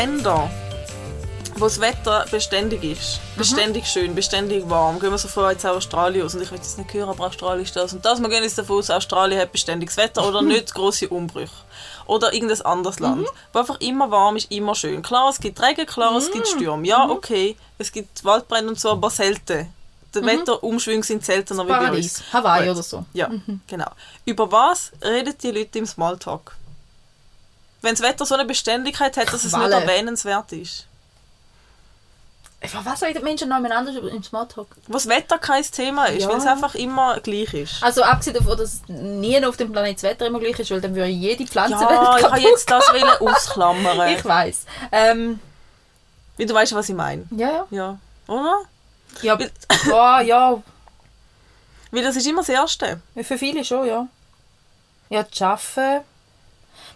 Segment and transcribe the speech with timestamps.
[0.00, 0.48] In Ländern,
[1.56, 5.76] wo das Wetter beständig ist, beständig schön, beständig warm, gehen wir so vor jetzt auch
[5.76, 8.30] Australien aus und ich will jetzt nicht hören, aber Australien ist das und das, wir
[8.30, 11.52] gehen jetzt davon aus, Australien hat beständiges Wetter oder nicht große Umbrüche.
[12.06, 15.02] Oder irgendein anderes Land, wo einfach immer warm ist, immer schön.
[15.02, 16.86] Klar, es gibt Regen, klar, es gibt Stürme.
[16.86, 19.70] Ja, okay, es gibt Waldbrände und so, aber selten.
[20.14, 22.22] Die Wetterumschwünge sind seltener wie bei uns.
[22.32, 22.72] Hawaii Gut.
[22.72, 23.04] oder so.
[23.12, 23.30] Ja,
[23.66, 23.90] genau.
[24.24, 26.56] Über was reden die Leute im Smalltalk?
[27.82, 29.76] Wenn das Wetter so eine Beständigkeit hat, dass es nicht Qualle.
[29.76, 30.86] erwähnenswert ist.
[32.84, 34.68] Was reden Menschen nebeneinander im Smalltalk?
[34.86, 36.28] Wo das Wetter kein Thema ist, Ja.
[36.28, 37.82] weil es einfach immer gleich ist.
[37.82, 40.94] Also abgesehen davon, dass nie auf dem Planeten das Wetter immer gleich ist, weil dann
[40.94, 44.00] würde jede Pflanze Ja, ich habe jetzt das wollen ausklammern.
[44.14, 44.66] Ich weiß.
[44.92, 45.40] Ähm,
[46.36, 47.24] Wie du weißt, was ich meine.
[47.30, 47.66] ja, ja.
[47.70, 48.60] Ja, oder?
[49.22, 49.38] Ja,
[49.88, 50.62] ja, ja,
[51.90, 53.00] Weil das ist immer das Erste.
[53.22, 54.06] für viele schon, ja.
[55.08, 56.04] Ja, das Arbeiten.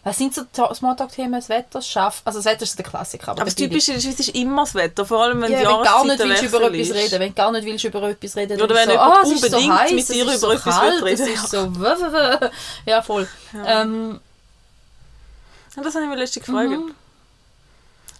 [0.06, 0.42] Was sind so
[0.74, 1.32] Smalltalk-Themen?
[1.32, 2.20] Das Wetter, das Schaffen.
[2.26, 3.30] Also das Wetter ist der Klassiker.
[3.32, 5.60] Aber das der billig- Typische ist, es ist immer das Wetter, vor allem wenn ja,
[5.60, 6.94] die wenn du gar nicht willst über etwas ist.
[6.94, 9.56] reden, wenn du gar nicht willst über etwas reden, Oder wenn so, es ist so
[9.56, 11.32] unbedingt heiß, mit dir über so etwas kalt, reden will.
[11.32, 12.50] ist so w- w- w-
[12.90, 13.26] ja voll.
[13.66, 14.20] Ähm,
[15.76, 16.70] Ja, das habe ich mir letztens gefragt.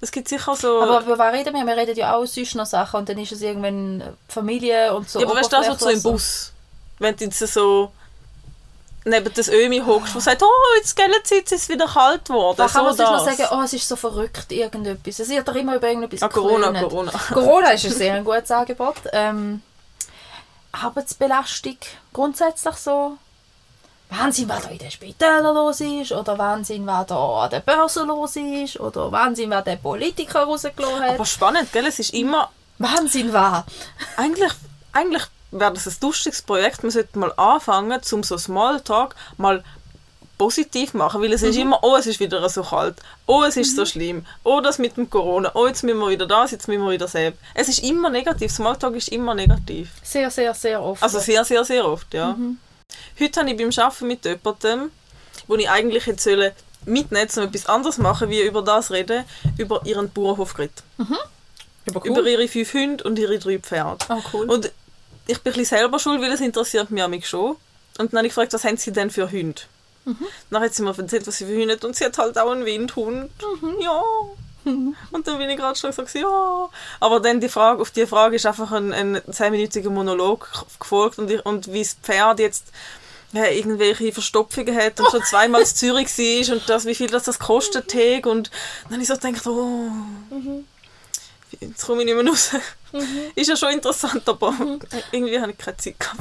[0.01, 0.77] Es gibt sicher so...
[0.83, 0.89] Mhm.
[0.89, 1.65] aber über was reden wir?
[1.67, 5.21] Wir reden ja auch sonst noch Sachen und dann ist es irgendwann Familie und so.
[5.21, 6.03] ja, aber weißt du, das, so im.
[6.03, 6.53] Bus,
[6.99, 7.93] wenn du so
[9.05, 12.57] neben das Ömi hockst, wo sagt, oh, jetzt gell, jetzt ist es wieder kalt geworden.
[12.57, 15.19] Da kann so man sonst noch sagen, oh, es ist so verrückt, irgendetwas.
[15.19, 16.91] Es wird doch immer über irgendetwas Ah, Corona, geklönt.
[16.91, 17.13] Corona.
[17.33, 18.97] Corona ist ein sehr gutes Angebot.
[19.13, 19.63] Ähm,
[20.73, 21.77] Arbeitsbelastung
[22.13, 23.19] grundsätzlich so.
[24.11, 26.13] Wahnsinn, was da in den Spitälern los ist.
[26.13, 28.79] Oder Wahnsinn, was da an der Börse los ist.
[28.79, 31.15] Oder Wahnsinn, was der Politiker rausgelassen hat.
[31.15, 31.87] Aber spannend, gell?
[31.87, 32.51] Es ist immer...
[32.79, 33.65] Wahnsinn, was.
[34.17, 34.53] Eigentlich,
[34.93, 35.23] eigentlich
[35.59, 36.83] wäre das ein lustiges Projekt.
[36.83, 39.63] Man sollte mal anfangen, um so Smalltalk mal
[40.37, 43.77] positiv machen, weil es ist immer, oh, es ist wieder so kalt, oh, es ist
[43.77, 46.83] so schlimm, oh, das mit dem Corona, oh, jetzt müssen wir wieder das, jetzt müssen
[46.83, 47.41] wir wieder selbst.
[47.55, 49.91] Es ist immer negativ, Smalltalk ist immer negativ.
[50.03, 51.03] Sehr, sehr, sehr oft.
[51.03, 52.37] Also sehr, sehr, sehr oft, ja.
[53.21, 54.91] Heute habe ich beim Arbeiten mit jemandem,
[55.47, 56.51] wo ich eigentlich jetzt sollen
[56.85, 59.25] mitnehmen um etwas anderes machen, wie über das reden,
[59.57, 60.83] über ihren Bauernhof geredet.
[61.89, 64.05] Aber Über ihre fünf Hunde und ihre drei Pferde.
[64.09, 64.51] Oh, cool.
[64.51, 64.73] Und
[65.27, 67.57] ich bin ein selber schuld, weil es interessiert mich, mich schon.
[67.99, 69.63] Und dann habe ich gefragt, was haben sie denn für Hunde?
[70.05, 70.27] Mhm.
[70.51, 71.85] Dann hat sie mir erzählt, was sie für Hunde hat.
[71.85, 73.31] Und sie hat halt auch einen Windhund.
[73.61, 73.77] Mhm.
[73.81, 74.03] Ja.
[74.65, 76.69] Und dann bin ich gerade schon gesagt, ja.
[77.01, 80.49] Aber dann die Frage, auf die Frage ist einfach ein, ein zehnminütiger Monolog
[80.81, 82.69] gefolgt und, ich, und wie das Pferd jetzt
[83.33, 87.25] ja, irgendwelche Verstopfungen hat und schon zweimal in Zürich war und das, wie viel das,
[87.25, 88.27] das kostet hat.
[88.27, 88.51] Und
[88.85, 89.91] dann habe ich so gedacht, oh,
[91.61, 92.53] jetzt komme ich nicht mehr raus.
[93.35, 94.55] Ist ja schon interessant, aber
[95.13, 96.21] irgendwie habe ich keine Zeit gehabt.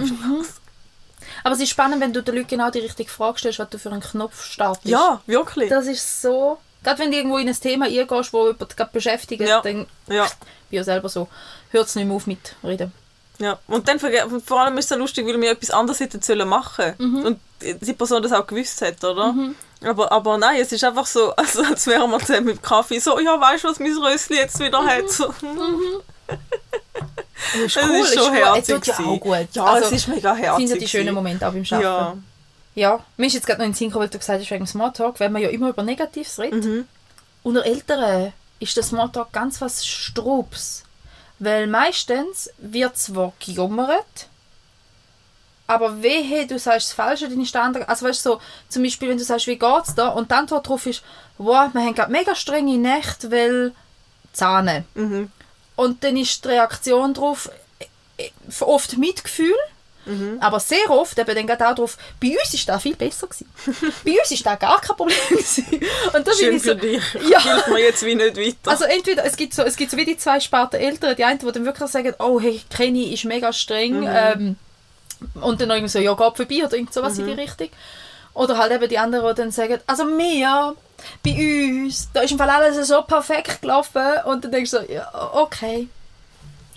[1.44, 3.78] Aber es ist spannend, wenn du den Leuten genau die richtige Frage stellst, was du
[3.80, 4.86] für einen Knopf startest.
[4.86, 5.70] Ja, wirklich.
[5.70, 6.58] Das ist so...
[6.84, 9.62] Gerade wenn du irgendwo in ein Thema eingehst, wo jemand gerade beschäftigt, Ja.
[9.62, 10.28] dann Ja,
[10.70, 11.30] bin ich selber so,
[11.72, 12.92] hört es nicht mehr auf mit reden.
[13.40, 13.58] ja.
[13.68, 17.40] Und dann vor allem ist es lustig, weil wir etwas anderes hätten sollen machen Und
[17.62, 19.34] die Person das auch gewusst hat, oder?
[19.82, 23.18] Aber, aber nein, es ist einfach so, also als wären wir zusammen mit Kaffee so,
[23.20, 25.10] ja, weißt du, was mein Rösli jetzt wieder hat?
[25.10, 25.34] So,
[26.28, 26.38] Das
[27.66, 29.48] ist Das ist schon herzig Es tut ja auch gut.
[29.54, 30.70] Ja, also, es ist mega Ich finde herzig.
[30.70, 31.14] ja die schönen.
[31.14, 31.84] Momente auch beim Arbeiten.
[31.84, 32.18] Ja.
[32.76, 33.00] Ja.
[33.18, 35.20] Mir ist jetzt gerade noch in den Sinn gekommen, weil du gesagt hast, wegen Smalltalk,
[35.20, 36.64] weil man ja immer über Negatives redet.
[36.66, 36.88] Mhm.
[37.44, 40.84] Unter Älteren ist der Smalltalk ganz was Strubs.
[41.40, 44.28] Weil meistens wird zwar gejummert,
[45.68, 47.88] aber wehe, du sagst das Falsche, der andere...
[47.90, 50.10] Also weißt du, so, zum Beispiel, wenn du sagst, wie geht's da?
[50.10, 51.04] Und die Antwort darauf ist,
[51.38, 53.74] wow, wir haben gerade mega strenge Nächte, weil
[54.34, 54.84] Zahne.
[54.94, 55.32] Mhm.
[55.76, 57.50] Und dann ist die Reaktion darauf
[58.18, 58.32] äh, äh,
[58.64, 59.56] oft Mitgefühl,
[60.06, 60.38] Mhm.
[60.42, 63.50] aber sehr oft eben dann gerade auch darauf, bei uns ist das viel besser gewesen.
[64.04, 65.66] bei uns ist das gar kein Problem gewesen.
[66.14, 67.02] Und da Schön ich so, für dich.
[67.30, 67.40] Ja.
[67.42, 68.70] Hilft mir jetzt wie nicht weiter.
[68.70, 71.40] also entweder, es gibt so, es gibt so wie die zwei Sparten Eltern, die einen,
[71.40, 74.08] die dann wirklich sagen, oh hey, Kenny ist mega streng, Mhm.
[74.10, 74.56] ähm,
[75.42, 77.30] und dann irgendwie so, ja, geht vorbei oder irgend sowas Mhm.
[77.30, 77.70] in die Richtung.
[78.34, 80.76] Oder halt eben die anderen, die dann sagen, also wir,
[81.24, 81.32] bei
[81.86, 84.02] uns, da ist im Fall alles so perfekt gelaufen.
[84.26, 85.88] Und dann denkst du so, ja, okay.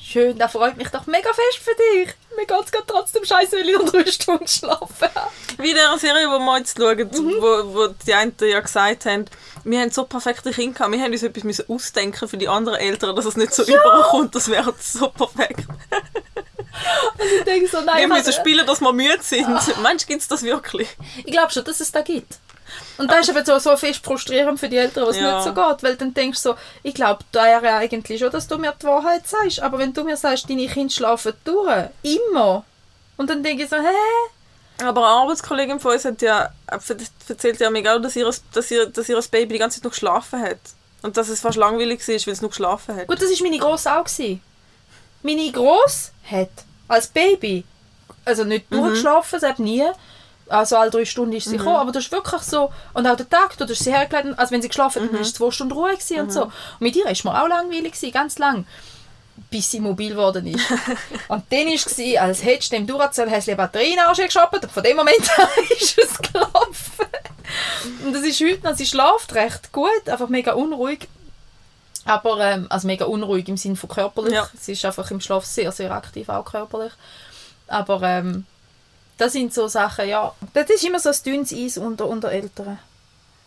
[0.01, 2.15] Schön, das freut mich doch mega fest für dich.
[2.37, 5.31] Mir geht es gerade trotzdem scheiße, weil ich noch drei Stunden schlafen habe.
[5.59, 7.35] Wie in der Serie, die wir jetzt schauen, Mhm.
[7.41, 9.25] wo, wo die einen ja gesagt haben,
[9.65, 12.79] wir haben so perfekte Kinder gehabt, wir haben uns etwas müssen ausdenken für die anderen
[12.79, 15.67] Eltern, dass es nicht so überkommt, das wäre so perfekt.
[15.69, 19.49] Und ich denke so, nein, Wir müssen spielen, dass wir müde sind.
[19.83, 20.89] Meinst du, gibt es das wirklich?
[21.25, 22.39] Ich glaube schon, dass es da gibt.
[22.99, 25.35] Und das ist eben so, so fest frustrierend für die Eltern, was Ja.
[25.37, 25.83] nicht so geht.
[25.83, 28.73] Weil dann denkst du so, ich glaube da wäre ja eigentlich schon, dass du mir
[28.81, 29.61] die Wahrheit sagst.
[29.61, 32.65] Aber wenn du mir sagst, deine Kinder schlafen durch, immer.
[33.17, 34.85] Und dann denke ich so, hä?
[34.85, 38.87] Aber eine Arbeitskollegin von uns hat ja, erzählt ja mir auch, dass ihr, dass, ihr,
[38.87, 40.59] dass ihr Baby die ganze Zeit noch geschlafen hat.
[41.03, 43.07] Und dass es fast langweilig war, weil es noch geschlafen hat.
[43.07, 44.05] Gut, das war meine Grosse auch.
[44.05, 44.43] Gewesen.
[45.23, 46.51] Meine Grosse hat
[46.89, 47.65] als Baby,
[48.25, 48.77] also nicht Mhm.
[48.79, 49.85] durchgeschlafen, sie hat nie,
[50.49, 51.51] also alle drei Stunden ist Mhm.
[51.51, 54.39] sie gekommen, aber das ist wirklich so, und auch der Tag, du hast sie hergelegt,
[54.39, 56.31] also wenn sie geschlafen hat, dann war es zwei Stunden Ruhe gewesen und Mhm.
[56.31, 56.43] so.
[56.45, 58.67] Und mit ihr war mir auch langweilig, gewesen, ganz lang,
[59.51, 60.65] bis sie mobil geworden ist.
[61.29, 65.19] und dann war es, als hättest du dem Duracell-Häschen Batterien angeschraubt und von dem Moment
[65.39, 65.49] an
[65.79, 67.07] ist es gelaufen.
[68.05, 71.09] Und das ist heute noch, sie schläft recht gut, einfach mega unruhig.
[72.05, 74.33] Aber, ähm, also mega unruhig im Sinne von körperlich.
[74.35, 74.49] Ja.
[74.59, 76.93] Sie ist einfach im Schlaf sehr, sehr aktiv, auch körperlich.
[77.67, 78.47] Aber ähm,
[79.19, 80.33] das sind so Sachen, ja.
[80.55, 82.79] Das ist immer so ein dünnes Eis unter, unter Eltern.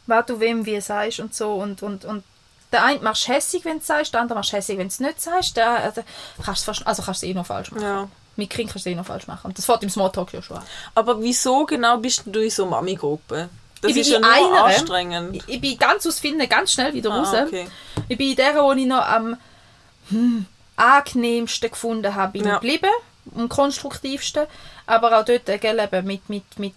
[0.08, 1.54] Was du wem wie sagst und so.
[1.54, 2.24] Und, und, und
[2.72, 4.88] der eine machst du hässig, wenn du es sagst, der andere machst du hässig, wenn
[4.88, 5.58] du es nicht sagst.
[5.58, 6.04] Der, also,
[6.44, 7.84] kannst du fast, also kannst du es eh noch falsch machen.
[7.84, 8.08] Ja.
[8.36, 9.48] Mit Kind kannst du es eh noch falsch machen.
[9.48, 10.64] Und das fährt im Smalltalk ja schon an.
[10.96, 13.50] Aber wieso genau bist du in so Mami-Gruppe?
[13.82, 14.64] Das Ich bin ist ja nur einer.
[14.66, 15.44] anstrengend.
[15.48, 17.30] Ich, bin ganz aus Finden ganz schnell wieder raus.
[17.34, 17.68] Ah, okay.
[18.08, 19.38] Ich bin in der, wo ich noch am
[20.10, 20.46] hm,
[20.76, 22.56] angenehmsten gefunden habe, bin Ja.
[22.56, 22.90] geblieben.
[23.36, 24.48] Am konstruktivsten.
[24.90, 26.74] Aber auch dort, gell, eben mit, mit, mit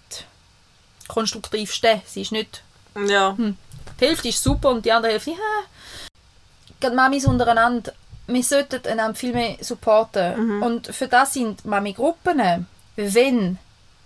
[1.08, 2.02] konstruktivsten.
[2.04, 2.62] Sie ist nicht...
[2.94, 3.34] Ja.
[3.38, 5.30] Die Hälfte ist super und die andere Hälfte...
[5.30, 5.36] Ja.
[6.78, 7.94] Gerade Mamis untereinander,
[8.26, 10.58] wir sollten einander viel mehr supporten.
[10.58, 10.62] Mhm.
[10.62, 12.66] Und für das sind Mami-Gruppen,
[12.96, 13.58] wenn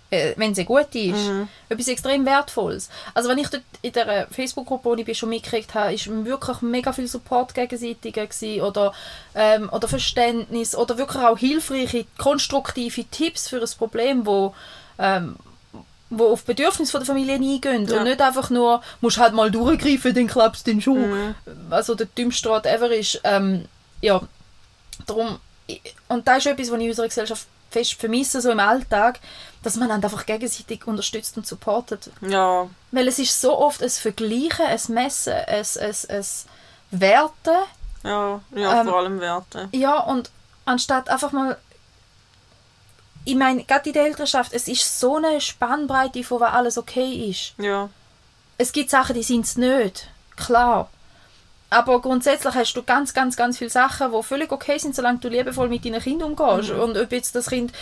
[0.09, 1.49] äh, wenn sie gut ist, Mhm.
[1.69, 2.89] etwas extrem Wertvolles.
[3.13, 6.93] Also wenn ich dort in der Facebook-Gruppe, wo ich schon mitgekriegt habe, ist wirklich mega
[6.93, 8.93] viel Support gegenseitiger gewesen oder,
[9.35, 14.55] ähm, oder Verständnis oder wirklich auch hilfreiche, konstruktive Tipps für ein Problem, wo,
[14.97, 15.35] ähm,
[16.09, 17.97] wo auf die Bedürfnisse von der Familie eingehen Ja.
[17.97, 20.95] und nicht einfach nur, musst halt mal durchgreifen, dann klappst du den Schuh.
[20.95, 21.35] Mhm.
[21.69, 23.65] Also der dümmste Rat ever ist, ähm,
[24.01, 24.21] ja,
[25.05, 25.39] darum,
[26.07, 27.45] und das ist etwas, was in unserer Gesellschaft
[27.77, 29.19] fest vermisse, so im Alltag,
[29.63, 32.09] dass man einander einfach gegenseitig unterstützt und supportet.
[32.21, 32.67] Ja.
[32.91, 36.25] Weil es ist so oft ein Vergleichen, ein Messen, ein, ein, ein
[36.91, 37.57] Werten.
[38.03, 38.41] Ja.
[38.55, 39.69] Ja, Ähm, vor allem Werte.
[39.71, 40.31] Ja, und
[40.65, 41.57] anstatt einfach mal
[43.27, 47.29] ich meine, gerade in der Elternschaft, es ist so eine Spannbreite, von was alles okay
[47.29, 47.55] ist.
[47.61, 47.89] Ja.
[48.57, 50.07] Es gibt Sachen, die sind es nicht.
[50.37, 50.89] Klar.
[51.69, 55.27] Aber grundsätzlich hast du ganz, ganz, ganz viele Sachen, die völlig okay sind, solange du
[55.27, 56.73] liebevoll mit deinen Kindern umgehst.
[56.73, 56.79] Mhm.
[56.79, 57.73] Und ob jetzt das Kind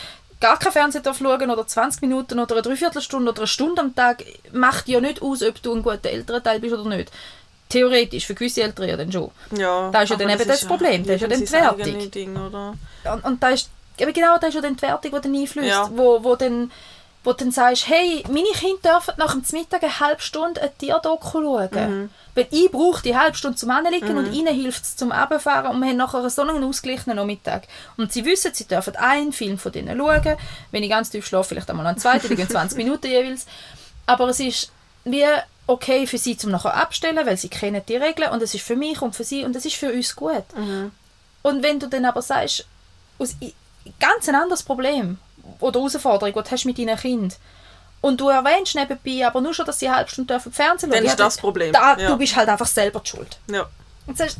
[0.41, 3.95] gar kein Fernsehen darf schauen oder 20 Minuten oder eine Dreiviertelstunde oder eine Stunde am
[3.95, 7.11] Tag, macht ja nicht aus, ob du ein guter Elternteil bist oder nicht.
[7.69, 9.31] Theoretisch, für gewisse Eltern ja dann schon.
[9.55, 9.89] Ja.
[9.91, 12.11] Da ist ja dann eben das Problem, das ist ja dann die Wertung.
[12.11, 12.35] Ding?
[12.35, 15.67] Und, und da ist, eben genau das ist ja dann die Wertung, die dann einflößt,
[15.67, 15.89] Ja.
[15.93, 16.71] wo, wo dann
[17.25, 20.77] wo du dann sagst, hey, meine Kinder dürfen nach dem Mittag eine halbe Stunde ein
[20.77, 21.69] Tierdoku schauen.
[21.73, 22.09] Mhm.
[22.35, 25.81] Weil ich brauche die halbe Stunde zum Anliegen und ihnen hilft es zum Abfahren und
[25.81, 27.67] wir haben nachher so einen ausgeglichenen Nachmittag.
[27.97, 30.37] Und sie wissen, sie dürfen einen Film von denen schauen.
[30.71, 33.45] Wenn ich ganz tief schlafe, vielleicht einmal einen zweiten, die gehen 20 Minuten jeweils.
[34.05, 34.71] Aber es ist
[35.03, 35.25] wie
[35.67, 38.75] okay für sie zum nachher abstellen, weil sie kennen die Regeln und es ist für
[38.75, 40.43] mich und für sie und es ist für uns gut.
[41.41, 42.65] Und wenn du dann aber sagst,
[43.17, 43.35] aus
[43.99, 45.17] ganz ein anderes Problem
[45.59, 47.37] oder Herausforderung, die du hast mit deinen Kind
[48.01, 50.99] und du erwähnst nebenbei aber nur schon, dass sie eine halbe Stunde dürfen Fernsehen Dann
[50.99, 52.09] schauen, ist das Problem, Da, ja.
[52.09, 53.37] Du bist halt einfach selber die schuld.
[53.51, 53.65] Ja.
[54.05, 54.37] Und sagst,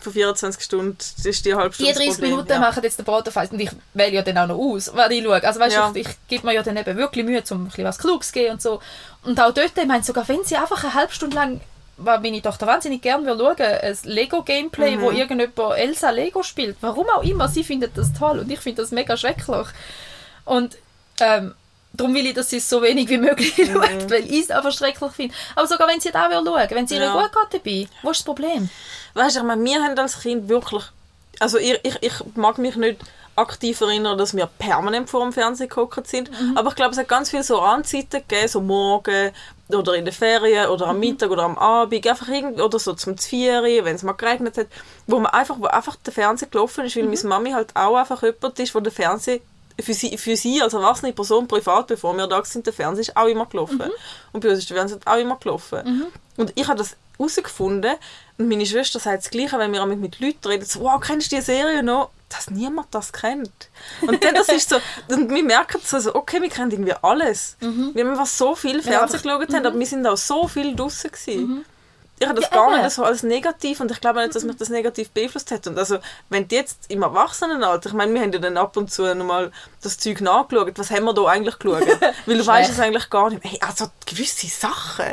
[0.00, 2.30] Von 24 Stunden ist die halbe die Stunde 30 das Problem.
[2.32, 2.60] Minuten ja.
[2.60, 5.42] machen jetzt den Brotaufeis und ich wähle ja dann auch noch aus, was ich schaue.
[5.42, 5.90] Also weißt Ja.
[5.90, 8.26] du, ich, ich gebe mir ja dann eben wirklich Mühe, um ein bisschen was Kluges
[8.28, 8.82] zu geben und so.
[9.22, 11.60] Und auch dort, ich meine, sogar wenn sie einfach eine halbe Stunde lang
[11.96, 15.00] was meine Tochter wahnsinnig gerne will schauen, ein Lego-Gameplay, Mhm.
[15.02, 16.76] wo irgendjemand Elsa Lego spielt.
[16.80, 19.68] Warum auch immer, sie findet das toll und ich finde das mega schrecklich.
[20.44, 20.76] Und
[21.20, 21.54] ähm,
[21.92, 23.72] darum will ich, dass sie es so wenig wie möglich Mhm.
[23.74, 25.34] schaut, weil ich es einfach schrecklich finde.
[25.54, 27.12] Aber sogar wenn sie da will schauen, wenn sie ihr Ja.
[27.12, 28.68] gut geht dabei, wo ist das Problem?
[29.14, 30.82] Weißt du, ich meine, wir haben als Kind wirklich.
[31.40, 33.00] Also, ich, ich, ich mag mich nicht
[33.36, 36.30] aktiv erinnern, dass wir permanent vor dem Fernsehen geguckt sind.
[36.30, 36.56] Mhm.
[36.56, 39.32] Aber ich glaube, es hat ganz viele so Anzeiten gegeben, so morgen
[39.70, 40.90] oder in den Ferien oder Mhm.
[40.90, 44.58] am Mittag oder am Abend, einfach irgend oder so zum Zvieri, wenn es mal geregnet
[44.58, 44.66] hat,
[45.06, 47.10] wo man einfach, wo einfach der Fernseher gelaufen ist, weil Mhm.
[47.10, 49.40] meine Mami halt auch einfach jemand ist, wo der Fernseher
[49.82, 53.16] für sie, für sie als erwachsene Person privat, bevor wir da sind, der Fernseher ist
[53.16, 53.78] auch immer gelaufen.
[53.78, 53.90] Mhm.
[54.32, 56.10] Und bei uns ist der Fernseher auch immer gelaufen.
[56.36, 57.94] Und ich habe das herausgefunden
[58.38, 61.36] und meine Schwester sagt das Gleiche, wenn wir mit Leuten reden, so, wow, kennst du
[61.36, 62.10] die Serie noch?
[62.34, 63.68] Dass niemand das kennt.
[64.00, 64.76] Und dann, das ist so,
[65.08, 67.56] und wir merken so, so, okay, wir kennen irgendwie alles.
[67.60, 71.10] Wir haben einfach so viel Fernsehen geschaut, haben, aber wir sind auch so viel draußen
[71.10, 71.64] gewesen.
[72.20, 74.56] Ich habe das Ja, gar nicht so als negativ und ich glaube nicht, dass mich
[74.56, 75.66] das negativ beeinflusst hat.
[75.66, 75.98] Und also,
[76.28, 79.50] wenn du jetzt im Erwachsenenalter, ich meine, wir haben ja dann ab und zu nochmal
[79.82, 81.82] das Zeug nachgeschaut, was haben wir da eigentlich geschaut?
[82.26, 83.42] Weil du weißt es eigentlich gar nicht.
[83.44, 85.06] Hey, also gewisse Sachen.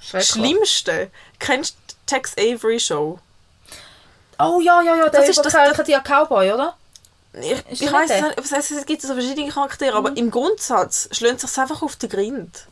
[0.00, 0.28] Schrecklich.
[0.28, 1.10] Schlimmste.
[1.38, 3.18] Kennst du die Tex Avery Show?
[4.38, 6.74] Oh ja, ja, ja, Das ist das- überkörperte ja Cowboy, oder?
[7.40, 11.58] Ich, ich das weiß nicht es, gibt so verschiedene Charaktere, aber im Grundsatz schlönt sich
[11.58, 12.66] einfach auf den Grind.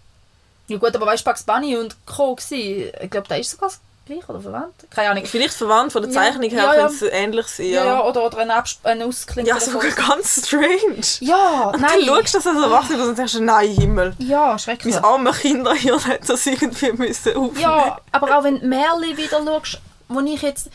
[0.68, 2.36] Ja gut, aber weißt du, Bugs Bunny und Co.
[2.36, 4.74] gsi, ich glaube, der ist sogar das gleiche oder verwandt.
[4.90, 5.24] Keine Ahnung.
[5.26, 6.86] Vielleicht verwandt von der Ja, Zeichnung her, ja, ja.
[6.86, 7.66] könnte es ähnlich sein.
[7.66, 9.46] Ja, Ja, ja oder, oder ein, Absp ein Auskling.
[9.46, 9.96] ja sogar so.
[9.96, 11.02] ganz strange.
[11.20, 11.90] Ja, Und nein.
[11.98, 14.14] dann schaust du das als Erwachsener und denkst, nein, Himmel.
[14.18, 14.94] Ja, schrecklich.
[14.94, 17.58] Mein arme Kinder hier hat das irgendwie müssen aufnehmen.
[17.60, 20.68] Ja, aber auch wenn du Merli wieder schaust, wo ich jetzt...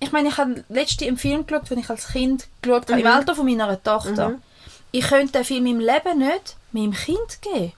[0.00, 3.06] Ich meine, ich habe letztens einen Film geschaut, den ich als Kind geschaut habe, im
[3.06, 4.30] Alter von meiner Tochter.
[4.30, 4.42] Mhm.
[4.92, 7.72] Ich könnte den Film im Leben nicht meinem Kind geben.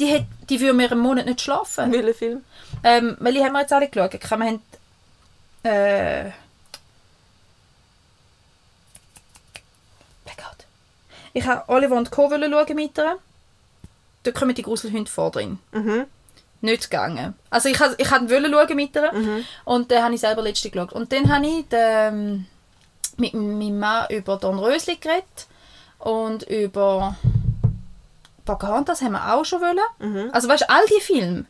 [0.00, 1.92] Die, hat, die würde mir einen Monat nicht schlafen.
[1.92, 2.44] Welcher Film?
[2.82, 4.12] Ähm, welche haben wir jetzt alle geschaut?
[4.12, 4.62] Wir haben...
[5.62, 6.30] Äh...
[10.24, 10.66] Blackout.
[11.34, 12.30] Ich habe Oliver und Co.
[12.30, 13.18] schauen mit ihr.
[14.22, 15.58] Da kommen die Gruselhunde vor drin.
[15.72, 16.06] Mhm.
[16.60, 17.34] Nicht gegangen.
[17.50, 19.12] Also ich, ich wollte schauen mit ihr.
[19.64, 20.92] Und dann habe ich selber letzte geschaut.
[20.92, 22.46] Und dann habe ich den,
[23.16, 25.46] mit meinem Mann über Don Rösli geredet.
[25.98, 27.16] Und über
[28.44, 30.30] Pocahontas haben wir auch schon wollen.
[30.32, 31.44] Also weißt du, all die Filme.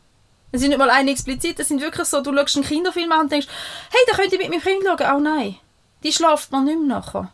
[0.51, 3.19] Es sind nicht mal eine explizit, es sind wirklich so, du schaust einen Kinderfilm an
[3.21, 3.47] und denkst,
[3.91, 5.15] hey, da könnte ich mit meinem Kind schauen.
[5.15, 5.57] Oh nein,
[6.03, 7.33] die schlaft man nicht mehr nachher.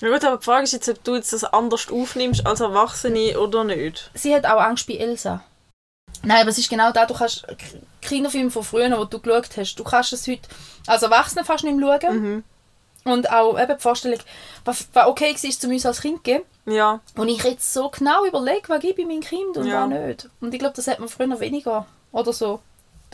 [0.00, 3.38] Ja gut, aber die Frage ist jetzt, ob du jetzt das anders aufnimmst als Erwachsene
[3.38, 4.10] oder nicht.
[4.14, 5.44] Sie hat auch Angst bei Elsa.
[6.24, 7.44] Nein, aber es ist genau da, du kannst
[8.00, 10.48] Kinderfilme von früher, die du geschaut hast, du kannst es heute
[10.86, 12.44] als Erwachsene fast nicht mehr schauen.
[13.04, 14.20] Und auch eben die Vorstellung,
[14.64, 16.44] was, was okay war, zu uns als Kind geben.
[16.66, 19.82] Ja, Und ich jetzt so genau überlege, was gebe ich meinem Kind und Ja.
[19.82, 20.28] was nicht.
[20.40, 21.86] Und ich glaube, das hat man früher weniger.
[22.12, 22.60] Oder so.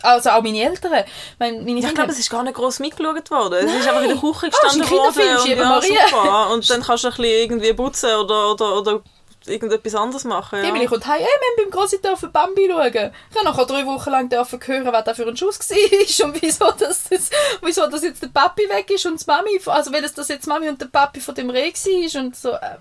[0.02, 0.92] Also auch meine Eltern.
[1.38, 3.66] Meine, meine ich Kinder glaube, es ist gar nicht gross mitgeschaut worden.
[3.66, 5.46] Es ist einfach in der Küche Ah, gestanden Kinderfilm, worden.
[5.46, 6.50] Schiebe ja, super.
[6.50, 9.00] Und dann kannst du ein bisschen irgendwie putzen oder, oder, oder
[9.48, 10.60] irgendetwas anderes machen.
[10.62, 10.86] Die Ja.
[10.88, 12.86] kommt heim, hey, wir haben beim Grossi dürfen Bambi schauen.
[13.30, 16.42] Ich habe nachher drei Wochen lang dürfen hören, was da für ein Schuss war und
[16.42, 17.30] wieso das, das,
[17.62, 20.44] wieso das jetzt der Papi weg ist und die Mami, also weil es das jetzt
[20.46, 22.52] die Mami und der Papi von dem Reh war und so.
[22.52, 22.76] Äh,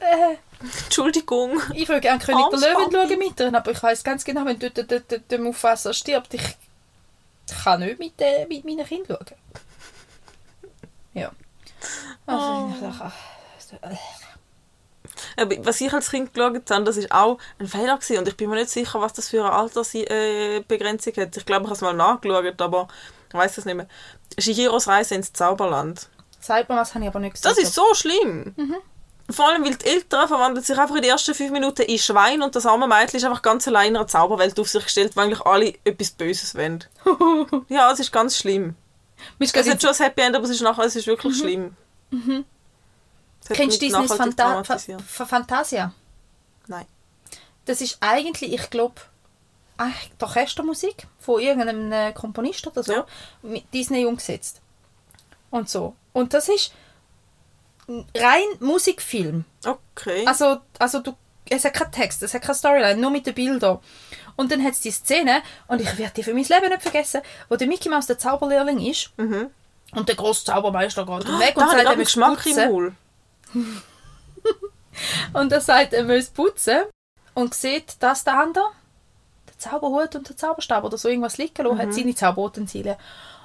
[0.00, 0.36] äh,
[0.84, 1.60] Entschuldigung.
[1.74, 3.08] ich würde gerne König der Löwen Papi.
[3.08, 5.92] schauen mit ihr, aber ich weiß ganz genau, wenn dort der, der, der, der Mufasa
[5.92, 6.42] stirbt, ich
[7.64, 9.38] kann nicht mit, äh, mit meinen Kindern schauen.
[11.14, 11.30] Ja.
[12.26, 12.72] Also, Oh.
[12.74, 13.12] ich dachte, ach,
[13.58, 13.88] so, äh.
[13.88, 17.96] Aber was ich als Kind geschaut habe, das war auch ein Fehler.
[17.96, 18.18] Gewesen.
[18.18, 21.36] Und ich bin mir nicht sicher, was das für eine Altersbegrenzung hat.
[21.36, 22.88] Ich glaube, ich habe es mal nachgeschaut, aber
[23.28, 23.88] ich weiß es nicht mehr.
[24.38, 26.08] Shihiros Reise ins Zauberland.
[26.46, 27.56] Was, habe ich aber nicht gesagt.
[27.56, 28.54] Das ist so schlimm.
[28.56, 28.76] Mhm.
[29.30, 32.42] Vor allem, weil die Eltern verwandeln sich einfach in den ersten fünf Minuten in Schwein
[32.42, 35.26] und das arme Mädchen ist einfach ganz allein in einer Zauberwelt auf sich gestellt, weil
[35.26, 36.84] eigentlich alle etwas Böses wollen.
[37.68, 38.74] ja, es ist ganz schlimm.
[39.38, 41.76] Es hat schon ein Happy End, aber es ist nachher es ist wirklich schlimm.
[42.10, 42.44] Es hat
[43.52, 45.92] Kennst du Disneys Fanta Fa Fantasia?
[46.66, 46.86] Nein.
[47.64, 48.94] Das ist eigentlich, ich glaube,
[50.20, 53.06] Orchestermusik von irgendeinem äh, Komponist oder so, Ja.
[53.42, 54.60] mit Disney umgesetzt.
[55.50, 55.94] Und so.
[56.12, 56.72] Und das ist
[57.88, 59.44] ein rein Musikfilm.
[59.64, 60.24] Okay.
[60.26, 61.14] Also, also du,
[61.50, 63.78] es hat keinen Text, es hat keine Storyline, nur mit den Bildern.
[64.36, 67.20] Und dann hat es die Szene, und ich werde die für mein Leben nicht vergessen,
[67.48, 69.50] wo der Mickey Mouse der Zauberlehrling ist Mhm.
[69.92, 72.96] und der grosse Zaubermeister geht weg da und sagt, er muss Geschmack putzen.
[75.32, 76.80] Und er sagt, er muss putzen
[77.34, 78.64] und sieht, dass der andere
[79.48, 82.96] den Zauberhut und den Zauberstab oder so irgendwas liegen lassen, hat seine Zauberutensilien.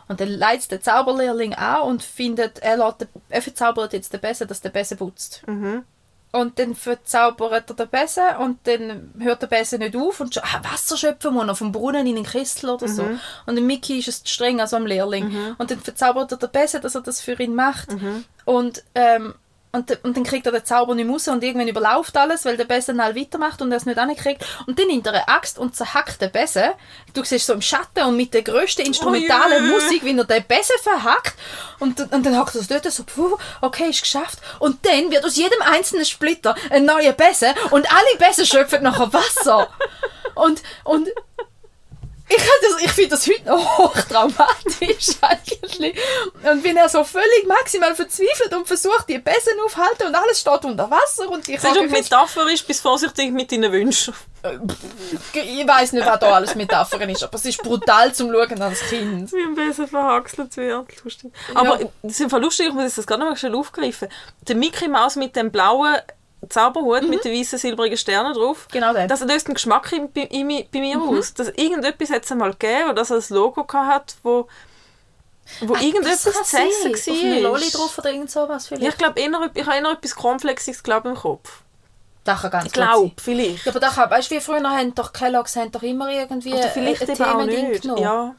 [0.08, 4.48] Und dann leitet der Zauberlehrling an und findet, er, lässt er verzaubert jetzt den Besen,
[4.48, 5.44] dass der Besen putzt.
[5.48, 5.84] Mhm.
[6.32, 10.62] Und dann verzaubert er den Besen und dann hört der Besen nicht auf und ah,
[10.72, 13.04] Wasser schöpfen muss er vom Brunnen in den Kessel oder so.
[13.46, 15.56] Und der Mickey ist es streng, also am Lehrling.
[15.58, 17.90] Und dann verzaubert er den Besen, dass er das für ihn macht.
[18.46, 19.36] Und, ähm,
[19.74, 22.66] und, und dann kriegt er den Zauber nicht raus und irgendwann überläuft alles, weil der
[22.66, 24.46] Besen halt weitermacht und er es nicht ankriegt.
[24.66, 26.72] Und dann nimmt er eine Axt und zerhackt den Besen.
[27.14, 29.70] Du siehst so im Schatten und mit der grössten instrumentalen Ui.
[29.72, 31.36] Musik, wie er den Besen verhackt.
[31.80, 34.40] Und, und dann hackt er es dort so, puh, okay, ist geschafft.
[34.60, 39.12] Und dann wird aus jedem einzelnen Splitter ein neuer Besen und alle Besen schöpfen nachher
[39.12, 39.68] Wasser.
[40.36, 41.10] Und, und
[42.30, 45.96] ich, das- ich finde das heute noch hochtraumatisch eigentlich.
[46.50, 50.64] Und bin er so völlig maximal verzweifelt und versucht, die Besen aufzuhalten und alles steht
[50.66, 54.14] unter Wasser und ich Siehst du, Metapher ist, bis vorsichtig mit deinen Wünschen.
[55.34, 58.82] ich weiß nicht, was da alles Metapher ist, aber es ist brutal zum Schauen als
[58.82, 59.32] Kind.
[59.32, 61.04] Wie ein Besen verhaxelt wird.
[61.04, 61.32] Lustig.
[61.54, 64.10] Aber es ist einfach lustig, ich muss jetzt das gerade noch mal schnell aufgreifen.
[64.48, 65.98] Der Mickey Maus mit dem blauen
[66.50, 68.68] Zauberhut mit den weißen silbrigen Sternen drauf.
[68.72, 69.08] Genau der.
[69.08, 71.34] Das löst einen Geschmack in, bei, in, mi- bei mir aus.
[71.34, 74.48] Dass irgendetwas hat es einmal gegeben, das ein Logo hat, wo,
[75.62, 77.52] wo irgendetwas zu essen Auf einem war.
[77.52, 78.94] Lolli drauf oder irgend sowas Ja, vielleicht.
[78.94, 79.20] ich glaube,
[79.56, 81.62] ich habe eher etwas Cornflaxiges glaub, im Kopf.
[82.24, 83.66] Das kann ganz Ich glaube, vielleicht.
[83.66, 86.54] Ja, aber da kann, weißt du, wie früher haben doch Kellogg's haben doch immer irgendwie
[86.54, 87.82] Oder vielleicht ein eben auch nicht.
[87.82, 88.02] genommen.
[88.04, 88.36] Ja.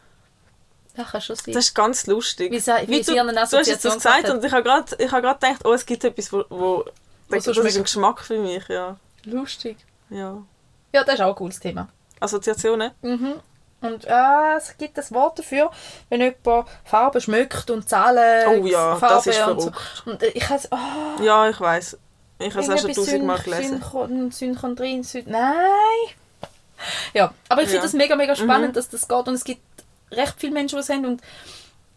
[0.95, 1.55] Das kann schon sein.
[1.55, 2.53] Das ist ganz lustig.
[2.53, 5.65] Wie sa- wie du, du hast jetzt das gesagt und ich habe gerade gerade gedacht,
[5.65, 6.85] oh, es gibt etwas, wo, wo
[7.31, 7.83] das so ist ein.
[7.83, 8.97] Geschmack für mich, ja.
[9.25, 9.77] Lustig.
[10.11, 10.43] ja.
[10.93, 11.89] Ja, das ist auch ein cooles Thema.
[12.19, 12.93] Assoziationen?
[13.03, 13.35] Mhm.
[13.81, 15.71] Und äh, es gibt ein Wort dafür,
[16.09, 18.49] wenn jemand Farben schmeckt und Zahlen.
[18.63, 20.03] Oh ja, Farben das ist und verrückt.
[20.05, 20.11] So.
[20.11, 21.97] Und äh, ich habe oh, Ja, ich weiß.
[22.41, 23.83] Ich habe es auch schon tausendmal gelesen.
[24.33, 25.55] Synchondrin, Syn Nein!
[27.13, 27.83] Ja, aber ich finde Ja.
[27.83, 28.73] das mega, mega spannend, Mhm.
[28.75, 29.29] dass das geht.
[29.29, 29.61] Und es gibt
[30.11, 31.05] recht viele Menschen, die es haben.
[31.07, 31.21] Und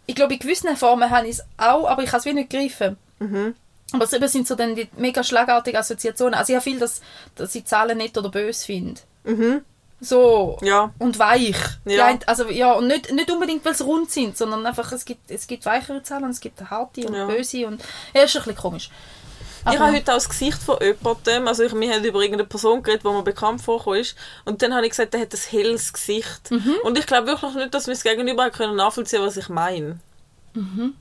[0.05, 2.49] ich glaube, in gewissen Formen habe ich es auch, aber ich kann es wie nicht
[2.49, 2.97] greifen.
[3.19, 3.55] Mhm.
[3.93, 6.33] Aber es eben sind so dann die mega schlagartigen Assoziationen.
[6.33, 7.01] Also ich habe viel, dass,
[7.35, 9.01] dass ich Zahlen nett oder böse finde.
[9.23, 9.61] Mhm.
[9.99, 10.57] So.
[10.61, 10.91] Ja.
[10.97, 11.55] Und weich.
[11.85, 12.05] Ja.
[12.07, 15.29] ein- also ja, und nicht, nicht unbedingt, weil sie rund sind, sondern einfach, es gibt,
[15.29, 17.25] es gibt weichere Zahlen und es gibt harte und Ja.
[17.27, 17.67] böse.
[17.67, 17.81] Und,
[18.13, 18.89] ja, ist ein bisschen komisch.
[19.71, 22.81] Ich habe heute auch das Gesicht von jemandem, also ich, wir haben über irgendeine Person
[22.81, 25.93] geredet, die mir bekannt vorgekommen ist, und dann habe ich gesagt, der hat ein helles
[25.93, 26.49] Gesicht.
[26.49, 26.77] Mhm.
[26.83, 29.99] Und ich glaube wirklich nicht, dass wir es gegenüber haben können nachvollziehen, was ich meine.
[30.55, 30.95] Mhm.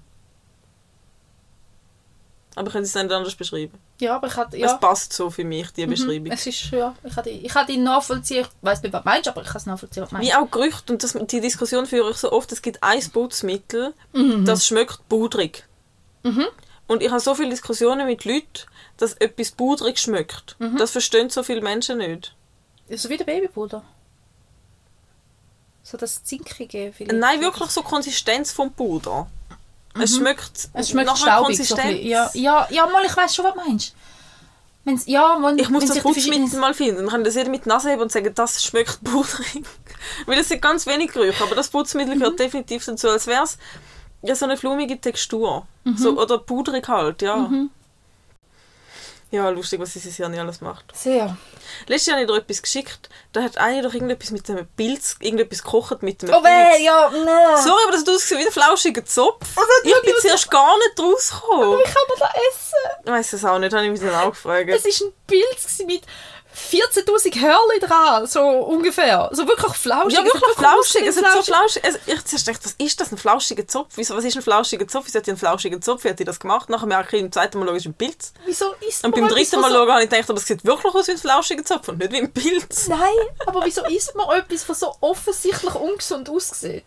[2.57, 3.79] Aber ich könnte es nicht anders beschreiben.
[4.01, 4.67] Ja, aber ich hatte, ja.
[4.75, 5.91] Es passt so für mich, die Mhm.
[5.91, 6.33] Beschreibung.
[6.33, 8.41] Es ist, ja, ich die, ich die nachvollziehen.
[8.45, 10.29] Ich weiß nicht, was du meinst, aber ich kann es nachvollziehen, was du meinst.
[10.31, 13.95] Wie auch Gerüchte, und das, die Diskussion führe ich so oft, es gibt ein Putzmittel,
[14.13, 14.45] Mhm.
[14.45, 15.65] das schmeckt pudrig.
[16.87, 18.67] Und ich habe so viele Diskussionen mit Leuten,
[18.97, 20.57] dass etwas pudrig schmeckt.
[20.59, 20.77] Mhm.
[20.77, 22.35] Das verstehen so viele Menschen nicht.
[22.91, 23.83] So wie der Babypuder.
[25.85, 27.19] So das Zinkige vielleicht.
[27.19, 29.29] Nein, wirklich so Konsistenz vom Puder.
[29.99, 30.81] Es schmeckt, Mhm.
[30.81, 31.67] Es schmeckt nach einer staubig.
[31.69, 33.95] So ja, ja, ja, mal, ich weiß schon, was du meinst.
[34.85, 36.97] Wenn's, ja, wenn, Ich muss das verschiedenen- mal finden.
[37.03, 39.65] Dann kann das jeder mit die Nase heben und sagen, das schmeckt pudrig.
[40.27, 42.21] Weil das sind ganz wenig Gerüche, aber das Putzmittel Mhm.
[42.21, 43.59] gehört definitiv dazu, als wäre es
[44.23, 45.67] ja, so eine flumige Textur.
[45.85, 45.97] Mhm.
[45.97, 47.51] So, oder pudrig halt, ja.
[49.33, 50.85] Ja, lustig, was dieses Jahr nicht alles macht.
[50.93, 51.37] Sehr.
[51.87, 55.17] Letztes Jahr habe ich dir etwas geschickt, da hat eine doch irgendetwas mit einem Pilz,
[55.21, 57.57] irgendetwas gekocht mit einem Oh weh, ja, nein.
[57.63, 59.47] Sorry, aber das hat ausgesehen wie ein flauschiger Zopf.
[59.57, 61.79] Oh, ich bin zuerst gar nicht rausgekommen.
[61.79, 63.03] Wie kann man das essen?
[63.05, 64.69] Ich weiß es auch nicht, habe ich mich dann auch gefragt.
[64.69, 66.03] Es war ein Pilz mit
[66.57, 69.31] 14'000 Hörli dran, so ungefähr.
[69.33, 70.19] So wirklich flauschig.
[70.19, 71.07] Ja, wirklich flauschig.
[71.07, 71.85] Es hat so flauschig.
[71.85, 73.93] Also ich zuerst dachte, was ist das, ein flauschiger Zopf?
[73.97, 75.07] Wieso, was ist ein flauschiger Zopf?
[75.07, 76.05] Wieso hat die einen flauschigen Zopf?
[76.05, 76.69] Wie hat die das gemacht?
[76.69, 78.33] Nachher merke ich, beim zweiten Mal schauen, es ist ein Pilz.
[78.47, 79.93] Wieso isst Und man beim etwas, dritten Mal so...
[79.93, 82.19] habe ich gedacht, aber es sieht wirklich aus wie ein flauschiger Zopf und nicht wie
[82.19, 82.89] ein Pilz.
[82.89, 82.99] Nein,
[83.47, 86.85] aber wieso isst man etwas, was so offensichtlich ungesund aussieht?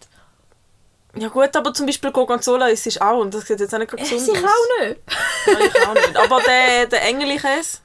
[1.16, 3.94] Ja gut, aber zum Beispiel Gorgonzola ist es auch und das sieht jetzt auch nicht
[3.94, 4.50] Ess gesund ich aus.
[4.50, 5.00] auch nicht.
[5.46, 6.18] Nein, ich auch nicht.
[6.18, 7.78] Aber der, der Engelkäse,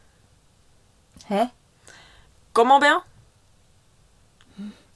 [1.29, 1.51] Hä?
[2.59, 3.03] Camembert,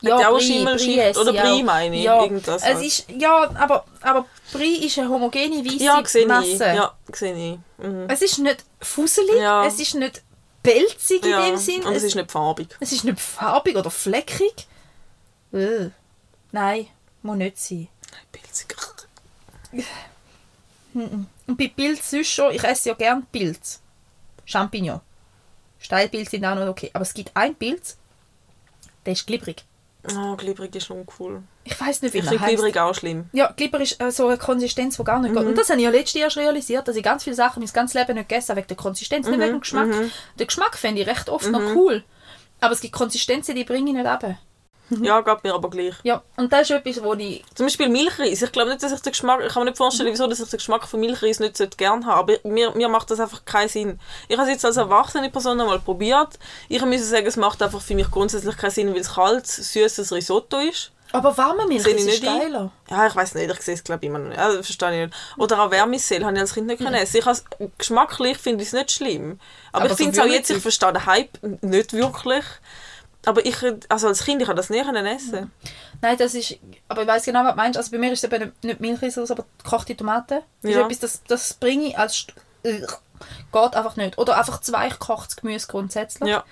[0.03, 2.03] Ja, auch Brie, oder Brie meine ich.
[2.05, 2.85] Ja, Irgendwas es halt.
[2.85, 6.49] ist, ja, aber, aber Brie ist eine homogene weiße ja, Masse.
[6.53, 6.59] ich.
[6.61, 7.85] Ja, sehe ich.
[7.85, 8.07] Mhm.
[8.09, 9.65] Es ist nicht fusselig, Ja.
[9.65, 10.23] es ist nicht
[10.63, 11.83] pelzig in Ja, dem Sinn.
[11.85, 12.69] und es ist nicht farbig.
[12.81, 14.67] es ist nicht farbig oder fleckig.
[15.53, 15.91] Äh.
[16.51, 16.89] Nein,
[17.23, 17.89] muss nicht sein.
[18.33, 18.75] Pilzig.
[20.95, 23.81] Und bei Pilz sonst schon, ich esse ja gern Pilz.
[24.45, 25.01] Champignon.
[25.83, 26.91] Steilpilze sind auch noch okay.
[26.95, 27.99] Aber es gibt einen Pilz,
[29.05, 29.65] der ist glibberig.
[30.17, 31.43] Oh, glibberig ist uncool.
[31.65, 32.55] Ich weiß nicht, wie Ich er finde heißt.
[32.55, 33.27] glibberig auch schlimm.
[33.33, 35.39] Ja, Glibber ist äh, so eine Konsistenz, die gar nicht Mhm.
[35.39, 35.47] geht.
[35.47, 37.73] Und das habe ich ja letztes Jahr schon realisiert, dass ich ganz viele Sachen mein
[37.73, 39.33] ganzes Leben nicht gegessen habe, wegen der Konsistenz, Mhm.
[39.33, 39.89] nicht wegen dem Geschmack.
[40.39, 42.03] Den Geschmack fände ich recht oft noch cool.
[42.61, 44.25] Aber es gibt Konsistenzen, die bringe ich nicht ab.
[44.99, 45.05] Mhm.
[45.05, 45.95] Ja, geht mir aber gleich.
[46.03, 47.45] Ja, und das ist etwas, wo ich...
[47.55, 48.43] Zum Beispiel Milchreis.
[48.43, 50.49] Ich glaube nicht, dass ich den Geschmack, ich kann mir nicht vorstellen, wieso dass ich
[50.49, 52.39] den Geschmack von Milchreis nicht so gerne habe.
[52.43, 54.01] Aber mir, mir macht das einfach keinen Sinn.
[54.29, 56.39] Ich habe es jetzt als erwachsene Person einmal probiert.
[56.69, 60.13] Ich muss sagen, es macht einfach für mich grundsätzlich keinen Sinn, weil es kalt, süßes
[60.13, 60.93] Risotto ist.
[61.13, 62.71] Aber warme Milch ist nicht geiler.
[62.91, 64.39] Ja, ich weiß nicht, ich sehe es glaube ich immer noch nicht.
[64.39, 65.19] Also, verstehe ich nicht.
[65.37, 67.19] Oder auch Wärmeseel habe ich als Kind nicht können essen.
[67.19, 67.45] Ich has,
[67.77, 69.39] geschmacklich finde ich es nicht schlimm.
[69.73, 72.45] Aber, Aber ich finde es auch jetzt, ich verstehe den Hype nicht wirklich.
[73.25, 73.57] Aber ich,
[73.89, 75.53] also als Kind, ich habe das nie können essen.
[76.01, 76.59] Nein, das ist...
[76.89, 77.77] Aber ich weiß genau, was du meinst.
[77.79, 80.41] Also bei mir ist es eben nicht, nicht Milchreis, aber gekochte Tomaten.
[80.63, 80.81] Das Ja.
[80.81, 82.27] ist etwas, das, das bringe ich als...
[82.65, 82.99] Ugh.
[83.53, 84.19] Geht einfach nicht.
[84.19, 86.29] Oder einfach zu weich gekochtes Gemüse grundsätzlich.
[86.29, 86.43] Ja.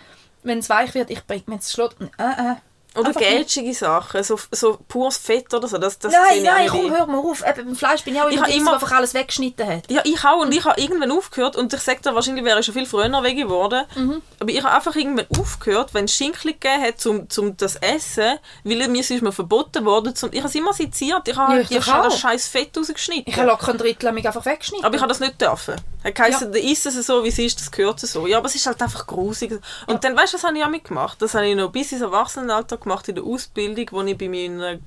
[0.44, 2.00] Wenn es weich wird, ich bringe mir es schlägt.
[2.00, 2.06] Äh,
[2.52, 2.54] äh.
[2.96, 5.78] Oder gälschige Sachen, so, so pures Fett oder so.
[5.78, 7.46] Das, das Nein, ich nein, nicht komm, hör mal auf.
[7.46, 9.90] Eben, beim Fleisch bin ich auch Ich immer immer- einfach alles weggeschnitten hat.
[9.90, 10.40] Ja, ich auch.
[10.40, 11.54] Und ich habe irgendwann aufgehört.
[11.54, 13.84] Und ich sage dir, wahrscheinlich wäre ich schon viel früher weg geworden.
[13.94, 14.22] Mhm.
[14.40, 18.38] Aber ich habe einfach irgendwann aufgehört, wenn es Schinken gegeben hat, zum, zum das Essen,
[18.64, 20.16] weil mir ist mir verboten worden.
[20.16, 21.28] Zum, ich habe es immer seziert.
[21.28, 23.24] Ich habe Ja, halt ich die- das scheiß Fett rausgeschnitten.
[23.26, 24.84] Ich habe locker ein Drittel einfach weggeschnitten.
[24.84, 25.76] aber ich habe das nicht dürfen.
[26.02, 26.60] Er geheißen, ja.
[26.60, 28.26] isst es so, wie es ist, das gehört so.
[28.26, 29.60] Ja, aber es ist halt einfach grusig.
[29.86, 31.20] Und dann, weißt du, was habe ich auch mitgemacht?
[31.20, 34.78] Das habe ich noch bis ins Erwachsenenalter gemacht, in der Ausbildung, wo ich bei meiner,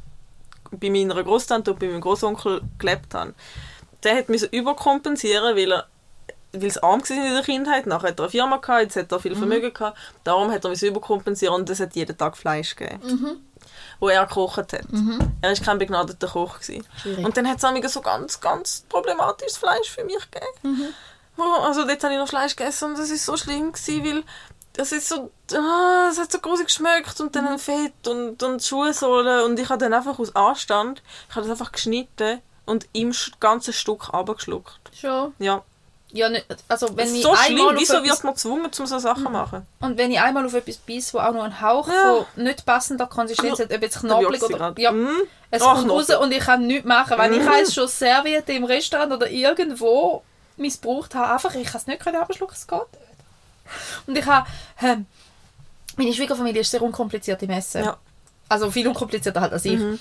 [0.71, 3.34] bei meiner Großtante und bei meinem Großonkel gelebt habe.
[4.03, 5.88] Der hat mich überkompensieren, weil er
[6.56, 9.12] weil es arm war in der Kindheit, nachher hat er eine Firma gehabt, jetzt hat
[9.12, 12.75] er viel Vermögen gehabt, darum hat er mich überkompensieren und es hat jeden Tag Fleisch
[12.75, 13.01] gegeben.
[13.99, 14.73] wo er gekocht hat.
[15.41, 16.60] Er war kein begnadeter Koch.
[16.60, 16.86] Gewesen.
[17.01, 17.25] Schwierig.
[17.25, 20.93] Und dann hat es so ganz, ganz problematisches Fleisch für mich gegeben.
[21.36, 24.23] Wo, also dort habe ich noch Fleisch gegessen und das war so schlimm, gewesen, weil
[24.73, 29.43] das ist so, ah, es hat so groß geschmeckt und dann Fett und, und Schuhsohlen
[29.45, 33.73] und ich habe dann einfach aus Anstand, ich habe das einfach geschnitten und im ganzen
[33.73, 34.79] Stück abgeschluckt.
[34.99, 35.33] Schon.
[35.39, 35.62] Ja,
[36.12, 37.57] Ja, nicht, also wenn ich so schlimm.
[37.75, 39.67] Wieso etwas, wird man gezwungen, um so Sachen zu machen?
[39.81, 42.25] und wenn ich einmal auf etwas beiße, wo auch nur ein Hauch Ja.
[42.33, 44.73] von nicht passender Konsistenz hat, ob jetzt knoblauch oder...
[44.77, 45.07] Ja, Mm.
[45.51, 48.47] es Ah, kommt raus und ich kann nichts machen, weil ich habe es schon serviert
[48.49, 50.23] im Restaurant oder irgendwo
[50.57, 51.33] missbraucht habe.
[51.33, 52.79] Einfach, ich kann es nicht abschlucken, es geht.
[54.08, 54.47] Und ich habe...
[54.82, 55.06] Ähm,
[55.95, 57.84] meine Schwiegerfamilie ist sehr unkompliziert im Essen.
[57.84, 57.97] Ja.
[58.49, 59.78] Also viel unkomplizierter halt als ich.
[59.78, 59.99] Mhm.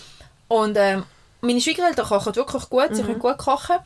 [0.48, 1.05] Und ähm,
[1.42, 2.94] meine Schwiegereltern kochen wirklich gut, Mhm.
[2.94, 3.77] sie können gut kochen.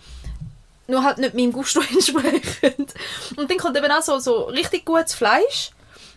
[0.87, 2.95] Nur halt nicht meinem Gusto entsprechend.
[3.37, 5.71] Und dann kommt eben auch so, so richtig gutes Fleisch.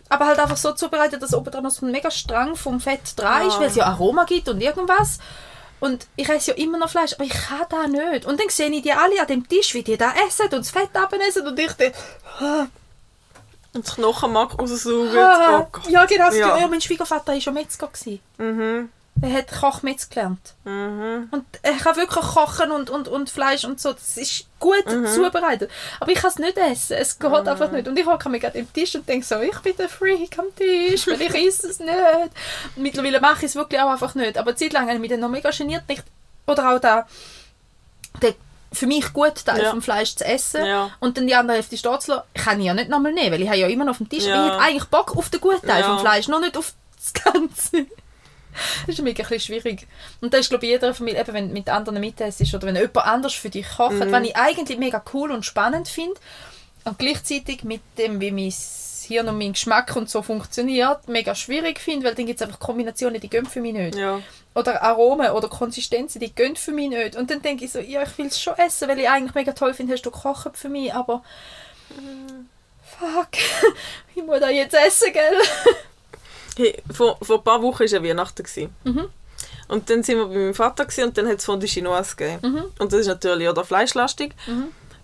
[0.08, 3.00] Aber halt einfach so zubereitet, dass oben dran noch so ein mega Strang vom Fett
[3.16, 3.60] dran ist, Ja.
[3.60, 5.18] weil es ja Aroma gibt und irgendwas.
[5.80, 8.26] Und ich esse ja immer noch Fleisch, aber ich kann das nicht.
[8.26, 10.70] Und dann sehe ich die alle an dem Tisch, wie die da essen und das
[10.70, 11.46] Fett abessen.
[11.48, 11.94] Und ich denke,
[13.72, 15.16] Und das Knochenmark raussaugen.
[15.18, 15.88] ah, Oh Gott.
[15.88, 16.58] ja genau, Ja.
[16.58, 16.66] ja.
[16.68, 17.88] mein Schwiegervater war schon Metzger.
[18.38, 18.88] Mhm.
[19.22, 20.54] Er hat Kochmetz gelernt.
[20.64, 21.28] Mhm.
[21.30, 23.92] Und er kann wirklich kochen und, und, und Fleisch und so.
[23.92, 25.06] Das ist gut Mhm.
[25.06, 25.70] zubereitet.
[26.00, 26.96] Aber ich kann es nicht essen.
[26.96, 27.86] Es geht einfach nicht.
[27.86, 30.46] Und ich hocke mich gerade am Tisch und denke so, ich bin der Freak am
[30.56, 31.92] Tisch, weil ich esse es nicht.
[32.76, 34.38] Mittlerweile mache ich es wirklich auch einfach nicht.
[34.38, 35.82] Aber eine Zeit lang habe ich mich dann noch mega geniert.
[35.88, 36.02] Nicht,
[36.46, 37.06] oder auch da,
[38.22, 38.34] der
[38.72, 39.70] für mich gut Teil Ja.
[39.70, 40.90] vom Fleisch zu essen Ja.
[41.00, 43.42] und dann die andere Hälfte stehen zu lassen, kann ich ja nicht nochmal nehmen, weil
[43.42, 44.24] ich habe ja immer noch auf dem Tisch.
[44.24, 44.46] Ja.
[44.46, 45.88] Ich hätte eigentlich Bock auf den guten Teil Ja.
[45.88, 47.86] vom Fleisch, noch nicht auf das Ganze.
[48.86, 49.86] Das ist mega ein bisschen schwierig.
[50.20, 52.74] Und das ist, glaube ich, jeder Familie, eben, wenn du mit anderen mitessst oder wenn
[52.76, 54.10] jemand anders für dich kocht, Mhm.
[54.12, 56.14] was ich eigentlich mega cool und spannend finde
[56.84, 58.52] und gleichzeitig mit dem, wie mein
[59.10, 62.58] Hirn und mein Geschmack und so funktioniert, mega schwierig finde, weil dann gibt es einfach
[62.60, 63.96] Kombinationen, die gehen für mich nicht.
[63.96, 64.20] Ja.
[64.54, 67.16] Oder Aromen oder Konsistenzen, die gehen für mich nicht.
[67.16, 69.52] Und dann denke ich so, ja, ich will es schon essen, weil ich eigentlich mega
[69.52, 71.22] toll finde, hast du gekocht für mich, aber
[72.98, 73.28] fuck,
[74.14, 75.74] ich muss das jetzt essen, gell?
[76.56, 78.42] Hey, vor, vor ein paar Wochen war ja Weihnachten.
[78.42, 78.74] gewesen.
[78.84, 79.08] Mhm.
[79.68, 82.52] Und dann sind wir bei meinem Vater gewesen, und dann hat es Fondue Chinoise gegeben.
[82.54, 82.64] Mhm.
[82.80, 84.32] Und das ist natürlich oder fleischlastig.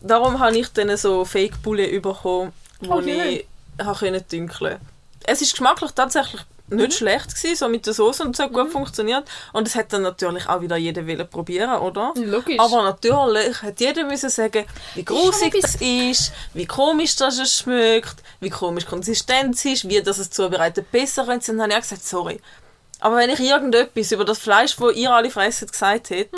[0.00, 3.08] Darum habe ich dann so Fake Poulet bekommen, wo Oh, schön.
[3.08, 3.46] ich
[3.82, 4.78] habe dünkeln.
[5.24, 6.76] Es ist geschmacklich tatsächlich Mhm.
[6.78, 9.28] nicht schlecht gewesen, so mit der Soße und so hat gut funktioniert.
[9.52, 12.12] Und es hat dann natürlich auch wieder jeder wollen probieren, oder?
[12.16, 12.58] Logisch.
[12.58, 18.16] Aber natürlich hat jeder müssen sagen, wie grusig das ist, wie komisch das es schmeckt,
[18.40, 21.52] wie komisch die Konsistenz ist, wie das es zubereitet besser könnte.
[21.52, 22.40] Dann habe ich auch gesagt, sorry.
[22.98, 26.36] Aber wenn ich irgendetwas über das Fleisch, das ihr alle fressen, gesagt hätte,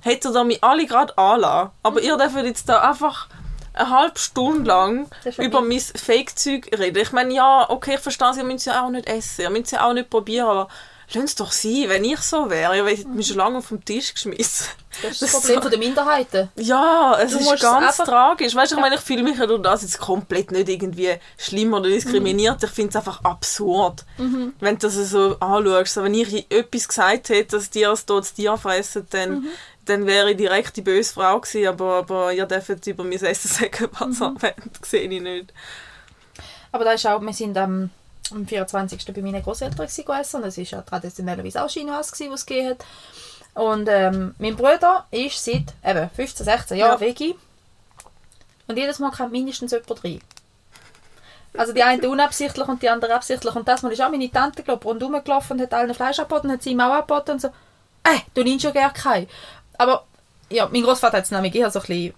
[0.00, 1.70] hättet ihr mich alle gerade anlassen.
[1.84, 3.28] Aber ihr dürft jetzt da einfach
[3.76, 5.08] eine halbe Stunde lang
[5.38, 6.98] über mein Fake-Zeug reden.
[6.98, 9.50] Ich meine, ja, okay, ich verstehe es, ihr müsst es ja auch nicht essen, ihr
[9.50, 10.68] müsst es ja auch nicht probieren, aber
[11.12, 12.76] lasst es doch sein, wenn ich so wäre.
[12.76, 14.66] Ihr hättet mich schon lange vom Tisch geschmissen.
[15.02, 16.48] das ist das das Problem so- der Minderheiten.
[16.56, 18.54] Ja, es Du ist es ganz einfach- tragisch.
[18.54, 21.74] Weißt du, ich meine, ich fühle mich ja durch das jetzt komplett nicht irgendwie schlimm
[21.74, 22.62] oder diskriminiert.
[22.64, 24.54] Ich finde es einfach absurd, Mhm.
[24.58, 25.96] wenn du das so anschaust.
[26.02, 29.46] Wenn ich etwas gesagt hätte, dass die das dort Tier fressen, dann, Mhm.
[29.86, 31.68] Dann wäre ich direkt die böse Frau gewesen.
[31.68, 34.38] Aber, aber ihr dürft über mein Essen sagen, was Mhm.
[34.80, 35.52] Das sehe ich nicht.
[36.72, 37.90] Aber da ist auch, wir sind am,
[38.30, 39.04] am 24.
[39.14, 40.42] bei meinen Großeltern gegessen.
[40.42, 42.84] Und es war ja traditionellerweise auch gewesen, was es gegeben hat.
[43.54, 47.00] Und ähm, mein Bruder ist seit eben, 15, 16 Jahren Ja.
[47.00, 47.34] Veggie.
[48.66, 50.20] Und jedes Mal kommt mindestens jemand rein.
[51.56, 53.54] Also die eine unabsichtlich und die andere absichtlich.
[53.54, 56.50] Und das Mal ist auch meine Tante glaub, rundherum gelaufen und hat allen Fleisch angeboten,
[56.50, 59.28] hat sie ihm auch angeboten und so, äh, du nimmst schon gerne keinen.
[59.78, 60.04] Aber
[60.50, 62.14] ja, mein Großvater hat es nämlich eher so ein bisschen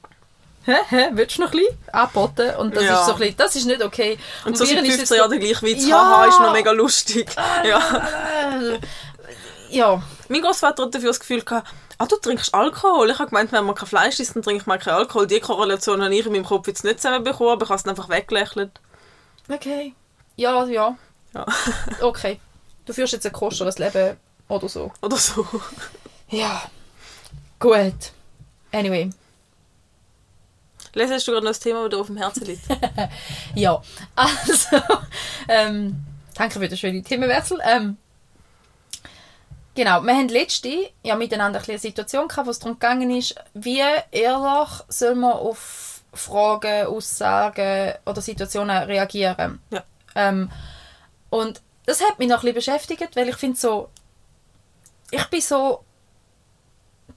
[0.65, 2.55] hä, hä, willst du noch ein bisschen angeboten?
[2.57, 3.01] Und das Ja.
[3.01, 4.19] ist so ein bisschen, das ist nicht okay.
[4.45, 5.87] Und, so seit ihr ist 15 es so- Jahren der gleiche Witz.
[5.87, 5.97] Ja.
[5.99, 7.29] Haha, ist noch mega lustig.
[7.65, 7.79] Ja.
[8.61, 8.79] Äh,
[9.71, 13.11] ja, Mein Großvater hat dafür das Gefühl gehabt, ah, du trinkst Alkohol.
[13.11, 15.27] Ich habe gemeint, wenn man kein Fleisch isst, dann trinkt man keinen Alkohol.
[15.27, 18.09] Die Korrelation habe ich in meinem Kopf jetzt nicht zusammenbekommen, aber ich habe es einfach
[18.11, 18.71] weggelächelt.
[19.51, 19.95] okay.
[20.37, 20.97] Ja, ja.
[21.35, 21.47] Ja.
[22.03, 22.41] Okay.
[22.87, 24.17] Du führst jetzt ein koscheres Leben
[24.49, 24.93] oder so.
[25.03, 25.47] Oder so.
[26.29, 26.63] Ja.
[27.59, 28.13] Gut.
[28.73, 29.11] Anyway.
[30.95, 32.63] Les, hast du gerade noch das Thema, das dir auf dem Herzen liegt?
[33.55, 33.83] Ja.
[34.15, 34.77] Also,
[35.49, 35.97] ähm,
[36.35, 37.59] danke für den schönen Themenwechsel.
[37.65, 37.97] Ähm,
[39.75, 43.35] genau, wir haben letzte ja miteinander ein eine Situation gehabt, wo es darum gegangen ist,
[43.55, 49.61] wie ehrlich soll man auf Fragen, Aussagen oder Situationen reagieren.
[49.71, 49.85] Ja.
[50.15, 50.51] Ähm,
[51.31, 53.89] und das hat mich noch ein bisschen beschäftigt, weil ich finde so,
[55.11, 55.85] ich bin so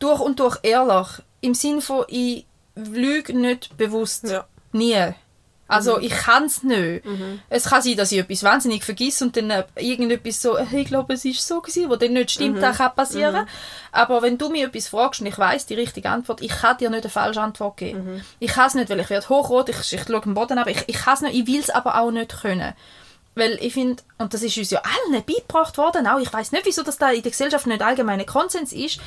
[0.04, 1.08] durch und durch ehrlich.
[1.42, 4.30] Im Sinn von, ich lüge nicht bewusst.
[4.30, 4.46] Ja.
[4.72, 5.14] Nie.
[5.68, 7.06] Also ich kann es nicht.
[7.48, 10.88] Es kann sein, dass ich etwas wahnsinnig vergesse und dann äh, irgendetwas so, «Hey, ich
[10.90, 13.48] glaube, es ist so gewesen, wo dann nicht stimmt, das kann passieren.
[13.94, 16.90] Aber wenn du mir etwas fragst und ich weiß die richtige Antwort, ich kann dir
[16.90, 18.22] nicht eine falsche Antwort geben.
[18.40, 20.84] Ich kann es nicht, weil ich werde hochrot, ich, ich schaue den Boden ab, ich,
[20.88, 22.74] ich kann es nicht, ich will es aber auch nicht können.
[23.34, 26.66] Weil ich finde, und das ist uns ja allen beigebracht worden, auch ich weiß nicht,
[26.66, 29.00] wieso das da in der Gesellschaft nicht allgemeiner Konsens ist,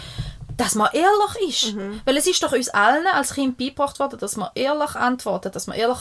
[0.57, 1.77] dass man ehrlich ist.
[2.05, 5.67] Weil es ist doch uns allen als Kind beigebracht worden, dass man ehrlich antwortet, dass
[5.67, 5.99] man ehrlich,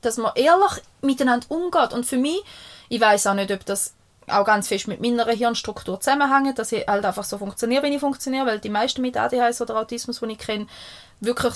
[0.00, 1.92] dass man ehrlich miteinander umgeht.
[1.92, 2.42] Und für mich,
[2.88, 3.94] ich weiß auch nicht, ob das
[4.28, 8.00] auch ganz fest mit meiner Hirnstruktur zusammenhängt, dass ich halt einfach so funktioniere, wie ich
[8.00, 10.66] funktioniere, weil die meisten mit ADHS oder Autismus, die ich kenne,
[11.20, 11.54] wirklich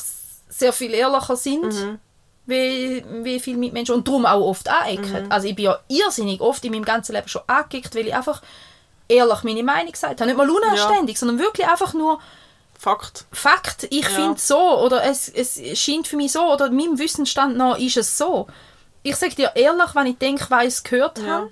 [0.48, 1.98] sehr viel ehrlicher sind
[2.46, 5.30] wie, wie viele Mitmenschen und darum auch oft anecken.
[5.30, 8.42] Also ich bin ja irrsinnig oft in meinem ganzen Leben schon angeeckt, weil ich einfach
[9.10, 10.26] ehrlich meine Meinung gesagt habe.
[10.26, 12.20] Nicht mal unanständig, sondern wirklich einfach nur
[12.78, 13.26] Fakt.
[13.30, 17.76] Fakt, ich finde so oder es, es scheint für mich so oder meinem Wissensstand nach
[17.76, 18.46] ist es so.
[19.02, 21.26] Ich sage dir ehrlich, wenn ich denke, weiß gehört Ja.
[21.26, 21.50] habe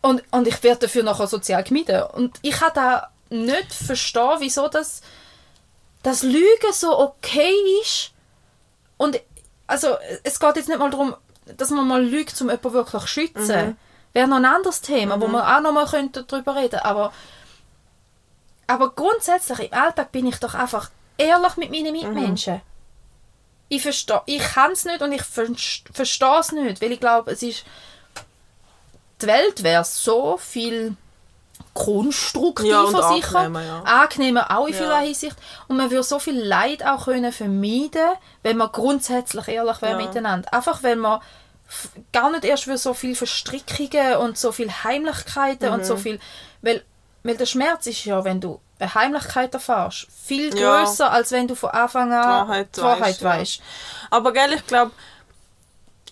[0.00, 2.02] und, und ich werde dafür nachher sozial gemieden.
[2.14, 5.02] Und ich kann da nicht verstehen, wieso das,
[6.02, 8.12] das Lügen so okay ist.
[8.96, 9.20] Und
[9.66, 11.14] also es geht jetzt nicht mal darum,
[11.58, 13.76] dass man mal lügt, um jemanden wirklich zu schützen.
[14.12, 17.12] Wäre noch ein anderes Thema, wo man auch noch mal könnte darüber reden Aber,
[18.66, 22.60] aber grundsätzlich im Alltag bin ich doch einfach ehrlich mit meinen Mitmenschen.
[23.68, 27.42] Ich verstehe, ich kann es nicht und ich verstehe es nicht, weil ich glaube, es
[27.42, 27.64] ist
[29.22, 30.96] die Welt wäre so viel
[31.74, 33.82] konstruktiver Ja, sicher, angenehmer, ja.
[33.84, 34.78] angenehmer auch in Ja.
[34.80, 35.36] vieler Hinsicht
[35.68, 38.08] und man würde so viel Leid auch können vermeiden,
[38.42, 40.06] wenn man grundsätzlich ehrlich wäre Ja.
[40.06, 40.52] miteinander.
[40.52, 41.20] Einfach wenn man
[42.12, 45.84] gar nicht erst für so viel Verstrickungen und so viel Heimlichkeiten und Mhm.
[45.84, 46.20] so viel,
[46.62, 46.82] weil,
[47.22, 50.80] weil der Schmerz ist ja, wenn du eine Heimlichkeit erfährst, viel Ja.
[50.82, 53.28] größer als wenn du von Anfang an Wahrheit die Wahrheit weisst, ja.
[53.30, 53.60] weißt.
[54.10, 54.90] Aber gell, ich glaube,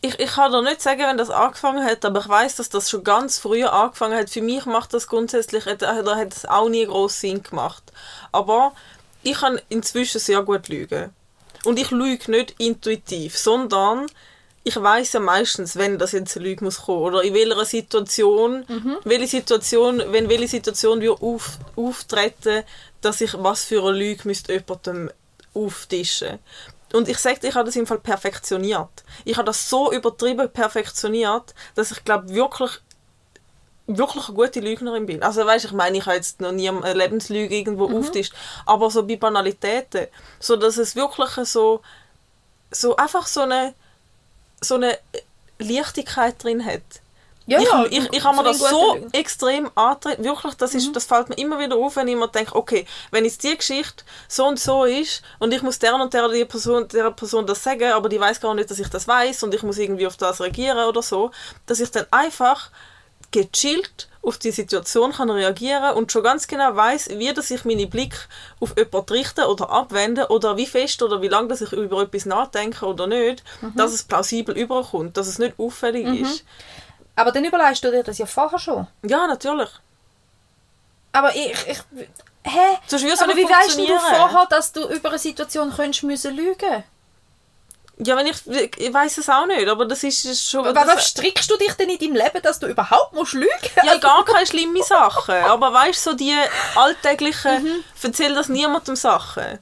[0.02, 2.88] ich, ich kann dir nicht sagen, wenn das angefangen hat, aber ich weiß, dass das
[2.88, 4.30] schon ganz früh angefangen hat.
[4.30, 7.82] Für mich macht das grundsätzlich, hat, da hat es auch nie groß Sinn gemacht.
[8.32, 8.72] Aber
[9.22, 11.12] ich kann inzwischen sehr gut lügen.
[11.64, 14.06] Und ich lüge nicht intuitiv, sondern
[14.62, 18.64] ich weiß ja meistens, wenn das jetzt eine Lüge muss kommen oder in welcher Situation,
[19.04, 22.64] welche Situation, wenn welche Situation wir auf, auftreten,
[23.00, 25.10] dass ich was für eine Lüge müsste jemandem
[25.54, 26.38] auftischen.
[26.92, 29.04] Und ich sage, ich habe das im Fall perfektioniert.
[29.24, 32.80] Ich habe das so übertrieben perfektioniert, dass ich glaube wirklich
[33.86, 35.22] wirklich eine gute Lügnerin bin.
[35.22, 38.32] Also weißt, ich meine, ich habe jetzt noch nie eine Lebenslüge irgendwo auftischt,
[38.64, 40.06] aber so bei Banalitäten,
[40.38, 41.80] so dass es wirklich so
[42.70, 43.74] so einfach so eine
[44.60, 44.98] so eine
[45.58, 46.82] Leichtigkeit drin hat.
[47.46, 49.08] Ja, ich, ja, ich, ich habe mir das so Lüge.
[49.12, 50.22] extrem angetreten.
[50.22, 53.24] Wirklich, das, ist, das fällt mir immer wieder auf, wenn ich mir denke, okay, wenn
[53.24, 56.86] jetzt die Geschichte so und so ist und ich muss der und der, die Person,
[56.88, 59.64] der Person das sagen, aber die weiß gar nicht, dass ich das weiß und ich
[59.64, 61.32] muss irgendwie auf das reagieren oder so,
[61.66, 62.70] dass ich dann einfach
[63.30, 67.86] gechillt auf die Situation kann reagieren und schon ganz genau weiß, wie dass ich meine
[67.86, 68.28] Blick
[68.60, 72.26] auf jemanden richte oder abwende oder wie fest oder wie lange dass ich über etwas
[72.26, 73.42] nachdenke oder nicht,
[73.76, 76.44] dass es plausibel überkommt, dass es nicht auffällig ist.
[77.16, 78.86] Aber dann überlegst du dir das ja vorher schon.
[79.02, 79.70] Ja, natürlich.
[81.12, 81.78] Aber ich, ich
[82.44, 82.78] hä?
[83.20, 86.84] Aber wie weißt du vorher, dass du über eine Situation könntest müssen lügen?
[88.02, 88.36] Ja, wenn ich,
[88.78, 90.66] ich weiß es auch nicht, aber das ist schon...
[90.66, 93.50] Aber was strickst du dich denn in deinem Leben, dass du überhaupt musst lügen?
[93.84, 95.34] ja, gar keine schlimme Sachen.
[95.34, 96.34] Aber weißt du, so die
[96.76, 97.84] alltäglichen, Mhm.
[98.02, 99.58] erzähl das niemandem Sachen.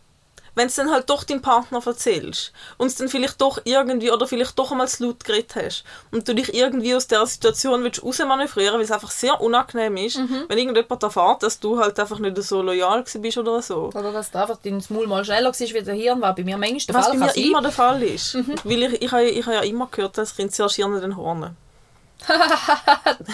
[0.59, 4.27] Wenn es dann halt doch deinem Partner erzählst und es dann vielleicht doch irgendwie oder
[4.27, 8.03] vielleicht doch einmal zu laut geredet hast und du dich irgendwie aus der Situation willst
[8.03, 10.47] rausmanövrieren, weil es einfach sehr unangenehm ist, Mhm.
[10.49, 13.91] wenn irgendjemand erfährt, dass du halt einfach nicht so loyal bist oder so.
[13.95, 16.35] Oder dass du einfach dein Maul mal schneller war wie der Hirn war.
[16.35, 18.35] Bei mir manchmal der Was Fall bei mir immer der Fall ist.
[18.35, 18.55] Mhm.
[18.65, 21.57] Weil ich, ich, habe- ich habe ja immer gehört, dass Kind zuerst Hirn den Hornen.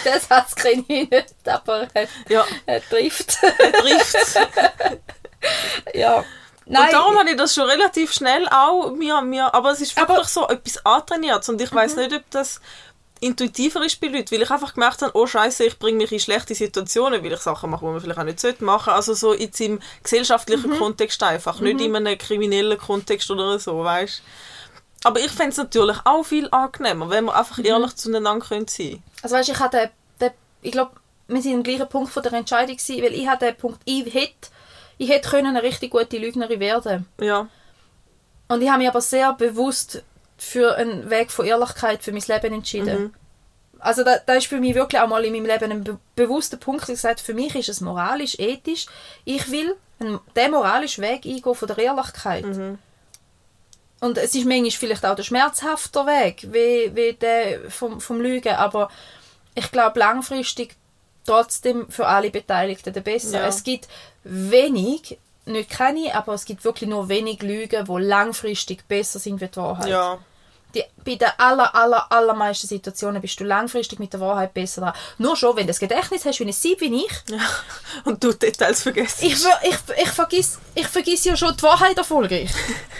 [0.05, 1.89] Das hat es nicht, aber
[2.29, 3.39] Ja, er trifft.
[3.39, 4.39] trifft
[5.95, 6.23] ja.
[6.67, 9.95] Nein, Und darum habe ich das schon relativ schnell auch mir, mir aber es ist
[9.97, 12.61] wirklich Aber- so etwas antrainiert und ich weiß nicht, ob das
[13.21, 16.21] intuitiver ist bei Leuten, weil ich einfach gemerkt habe, oh Scheiße, ich bringe mich in
[16.21, 18.93] schlechte Situationen, weil ich Sachen mache, die man vielleicht auch nicht sollte machen.
[18.93, 24.23] Also so in seinem gesellschaftlichen Kontext einfach, nicht in einem kriminellen Kontext oder so, weißt
[25.05, 29.03] Aber ich fände es natürlich auch viel angenehmer, wenn wir einfach ehrlich zueinander können sein.
[29.23, 29.91] Also weißt, ich hatte,
[30.63, 30.93] ich glaube,
[31.29, 34.13] wir sind am gleichen Punkt von der Entscheidung gewesen, weil ich hatte den Punkt, ich
[34.13, 34.49] hätte,
[34.99, 37.07] ich hätte können eine richtig gute Lügnerin werden.
[37.21, 37.49] Ja,
[38.49, 40.03] Und ich habe mich aber sehr bewusst
[40.37, 43.15] für einen Weg von Ehrlichkeit für mein Leben entschieden.
[43.79, 46.57] Also da, da ist für mich wirklich auch mal in meinem Leben ein be bewusster
[46.57, 48.87] Punkt, ich gesagt, für mich ist es moralisch, ethisch.
[49.25, 52.45] Ich will einen, den moralischen Weg eingehen von der Ehrlichkeit.
[52.45, 52.79] Und
[54.01, 58.55] Und es ist manchmal vielleicht auch der schmerzhafter Weg, wie, wie der vom, vom Lügen.
[58.55, 58.91] Aber
[59.55, 60.77] ich glaube, langfristig
[61.25, 63.41] trotzdem für alle Beteiligten der besser.
[63.41, 63.47] Ja.
[63.47, 63.89] Es gibt
[64.25, 69.49] wenig, nicht keine, aber es gibt wirklich nur wenig Lügen, die langfristig besser sind wie
[69.49, 69.89] die Wahrheit.
[69.89, 70.19] Ja.
[70.75, 74.93] Die, bei den aller, aller, allermeisten Situationen bist du langfristig mit der Wahrheit besser dran.
[75.19, 77.13] Nur schon, wenn du das Gedächtnis hast wie ein Sieb wie ich.
[78.05, 79.25] Und du Details vergessen.
[79.27, 82.51] Ich, ich, ich, vergiss, ich vergiss ja schon die Wahrheit erfolgreich.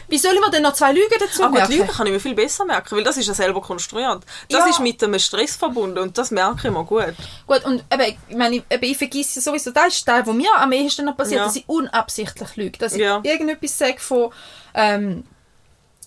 [0.09, 1.73] Wie soll ich mir denn noch zwei Lügen dazu Aber die merken?
[1.73, 4.23] Lügen kann ich mir viel besser merken, weil das ist ja selber konstruiert.
[4.51, 4.67] Das Ja.
[4.71, 7.15] ist mit einem Stress verbunden und das merke ich mir gut.
[7.47, 10.71] Gut, und eben, ich meine, eben, ich vergesse sowieso, das ist der, was mir am
[10.73, 11.47] ehesten noch passiert, Ja.
[11.47, 12.79] dass ich unabsichtlich lüge.
[12.79, 13.21] Dass ich Ja.
[13.25, 14.31] irgendetwas sage von,
[14.75, 15.25] ähm,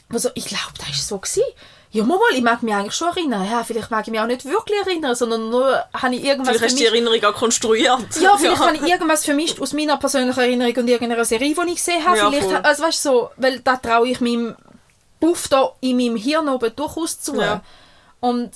[0.09, 1.17] wo so, ich glaube, das war so.
[1.19, 1.43] Gewesen.
[1.91, 3.47] Ja, mal, ich mag mich eigentlich schon erinnern.
[3.49, 6.65] Ja, vielleicht mag ich mich auch nicht wirklich erinnern, sondern nur habe ich irgendwas Vielleicht
[6.65, 6.85] hast du die.
[6.85, 8.15] Erinnerung auch konstruiert.
[8.19, 11.75] Ja, vielleicht habe ich irgendwas vermischt aus meiner persönlichen Erinnerung und irgendeiner Serie, die ich
[11.75, 12.17] gesehen habe.
[12.17, 12.55] Ja, vielleicht, voll.
[12.57, 14.55] also weißt du, so, weil da traue ich meinem
[15.19, 17.39] Buff da in meinem Hirn oben durchaus zu.
[17.39, 17.61] Ja.
[18.19, 18.51] Und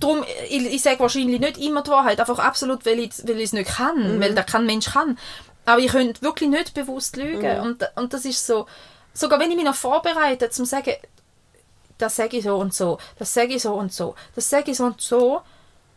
[0.00, 3.70] darum, ich, ich sage wahrscheinlich nicht immer die Wahrheit, einfach absolut, weil ich es nicht
[3.70, 4.20] kann, Mhm.
[4.20, 5.16] weil das kein Mensch kann.
[5.64, 7.56] Aber ich könnte wirklich nicht bewusst lügen.
[7.58, 7.62] Mhm.
[7.62, 8.66] Und, und das ist so,
[9.16, 10.92] sogar wenn ich mich noch vorbereite, zum sagen,
[11.98, 14.76] das sage ich so und so, das sage ich so und so, das sage ich
[14.76, 15.40] so und so.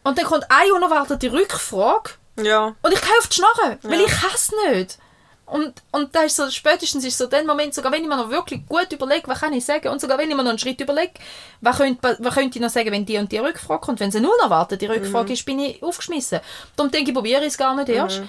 [0.04, 2.74] Und dann kommt eine unerwartete Rückfrage Ja.
[2.82, 4.06] und ich kann auf die Schnarre, weil Ja.
[4.08, 4.98] ich es nicht.
[5.46, 8.30] Und, und da ist so, spätestens ist so der Moment, sogar wenn ich mir noch
[8.30, 10.80] wirklich gut überlege, was kann ich sagen, und sogar wenn ich mir noch einen Schritt
[10.80, 11.14] überlege,
[11.60, 14.00] was könnte, was könnte ich noch sagen, wenn die und die Rückfrage kommt.
[14.00, 16.40] Wenn sie null erwartet, die Rückfrage ist, bin ich aufgeschmissen.
[16.76, 18.22] Darum denke ich, probiere ich es gar nicht erst.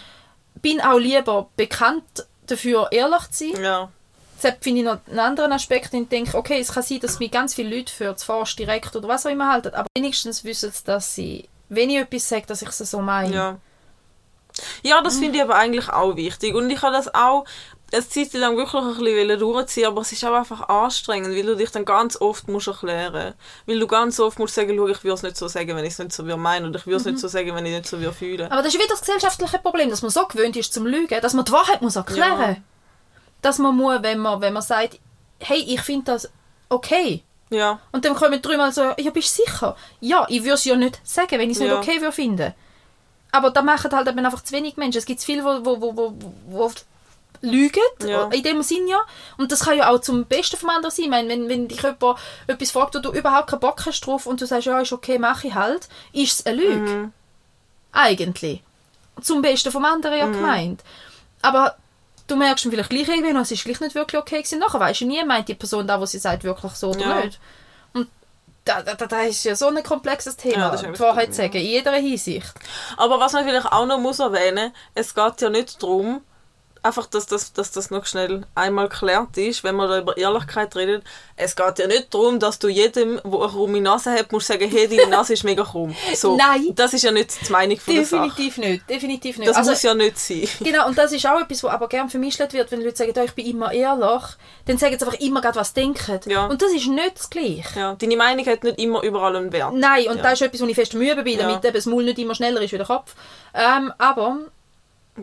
[0.63, 3.63] Bin auch lieber bekannt dafür, ehrlich zu sein.
[3.65, 3.91] Ja.
[4.41, 7.31] Deshalb finde ich noch einen anderen Aspekt, und denke, okay, es kann sein, dass mich
[7.31, 10.73] ganz viele Leute für das Forst direkt oder was auch immer halten, aber wenigstens wissen
[10.73, 13.35] sie, dass sie, wenn ich etwas sage, dass ich es so meine.
[13.35, 13.59] Ja.
[14.83, 16.55] Ja, das finde ich aber eigentlich auch wichtig.
[16.55, 17.45] Und ich habe das auch
[17.93, 21.57] eine Zeit lang wirklich ein bisschen durchziehen aber es ist auch einfach anstrengend, weil du
[21.57, 23.35] dich dann ganz oft musst erklären
[23.67, 25.93] Weil du ganz oft musst sagen, schau, ich würde es nicht so sagen, wenn ich
[25.93, 26.69] es nicht so meinen.
[26.69, 28.51] Oder ich würde es nicht so sagen, wenn ich nicht so fühlen.
[28.51, 31.35] Aber das ist wieder das gesellschaftliche Problem, dass man so gewöhnt ist zum Lügen, dass
[31.35, 32.57] man die Wahrheit muss erklären Ja.
[33.43, 34.99] Dass man muss, wenn man, wenn man sagt,
[35.39, 36.29] hey, ich finde das
[36.69, 37.23] okay.
[37.51, 37.81] Ja.
[37.93, 39.77] Und dann kommen dreimal so, ja, bist du sicher?
[40.01, 41.79] Ja, ich würde es ja nicht sagen, wenn ich es nicht Ja.
[41.79, 42.55] okay würde finden.
[43.33, 44.99] Aber da machen halt eben einfach zu wenig Menschen.
[44.99, 46.73] Es gibt viele, wo, wo, wo, wo, wo
[47.43, 48.29] lügen, Ja.
[48.29, 49.01] in dem Sinn ja.
[49.39, 51.05] Und das kann ja auch zum Besten vom anderen sein.
[51.07, 54.27] Ich meine, wenn, wenn dich jemand etwas fragt, wo du überhaupt keinen Bock hast drauf
[54.27, 56.77] und du sagst, ja, ist okay, mache ich halt, ist es eine Lüge.
[56.91, 57.13] Mhm.
[57.93, 58.63] Eigentlich.
[59.23, 60.83] Zum Besten vom anderen ja gemeint.
[61.43, 61.77] Aber
[62.31, 64.59] du merkst vielleicht gleich irgendwann, es ist gleich nicht wirklich okay gewesen.
[64.59, 67.25] Nachher weisst du nie, meint die Person da, was sie sagt, wirklich so oder Ja.
[67.25, 67.41] nicht.
[67.93, 68.09] Und
[68.65, 71.01] da, da, da- da ist ja so ein komplexes Ja, Thema, das ist die wirklich
[71.01, 72.53] Wahrheit sagen, in jeder Hinsicht.
[72.97, 76.23] Aber was man vielleicht auch noch muss erwähnen, es geht ja nicht darum,
[76.83, 80.75] einfach, dass das, dass das noch schnell einmal geklärt ist, wenn man da über Ehrlichkeit
[80.77, 81.05] redet.
[81.37, 84.69] Es geht ja nicht darum, dass du jedem, der eine krumme Nase hat, musst sagen,
[84.71, 85.95] hey, deine Nase ist mega krumm.
[86.15, 86.69] So, Nein.
[86.75, 88.23] Das ist ja nicht die Meinung von der Sache.
[88.29, 89.49] Definitiv nicht, definitiv nicht.
[89.49, 90.49] Das Also, muss ja nicht sein.
[90.61, 93.25] Genau, und das ist auch etwas, was aber gern vermischt wird, wenn Leute sagen, «Ja,
[93.25, 94.23] ich bin immer ehrlich,
[94.67, 96.21] dann sagen sie einfach immer gerade, was sie denken.
[96.27, 96.47] Ja.
[96.47, 97.63] Und das ist nicht das Gleiche.
[97.79, 99.73] Ja, deine Meinung hat nicht immer überall einen Wert.
[99.75, 100.23] Nein, und Ja.
[100.23, 101.69] das ist etwas, wo ich fest müde bin, damit Ja.
[101.69, 103.15] eben das Maul nicht immer schneller ist wie der Kopf.
[103.55, 104.39] Ähm, aber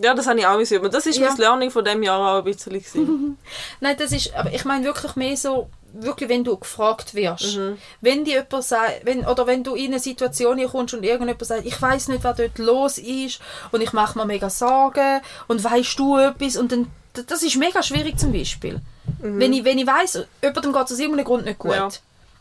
[0.01, 0.91] Ja, das habe ich auch üben.
[0.91, 1.29] Das ist Ja.
[1.29, 2.73] mein Learning von dem Jahr auch ein bisschen.
[2.73, 3.37] gewesen.
[3.79, 7.55] Nein, das ist, aber ich meine wirklich mehr so, wirklich, wenn du gefragt wirst.
[7.57, 7.77] Mhm.
[8.01, 11.65] Wenn die jemand sagt, wenn, oder wenn du in eine Situation kommst und irgendjemand sagt,
[11.65, 13.39] ich weiß nicht, was dort los ist
[13.71, 17.81] und ich mache mir mega Sorgen und weißt du etwas und dann, das ist mega
[17.81, 18.81] schwierig zum Beispiel.
[19.19, 21.71] Wenn ich, wenn ich weiss, jemandem geht es aus irgendeinem Grund nicht gut.
[21.71, 21.77] Mhm.
[21.77, 21.89] Ja.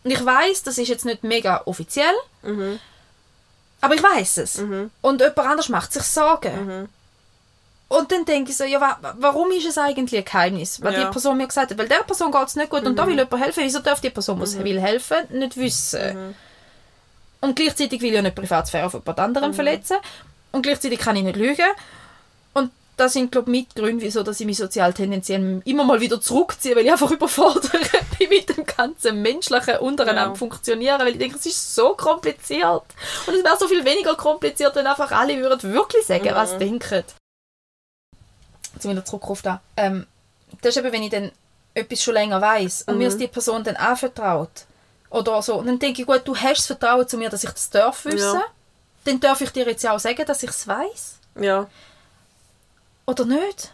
[0.05, 2.15] Und ich weiß, das ist jetzt nicht mega offiziell,
[3.81, 4.59] aber ich weiß es.
[4.59, 4.91] Mhm.
[5.01, 6.89] Und jemand anders macht sich Sorgen.
[7.89, 10.83] Und dann denke ich so, ja, wa warum ist es eigentlich ein Geheimnis?
[10.83, 10.99] Weil Ja.
[11.01, 11.05] Mhm.
[11.05, 13.15] die Person mir gesagt hat, weil der Person geht es nicht gut und da will
[13.17, 13.63] jemand helfen.
[13.63, 16.29] Wieso darf die Person, die will helfen, nicht wissen?
[16.31, 16.35] Mhm.
[17.43, 19.25] Und gleichzeitig will ich ja nicht Privatsphäre von jemand Mhm.
[19.25, 19.97] anderem verletzen.
[20.53, 21.67] Und gleichzeitig kann ich nicht lügen.
[22.55, 26.01] Und das sind, glaube ich, mit Gründe, wieso dass ich mich sozial tendenziell immer mal
[26.01, 27.71] wieder zurückziehe, weil ich einfach überfordert
[28.19, 30.35] bin mit dem ganzen menschlichen untereinander Ja.
[30.35, 32.83] funktionieren, weil ich denke, es ist so kompliziert.
[33.27, 36.59] Und es wäre so viel weniger kompliziert, wenn einfach alle würden wirklich sagen, was sie
[36.59, 37.05] denken.
[38.77, 39.59] Jetzt wieder zurück auf das.
[39.77, 40.07] Ähm,
[40.63, 41.33] das ist eben, wenn ich dann
[41.75, 44.67] etwas schon länger weiß und mir es die Person dann anvertraut
[45.11, 47.51] oder so, und dann denke ich, gut, du hast das Vertrauen zu mir, dass ich
[47.51, 48.45] das darf wissen, Ja.
[49.05, 51.67] dann darf ich dir jetzt ja auch sagen, dass ich es weiß Ja.
[53.07, 53.73] oder nicht?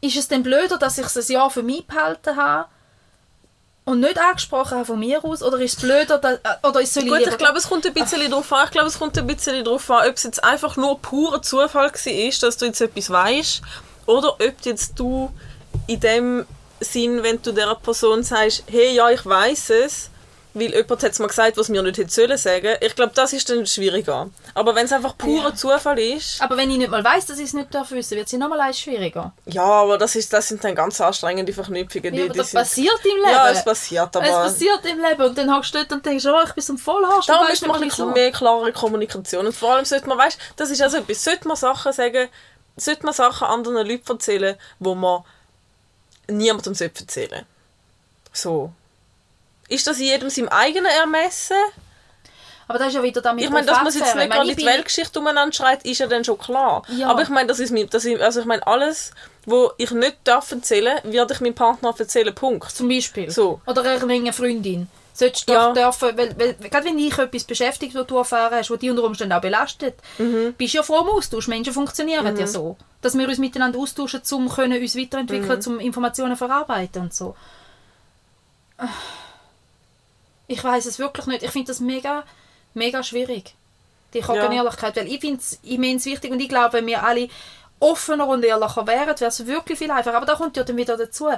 [0.00, 2.68] Ist es denn blöder, dass ich es ein Jahr für mich behalten habe
[3.86, 5.42] und nicht angesprochen habe von mir aus?
[5.42, 8.30] Oder ist es dass, äh, oder ist soll Gut, ich glaube, es kommt ein bisschen
[8.30, 8.64] darauf an.
[8.66, 11.90] Ich glaube, es kommt ein bisschen darauf an, ob es jetzt einfach nur purer Zufall
[11.92, 13.62] war, dass du jetzt etwas weißt,
[14.06, 15.32] oder ob jetzt du
[15.86, 16.46] in dem
[16.80, 20.10] Sinn, wenn du der Person sagst, hey, ja, ich weiß es,
[20.58, 22.76] weil jemand hat es mir gesagt, was mir nicht hätte sollen sagen.
[22.80, 24.30] Ich glaube, das ist dann schwieriger.
[24.54, 25.54] Aber wenn es einfach purer Ja.
[25.54, 28.26] Zufall ist, Aber wenn ich nicht mal weiss, dass ich es nicht darf wissen, wird
[28.26, 29.32] es nochmal eins schwieriger.
[29.44, 32.04] ja, aber das, ist, das sind dann ganz anstrengende Verknüpfungen.
[32.06, 33.30] Ja, die, aber die das sind, passiert im Leben.
[33.30, 36.24] ja, es passiert, aber es passiert im Leben und dann hockst du dort und denkst,
[36.26, 37.26] oh, ich bin so ein Vollharsch.
[37.26, 39.46] darum ist man ein bisschen mehr klare Kommunikation.
[39.46, 42.28] Und vor allem sollte man, weißt, das ist also etwas, sollte man Sachen sagen,
[42.76, 45.22] sollte man Sachen anderen Leuten erzählen, wo man
[46.28, 47.44] niemandem sollte erzählen
[48.32, 48.72] So.
[49.68, 51.56] Ist das in jedem seinem eigenen Ermessen?
[52.68, 54.56] Aber das ist ja wieder damit Ich meine, dass man jetzt nicht Ich gerade ich
[54.56, 56.82] die Weltgeschichte umeinander schreit, ist ja dann schon klar.
[56.96, 57.08] Ja.
[57.08, 59.12] Aber ich meine, das ist mir, das ist, also ich meine, alles,
[59.44, 62.70] wo ich nicht darf erzählen, werde ich meinem Partner erzählen, Punkt.
[62.72, 63.30] Zum Beispiel.
[63.30, 63.60] So.
[63.66, 64.88] Oder irgendeine Freundin.
[65.14, 65.72] Solltest du Ja.
[65.72, 69.04] dürfen, weil, weil, gerade wenn dich etwas beschäftigt, was du erfahren hast, was dich unter
[69.04, 70.52] Umständen auch belastet, Mhm.
[70.58, 71.46] bist du ja froh im Austausch.
[71.48, 72.76] Menschen funktionieren ja so.
[73.00, 75.72] Dass wir uns miteinander austauschen, um können uns weiterentwickeln, Mhm.
[75.72, 77.34] um Informationen verarbeiten und so.
[80.48, 81.42] Ich weiß es wirklich nicht.
[81.42, 82.24] Ich finde das mega,
[82.74, 83.54] mega schwierig.
[84.14, 84.96] Die Ehrlichkeit.
[84.96, 87.28] Weil ich finde es immens wichtig und ich glaube, wenn wir alle
[87.80, 90.16] offener und ehrlicher wären, wäre es wirklich viel einfacher.
[90.16, 91.28] Aber da kommt ja dann wieder dazu.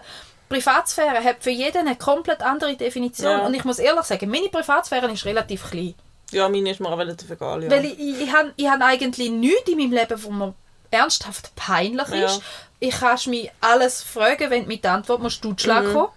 [0.48, 3.30] Privatsphäre hat für jeden eine komplett andere Definition.
[3.30, 3.46] Ja.
[3.46, 5.94] Und ich muss ehrlich sagen, meine Privatsphäre ist relativ klein.
[6.30, 7.64] Ja, meine ist mir auch relativ egal.
[7.64, 7.70] Ja.
[7.70, 10.54] Weil ich, ich, ich habe ich hab eigentlich nichts in meinem Leben, wo mir
[10.90, 12.26] ernsthaft peinlich Ja.
[12.26, 12.40] ist.
[12.80, 15.92] Ich kannst mich alles fragen, wenn du mit der Antwort musst du Schlag Mhm.
[15.94, 16.08] kommen.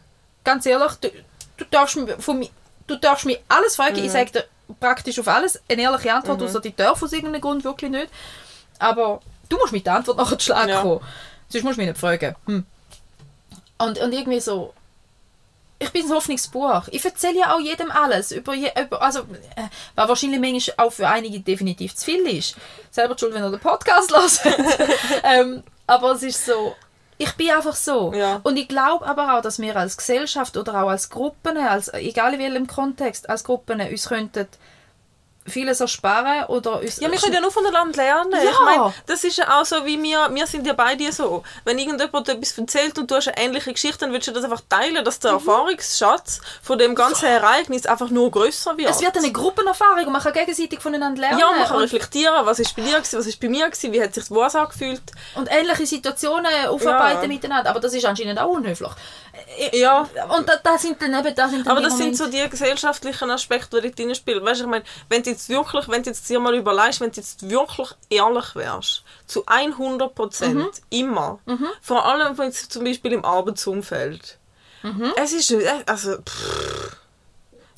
[0.44, 1.10] Ganz ehrlich, du,
[1.58, 2.52] du, darfst, von mi-
[2.88, 3.98] du darfst mich alles fragen.
[4.00, 4.06] Mhm.
[4.06, 4.46] Ich sage dir
[4.80, 8.10] praktisch auf alles eine ehrliche Antwort, außer die darf aus irgendeinem Grund wirklich nicht.
[8.80, 10.82] Aber du musst mit der Antwort nachher zu Schlag Ja.
[10.82, 11.02] kommen.
[11.50, 12.36] Sonst musst du mich nicht fragen.
[12.46, 12.66] Hm.
[13.78, 14.74] Und, und irgendwie so,
[15.80, 16.84] ich bin ein Hoffnungsbuch.
[16.92, 18.32] Ich erzähle ja auch jedem alles.
[18.32, 19.22] Über, je, über also,
[19.56, 19.64] äh,
[19.96, 22.56] was wahrscheinlich manchmal auch für einige definitiv zu viel ist.
[22.92, 24.12] Selber schuld, wenn ihr den Podcast
[24.44, 24.80] hört.
[25.24, 26.76] ähm, aber es ist so,
[27.22, 28.14] ich bin einfach so.
[28.14, 28.40] Ja.
[28.44, 32.34] Und ich glaube aber auch, dass wir als Gesellschaft oder auch als Gruppen, als, egal
[32.34, 34.48] in welchem Kontext, als Gruppen uns könnten
[35.48, 37.00] vieles ersparen oder uns...
[37.00, 38.32] Ja, wir können ja nur voneinander lernen.
[38.34, 38.52] Ja.
[38.52, 41.44] Ich meine, das ist ja auch so, wie wir, wir sind ja beide so.
[41.66, 44.62] Wenn irgendjemand etwas erzählt und du hast eine ähnliche Geschichte, dann willst du das einfach
[44.70, 45.22] teilen, dass Mhm.
[45.24, 48.90] der Erfahrungsschatz von dem ganzen Ereignis einfach nur größer wird.
[48.90, 51.40] es wird eine Gruppenerfahrung und man kann gegenseitig voneinander lernen.
[51.40, 53.92] ja, man kann und, reflektieren, was ist bei dir gewesen, was ist bei mir gewesen,
[53.94, 55.02] wie hat sich was angefühlt.
[55.36, 57.28] und ähnliche Situationen aufarbeiten Ja.
[57.28, 57.70] miteinander.
[57.72, 58.92] Aber das ist anscheinend auch unhöflich.
[59.74, 61.34] Ja, Und da, da sind dann eben...
[61.36, 64.44] Da sind dann aber die das sind Momente- so die gesellschaftlichen Aspekte, die drin spielen.
[64.46, 67.12] Weißt du, ich meine, wenn du jetzt wirklich, wenn du jetzt dir mal überlegst, wenn
[67.12, 70.70] du jetzt wirklich ehrlich wärst, zu 100 Prozent, Mhm.
[70.90, 71.40] immer,
[71.82, 74.38] vor allem wenn es zum Beispiel im Arbeitsumfeld,
[74.84, 75.14] Mhm.
[75.16, 76.98] es ist, äh, also, pff,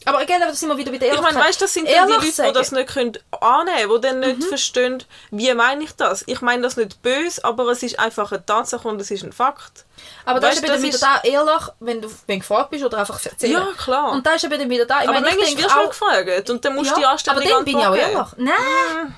[0.06, 1.48] Aber gell, aber da sind wir wieder bei der ich meine, Ehrlichkeit.
[1.50, 2.50] weißt das sind dann Ehrlich die Leute, die sagen.
[2.50, 2.54] Mhm.
[2.54, 6.24] das nicht können annehmen können, die dann nicht verstehen, wie meine ich das?
[6.28, 9.32] Ich meine das nicht böse, aber es ist einfach eine Tatsache und es ist ein
[9.34, 9.86] Fakt.
[10.26, 12.40] Aber ist Weißt eben du, dann das wieder ist- da ehrlich, wenn du, wenn du
[12.40, 13.54] gefragt bist oder einfach erzählen.
[13.54, 14.12] Ja, klar.
[14.12, 14.98] Und da ist eben wieder da.
[15.02, 17.16] Ich aber meine, manchmal wirst du auch auch, gefragt und dann musst du die ja,
[17.28, 18.28] aber dann bin ich auch ehrlich.
[18.38, 19.16] Nein.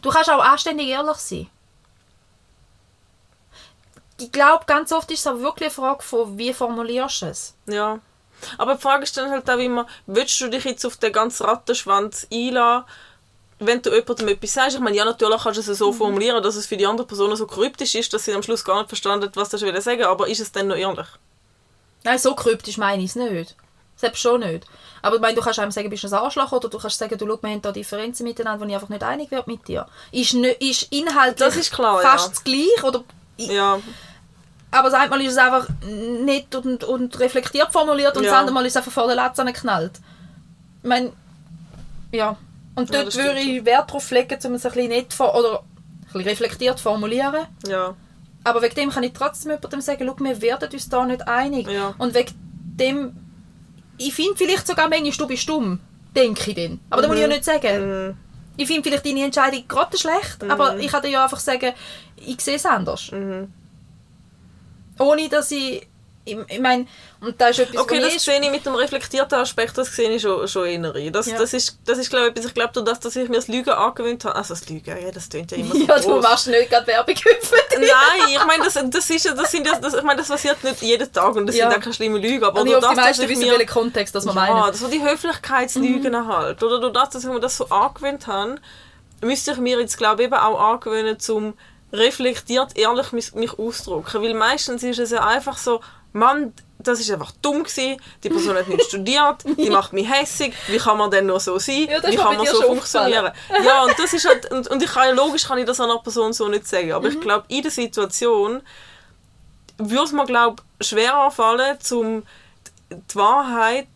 [0.00, 1.50] Du kannst auch anständig ehrlich sein.
[4.20, 7.54] Ich glaube, ganz oft ist es aber wirklich eine Frage von, wie formulierst du es.
[7.66, 7.98] Ja.
[8.58, 11.44] Aber die Frage ist dann halt auch immer, willst du dich jetzt auf den ganzen
[11.46, 12.84] Rattenschwanz einlassen,
[13.58, 14.74] wenn du jemandem etwas sagst?
[14.76, 15.74] Ich meine, ja, natürlich kannst du es Mhm.
[15.74, 18.64] so formulieren, dass es für die andere Person so kryptisch ist, dass sie am Schluss
[18.64, 21.06] gar nicht verstanden was du sagen willst, aber ist es dann noch ehrlich?
[22.04, 23.54] Nein, so kryptisch meine ich es nicht.
[23.94, 24.66] Selbst schon nicht.
[25.02, 27.16] Aber ich meine, du kannst einem sagen, bist du ein Arschloch oder du kannst sagen,
[27.16, 29.86] du schau, wir haben da Differenzen miteinander, wo ich einfach nicht einig werde mit dir.
[30.10, 32.30] Ist, nicht, ist inhaltlich Das ist klar, fast ja.
[32.30, 32.82] das Gleiche.
[32.84, 33.04] Oder,
[33.36, 33.78] Ja.
[34.72, 38.30] Aber das eine Mal ist es einfach nett und, und reflektiert formuliert und Ja.
[38.30, 39.92] das andere Mal ist es einfach vor der Latze geknallt.
[40.82, 41.12] Ich meine,
[42.10, 42.36] ja.
[42.74, 45.34] Und Ja, dort das würde ich Wert darauf legen, um es ein bisschen nett vor,
[45.34, 47.46] oder ein bisschen reflektiert formulieren.
[47.66, 47.94] Ja.
[48.44, 51.68] Aber wegen dem kann ich trotzdem jemandem sagen, schau, wir werden uns da nicht einig.
[51.70, 51.94] Ja.
[51.98, 53.16] Und wegen dem,
[53.98, 55.78] ich finde vielleicht sogar manchmal, du bist dumm,
[56.16, 56.80] denke ich dann.
[56.90, 58.08] Aber das muss ich ja nicht sagen.
[58.08, 58.16] Mhm.
[58.56, 61.72] Ich finde vielleicht deine Entscheidung gerade schlecht, aber ich kann dir ja einfach sagen,
[62.16, 63.10] ich sehe es anders.
[63.12, 63.52] Mhm.
[65.02, 65.86] Ohne, dass ich,
[66.24, 66.86] ich, ich meine,
[67.20, 70.08] und da ist etwas, Okay, das ich- sehe ich mit dem reflektierten Aspekt, das sehe
[70.10, 71.10] ich schon, schon eher.
[71.10, 71.36] Das, Ja.
[71.38, 73.48] das ist, das ist glaube ich, etwas, ich glaube, durch das, dass ich mir das
[73.48, 76.22] Lügen angewöhnt habe, also das Lügen, ja, das tönt ja immer so ja, du gross.
[76.22, 77.78] machst nicht gerade Werbung für dich.
[77.78, 80.62] Nein, ich meine, das, das, ist, ja- das, sind ja, das, ich meine, das passiert
[80.62, 81.68] nicht jeden Tag und das Ja.
[81.68, 82.44] sind auch keine schlimme Lügen.
[82.44, 84.66] Aber durch hoffe, die das, dass meisten ich mir, welchen Kontext das wir ja, meinen.
[84.70, 86.28] das so die Höflichkeitslügen Mhm.
[86.28, 86.62] halt.
[86.62, 88.56] Oder durch das, dass ich mir das so angewöhnt habe,
[89.22, 91.54] müsste ich mir jetzt, glaube ich, eben auch angewöhnen, zum
[91.92, 94.22] reflektiert ehrlich mich, mich ausdrücken.
[94.22, 95.80] Weil meistens ist es ja einfach so,
[96.12, 100.52] Mann, das ist einfach dumm gewesen, die Person hat nicht studiert, die macht mich hässig,
[100.68, 103.30] wie kann man denn nur so sein, Ja, wie kann man so funktionieren.
[103.64, 106.32] Ja, und das ist halt, und, und ich kann, logisch kann ich das einer Person
[106.32, 106.92] so nicht sagen, Mhm.
[106.94, 108.62] aber ich glaube, in der Situation
[109.78, 112.22] würde es mir, glaube schwerer fallen, um
[112.90, 113.88] die Wahrheit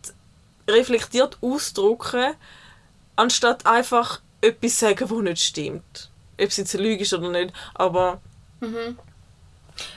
[0.67, 2.33] reflektiert auszudrücken,
[3.15, 6.09] anstatt einfach etwas zu sagen, das nicht stimmt.
[6.39, 8.19] Ob es jetzt eine Lüge ist oder nicht, aber...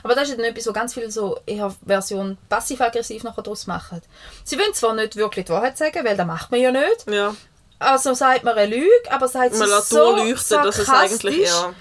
[0.02, 4.02] Aber das ist dann etwas, wo ganz viele so eher Version passiv-aggressiv nachher draus machen.
[4.44, 7.10] Sie wollen zwar nicht wirklich die Wahrheit sagen, weil das macht man ja nicht.
[7.10, 7.34] Ja,
[7.78, 11.74] Also sagt man eine Lüge, aber sagt man lässt so durchleuchten, dass es eigentlich eher...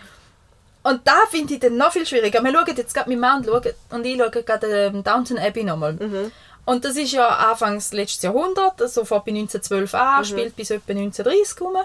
[0.81, 2.41] Und da finde ich dann noch viel schwieriger.
[2.41, 5.93] Wir schauen jetzt gerade, mein Mann schaut, und ich schaue gerade ähm, Downton Abbey nochmal.
[5.93, 6.31] Mhm.
[6.63, 9.99] Und das ist ja anfangs letztes Jahrhundert, also fängt bei 1912 Mhm.
[9.99, 11.75] an, spielt bis etwa 1930 rum.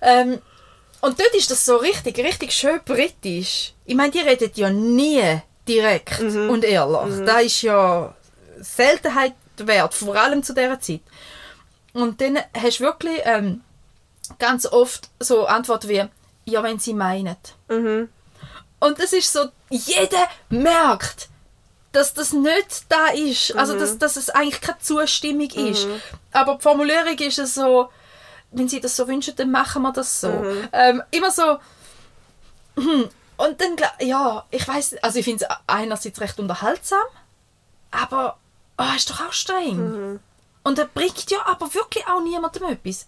[0.00, 0.38] Ähm,
[1.00, 3.72] und dort ist das so richtig, richtig schön britisch.
[3.84, 6.50] Ich meine, die reden ja nie direkt Mhm.
[6.50, 7.24] und ehrlich.
[7.26, 8.14] Das ist ja
[8.60, 11.00] Seltenheit wert, vor allem zu dieser Zeit.
[11.92, 13.62] Und dann hast du wirklich ähm,
[14.38, 16.04] ganz oft so Antworten wie,
[16.44, 17.36] ja, wenn sie meinen.
[17.68, 18.08] Mhm.
[18.78, 21.28] Und das ist so, jeder merkt,
[21.92, 23.56] dass das nicht da ist.
[23.56, 25.86] Also, dass, dass es eigentlich keine Zustimmung ist.
[26.32, 27.88] Aber die Formulierung ist es so,
[28.56, 30.28] wenn sie das so wünschen, dann machen wir das so.
[30.72, 31.58] Ähm, immer so,
[32.76, 33.08] hm.
[33.36, 37.04] und dann, ja, ich weiß, also ich finde es einerseits recht unterhaltsam,
[37.90, 38.38] aber
[38.78, 40.20] oh, ist doch auch streng.
[40.64, 43.06] Und er bringt ja aber wirklich auch niemandem etwas.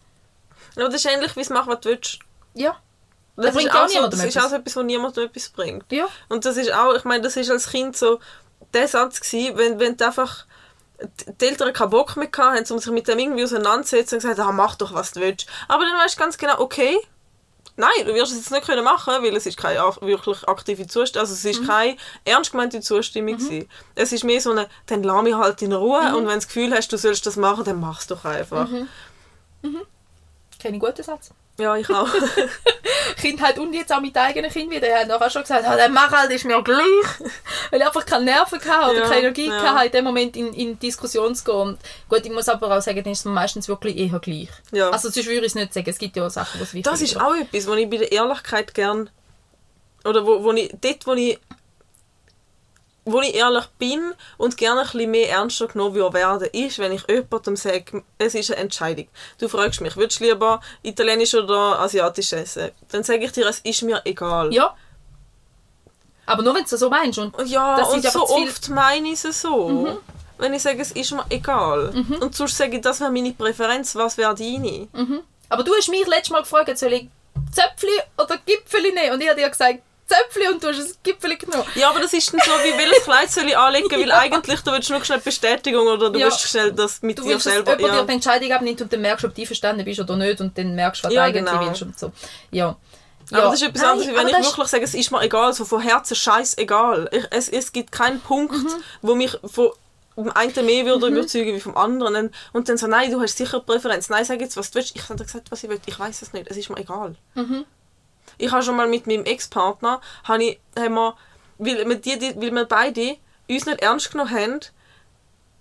[0.77, 2.19] Aber das ist ähnlich wie es macht, was du willst.
[2.55, 2.77] Ja.
[3.37, 4.45] Das, bringt ist auch auch, so, niemandem das ist etwas.
[4.45, 5.91] auch so etwas, wo niemandem etwas bringt.
[5.93, 6.09] Ja.
[6.29, 8.21] Und das ist auch, ich meine, das ist als Kind so
[8.75, 10.45] der Satz gewesen, wenn, wenn du einfach
[11.41, 14.53] die Eltern keinen Bock mehr haben, um sich mit dem irgendwie auseinanderzusetzen und gesagt, ah,
[14.53, 15.47] mach doch, was du willst.
[15.69, 16.99] Aber dann weißt du ganz genau, okay,
[17.77, 21.23] nein, du wirst es jetzt nicht können machen, weil es ist keine wirklich aktive Zustimmung,
[21.23, 23.69] also es ist keine ernst gemeinte Zustimmung gewesen.
[23.95, 26.49] Es ist mehr so eine, dann lass mich halt in Ruhe und wenn du das
[26.49, 28.69] Gefühl hast, du sollst das machen, dann mach es doch einfach.
[30.59, 31.31] Kenne ich guten Satz.
[31.59, 32.09] Ja, ich auch.
[33.21, 34.87] Kindheit und jetzt auch mit eigenen Kind wieder.
[34.87, 36.85] Er hat nachher schon gesagt, ah, der mach halt, ist mir gleich.
[37.71, 39.75] Weil er einfach keine Nerven hatte oder Ja, keine Energie ja.
[39.75, 41.55] hatte, in dem Moment in, in Diskussion zu gehen.
[41.55, 41.79] Und
[42.09, 44.51] gut, ich muss aber auch sagen, dann ist es meistens wirklich eher gleich.
[44.71, 44.91] Ja.
[44.91, 45.91] Also sonst würde ich es nicht sagen.
[45.91, 48.13] Es gibt ja auch Sachen, was wichtig Das ist auch etwas, wo ich bei der
[48.13, 49.11] Ehrlichkeit gern
[50.05, 51.41] oder wo, wo ich dort, wo ich
[53.13, 57.03] wo ich ehrlich bin und gerne ein bisschen mehr ernster genommen werden, ist, wenn ich
[57.09, 59.09] jemandem sage, es ist eine Entscheidung.
[59.39, 62.71] Du fragst mich, würdest du lieber italienisch oder asiatisch essen?
[62.91, 64.53] Dann sage ich dir, es ist mir egal.
[64.53, 64.75] Ja.
[66.27, 67.19] Aber nur wenn du es so meinst.
[67.19, 68.45] Und Ja, Das und so Mhm.
[68.49, 69.99] oft meine ich es so.
[70.37, 71.93] Wenn ich sage, es ist mir egal.
[72.21, 74.89] Und sonst sage ich, das wäre meine Präferenz, was wäre deine?
[75.49, 77.09] Aber du hast mich letztes Mal gefragt, soll ich
[77.53, 77.89] Zöpfli
[78.19, 79.15] oder Gipfeli nehmen?
[79.15, 79.79] Und ich habe dir gesagt,
[80.09, 81.65] Zöpfli und du hast ein Gipfeli genommen.
[81.75, 84.73] Ja, aber das ist dann so, wie welches Kleid soll ich anlegen, weil eigentlich du
[84.73, 86.27] willst nur schnell Bestätigung oder du Ja.
[86.27, 87.73] willst schnell das mit Du dir willst, selber.
[87.77, 88.05] jemand dir Ja.
[88.05, 90.75] die Entscheidung abnimmt und dann merkst du, ob du einverstanden bist oder nicht und dann
[90.75, 91.67] merkst du, was Ja, du eigentlich genau.
[91.67, 92.13] willst und so.
[92.51, 92.77] Ja.
[93.31, 93.51] Aber Ja.
[93.51, 95.65] das ist etwas Nein, anderes, wenn aber ich wirklich sage, es ist mir egal, so
[95.67, 97.11] von Herzen scheißegal.
[97.13, 98.69] Ich, es, es gibt keinen Punkt, Mhm.
[99.03, 99.71] wo mich von
[100.17, 102.33] dem einen mehr würde überzeugen wie vom anderen.
[102.53, 104.09] Und dann so, nein, du hast sicher Präferenz.
[104.09, 104.97] Nein, sag jetzt, was du willst.
[104.97, 105.79] Ich habe gesagt, was ich will.
[105.87, 106.49] Ich weiß es nicht.
[106.51, 107.15] Es ist mir egal.
[107.35, 107.65] Mhm.
[108.37, 111.15] Ich habe schon mal mit meinem Ex-Partner, habe ich, haben wir,
[111.59, 113.17] weil, wir die, die, weil wir beide
[113.49, 114.61] uns nicht ernst genommen haben,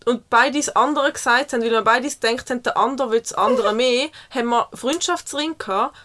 [0.07, 3.34] und beide das andere gesagt haben, weil wir beide gedacht haben, der andere will das
[3.34, 5.97] andere mehr, haben wir Freundschaftsring gehabt.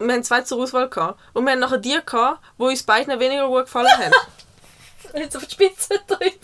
[0.00, 1.20] Wir haben zwei zur Auswahl gehabt.
[1.32, 4.12] Und wir haben nachher die gehabt, die uns beiden weniger gut gefallen haben.
[5.14, 6.34] Jetzt auf die Spitze drüben.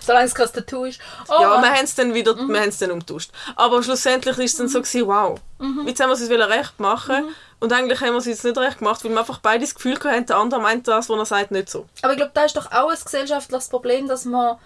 [0.00, 1.00] Solange es kein Tattoo ist.
[1.28, 3.30] Oh, ja, wir haben es dann wieder wir haben es dann umtauscht.
[3.56, 5.40] Aber schlussendlich war es dann so, gewesen, wow,
[5.86, 8.56] jetzt haben wir es uns wieder recht machen und eigentlich haben wir es jetzt nicht
[8.56, 11.26] recht gemacht, weil wir einfach beide das Gefühl hatten, der andere meint das, was er
[11.26, 11.86] sagt, nicht so.
[12.02, 14.58] Aber ich glaube, da ist doch auch ein gesellschaftliches Problem, dass wir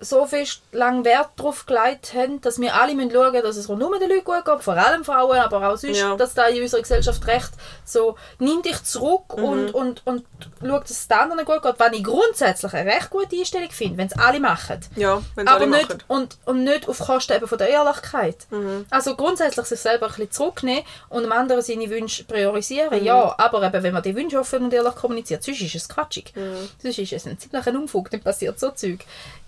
[0.00, 3.98] so viel lang Wert darauf gelegt haben, dass wir alle müssen schauen dass es nur
[3.98, 6.14] den Leuten gut geht, vor allem Frauen, aber auch sonst, Ja.
[6.16, 7.50] dass da in unserer Gesellschaft recht
[7.86, 9.44] so, nimm dich zurück Mhm.
[9.44, 10.24] und, und, und
[10.60, 13.96] schau, dass es den anderen gut geht, was ich grundsätzlich eine recht gute Einstellung finde,
[13.98, 14.80] wenn es alle machen.
[14.96, 16.02] Ja, wenn aber alle nicht, machen.
[16.08, 18.36] und, und nicht auf Kosten eben von der Ehrlichkeit.
[18.50, 18.84] Mhm.
[18.90, 23.04] Also grundsätzlich sich selber ein bisschen zurücknehmen und dem anderen seine Wünsche priorisieren, Mhm.
[23.06, 26.32] ja, aber eben, wenn man die Wünsche offen und ehrlich kommuniziert, sonst ist es quatschig.
[26.34, 26.68] Mhm.
[26.82, 28.98] Sonst ist es ein ziemlicher Unfug, dann passiert so Zeug.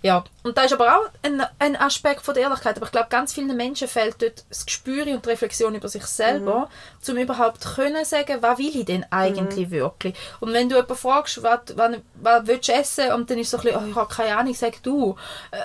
[0.03, 3.07] Ja, und da ist aber auch ein, ein Aspekt von der Ehrlichkeit, aber ich glaube,
[3.09, 6.69] ganz vielen Menschen fehlt dort das Gespür und die Reflexion über sich selber,
[7.07, 7.11] Mhm.
[7.11, 10.15] um überhaupt können sagen, was will ich denn eigentlich wirklich?
[10.39, 13.57] Und wenn du jemanden fragst, was, was, was willst du essen, und dann ist so
[13.57, 15.15] ein bisschen, oh, ich habe keine Ahnung, sag du.
[15.51, 15.57] Äh,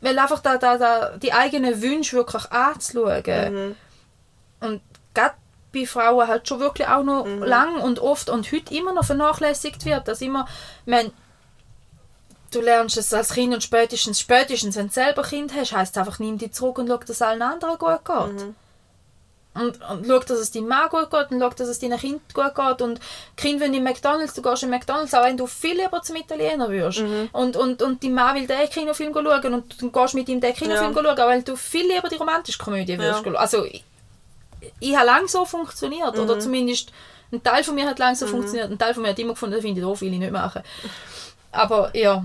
[0.00, 3.76] weil einfach da, da, da, die eigenen Wünsche wirklich anzuschauen.
[4.60, 4.80] Und
[5.14, 5.34] gerade
[5.72, 9.84] bei Frauen halt schon wirklich auch noch lang und oft und heute immer noch vernachlässigt
[9.84, 10.06] wird.
[10.08, 10.46] Dass immer,
[10.86, 11.12] meine,
[12.54, 16.00] du lernst es als Kind und spätestens, spätestens wenn du selber Kind hast, heisst es
[16.00, 18.46] einfach, nimm dich zurück und schau, dass es allen anderen gut geht.
[19.54, 22.22] und, und schau, dass es deinem Mann gut geht und schau, dass es deinen Kind
[22.32, 23.00] gut geht und
[23.36, 26.70] Kinder wollen in McDonalds, du gehst in McDonalds, auch wenn du viel lieber zum Italiener
[26.70, 27.28] wirst Mhm.
[27.32, 30.54] und, und, und dein Mann will den Kinofilm schauen und du gehst mit ihm den
[30.54, 31.02] Kinofilm Ja.
[31.02, 33.32] schauen, auch weil du viel lieber die romantische Komödie wirst Ja.
[33.34, 33.84] Also ich,
[34.80, 36.90] ich habe lange so funktioniert oder zumindest
[37.30, 39.54] ein Teil von mir hat lange so funktioniert, ein Teil von mir hat immer gefunden,
[39.54, 40.62] das finde ich doof, will ich nicht machen.
[41.50, 42.24] Aber ja,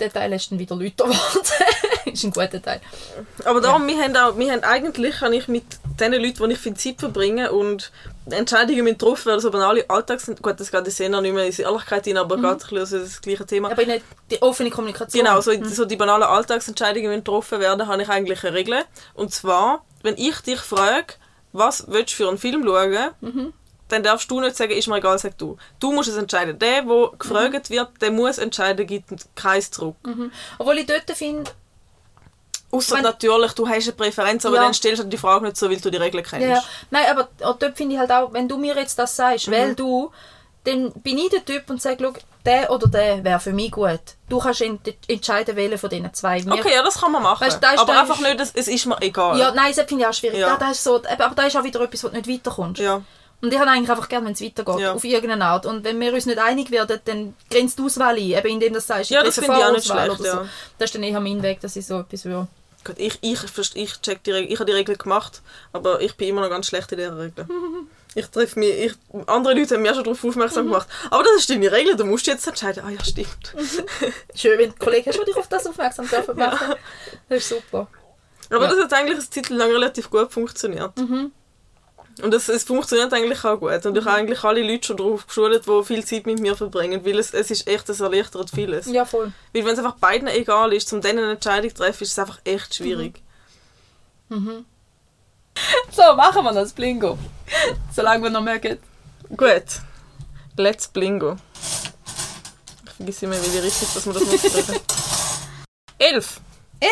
[0.00, 1.46] der Teil ist dann wieder Leute geworden.
[2.12, 2.80] ist ein guter Teil.
[3.44, 5.64] Aber darum, wir haben auch, wir haben eigentlich, habe ich mit
[6.00, 7.92] den Leuten, die ich viel Zeit verbringe und
[8.30, 11.44] Entscheidungen mit getroffen werden, so banale Alltags sind, gut, das geht eh noch nicht mehr
[11.44, 13.70] in die Ehrlichkeit rein, aber geht ein bisschen also das gleiche Thema.
[13.70, 15.24] Aber nicht die offene Kommunikation.
[15.24, 18.84] Genau, so, so die banalen Alltagsentscheidungen, die getroffen werden, habe ich eigentlich eine Regel.
[19.14, 21.14] Und zwar, wenn ich dich frage,
[21.52, 23.52] was willst du für einen Film schauen,
[23.92, 25.56] dann darfst du nicht sagen, ist mir egal, sag du.
[25.78, 26.58] Du musst es entscheiden.
[26.58, 29.96] Der, der gefragt wird, der muss entscheiden, gibt keins zurück.
[30.58, 31.50] Obwohl ich dort finde,
[32.70, 34.62] Außer natürlich, du hast eine Präferenz, aber Ja.
[34.62, 36.46] dann stellst du die Frage nicht so, weil du die Regeln kennst.
[36.46, 36.62] Ja, ja.
[36.90, 39.52] Nein, aber dort finde ich halt auch, wenn du mir jetzt das sagst, Mhm.
[39.52, 40.10] weil du,
[40.64, 42.10] dann bin ich der Typ und sage,
[42.46, 44.00] der oder der wäre für mich gut.
[44.30, 46.42] Du kannst ent entscheiden, welchen von diesen zwei.
[46.42, 47.44] Wir- Okay, ja, das kann man machen.
[47.46, 49.38] Weißt aber da einfach ist- nicht, es ist mir egal.
[49.38, 50.38] Ja, nein, das finde ich auch schwierig.
[50.38, 50.56] Ja.
[50.56, 52.80] Da, da ist so, aber da ist auch wieder etwas, wo du nicht weiterkommst.
[52.80, 53.02] Ja.
[53.42, 54.92] Und ich habe eigentlich einfach gerne, wenn es weitergeht, Ja.
[54.92, 55.66] auf irgendeine Art.
[55.66, 58.80] Und wenn wir uns nicht einig werden, dann grenzt die Auswahl ein, eben indem du
[58.80, 60.24] sagst, Ja, das finde ich auch nicht schlecht, oder so.
[60.24, 60.48] ja.
[60.78, 62.46] Das ist dann eher mein Weg, dass ich so etwas würde.
[62.84, 63.38] Gut, ich, ich,
[63.74, 65.40] ich, check die ich habe die Regel gemacht,
[65.72, 67.46] aber ich bin immer noch ganz schlecht in dieser Regel.
[68.14, 68.92] Ich treffe mich, ich,
[69.26, 70.28] andere Leute haben mich schon darauf Mhm.
[70.28, 70.86] aufmerksam gemacht.
[71.10, 72.82] Aber das ist deine Regel, du musst jetzt entscheiden.
[72.86, 73.54] Ah ja, stimmt.
[74.34, 76.74] Schön, wenn die Kollegen hast, die dich auf das aufmerksam dürfen machen.
[77.30, 77.88] Das ist super.
[78.50, 78.70] Aber Ja.
[78.70, 80.94] das hat eigentlich eine Zeit lang relativ gut funktioniert.
[80.98, 81.32] Mhm.
[82.20, 83.86] Und es, es funktioniert eigentlich auch gut.
[83.86, 87.04] Und ich habe eigentlich alle Leute schon darauf geschult, die viel Zeit mit mir verbringen,
[87.04, 88.86] weil es, es ist echt, es erleichtert vieles.
[88.86, 89.32] Ja, voll.
[89.52, 92.18] Weil wenn es einfach beiden egal ist, zum denen eine Entscheidung zu treffen, ist es
[92.18, 93.22] einfach echt schwierig.
[95.90, 97.18] So, machen wir das Blingo.
[97.94, 98.78] Solange wir noch mögen.
[99.36, 99.82] Gut.
[100.56, 101.36] Let's Blingo.
[102.86, 104.80] Ich vergesse immer, wie richtig dass man das drücken.
[105.98, 106.40] Elf.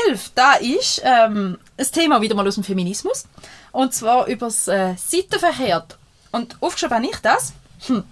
[0.08, 3.24] Elf, da ist ähm, ein Thema wieder mal aus dem Feminismus.
[3.72, 5.98] Und zwar über das äh, Seitenverkehrt.
[6.32, 7.52] Und aufgeschrieben habe ich das.
[7.86, 8.04] Hm.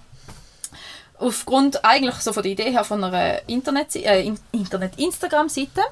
[1.18, 5.82] Aufgrund eigentlich so von der Idee her von einer Internet, äh, In- Internet-Instagram-Seite,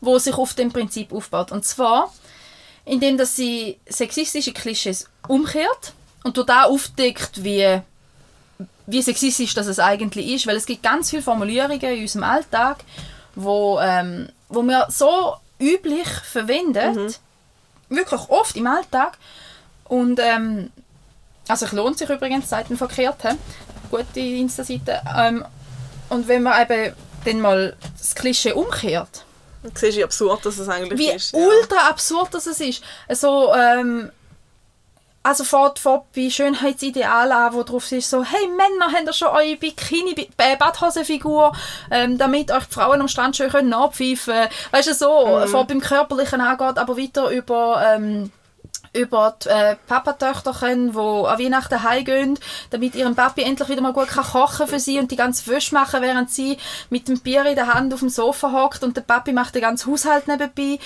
[0.00, 1.52] wo sich auf dem Prinzip aufbaut.
[1.52, 2.12] Und zwar,
[2.84, 7.80] indem dass sie sexistische Klischees umkehrt und dort auch aufdeckt, wie
[8.86, 12.84] wie sexistisch das es eigentlich ist, weil es gibt ganz viele Formulierungen in unserem Alltag,
[13.34, 17.20] wo, ähm, wo wir so üblich verwendet,
[17.88, 19.18] wirklich oft im Alltag
[19.84, 20.70] und ähm,
[21.48, 23.36] also es lohnt sich übrigens, Seiten verkehrt, he?
[23.90, 25.44] gute Insta-Seite ähm,
[26.08, 26.94] und wenn man eben
[27.24, 29.24] dann mal das Klischee umkehrt,
[29.62, 31.32] Du siehst, wie absurd das eigentlich wie ist.
[31.32, 31.38] ja.
[31.38, 32.82] ultra absurd das es ist.
[33.08, 34.10] Also, ähm,
[35.24, 39.28] also fährt fährt bei Schönheitsidealen an, wo drauf ist so, hey Männer, habt ihr schon
[39.28, 41.52] eure bikini äh, badhosenfigur
[41.90, 44.48] ähm, damit euch die Frauen am Strand schön können nachpfeifen können.
[44.70, 45.42] Weißt du, so, Mhm.
[45.42, 45.48] mhm.
[45.48, 47.82] fährt beim Körperlichen angeht, aber weiter über...
[47.84, 48.30] Ähm,
[48.96, 52.38] über die äh, Papatöchterchen, die an Weihnachten heimgehen,
[52.70, 55.74] damit ihren Papi endlich wieder mal gut kann kochen für sie und die ganze Wäsche
[55.74, 56.58] machen, während sie
[56.90, 59.62] mit dem Bier in der Hand auf dem Sofa hockt und der Papi macht den
[59.62, 60.78] ganzen Haushalt nebenbei.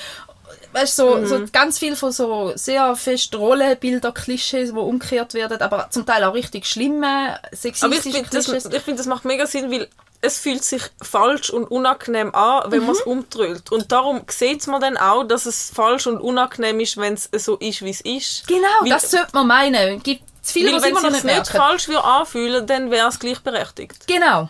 [0.72, 5.60] Weißt du, so, so ganz viel von so sehr fest Rollenbilder, Klischees, die umgekehrt werden,
[5.62, 8.64] aber zum Teil auch richtig schlimme, Aber ich sexistische finde, das, Klischees.
[8.72, 9.88] ich find, das macht mega Sinn, weil
[10.20, 13.70] es fühlt sich falsch und unangenehm an, wenn man es umdrüllt.
[13.70, 17.56] Und darum sieht man dann auch, dass es falsch und unangenehm ist, wenn es so
[17.56, 18.46] ist, wie es ist.
[18.48, 20.02] Genau, Weil- das sollte man meinen.
[20.02, 21.56] Gibt es viele, Weil die wenn noch es sich nicht merken.
[21.56, 24.06] falsch anfühlen, dann wäre es gleichberechtigt.
[24.08, 24.48] Genau.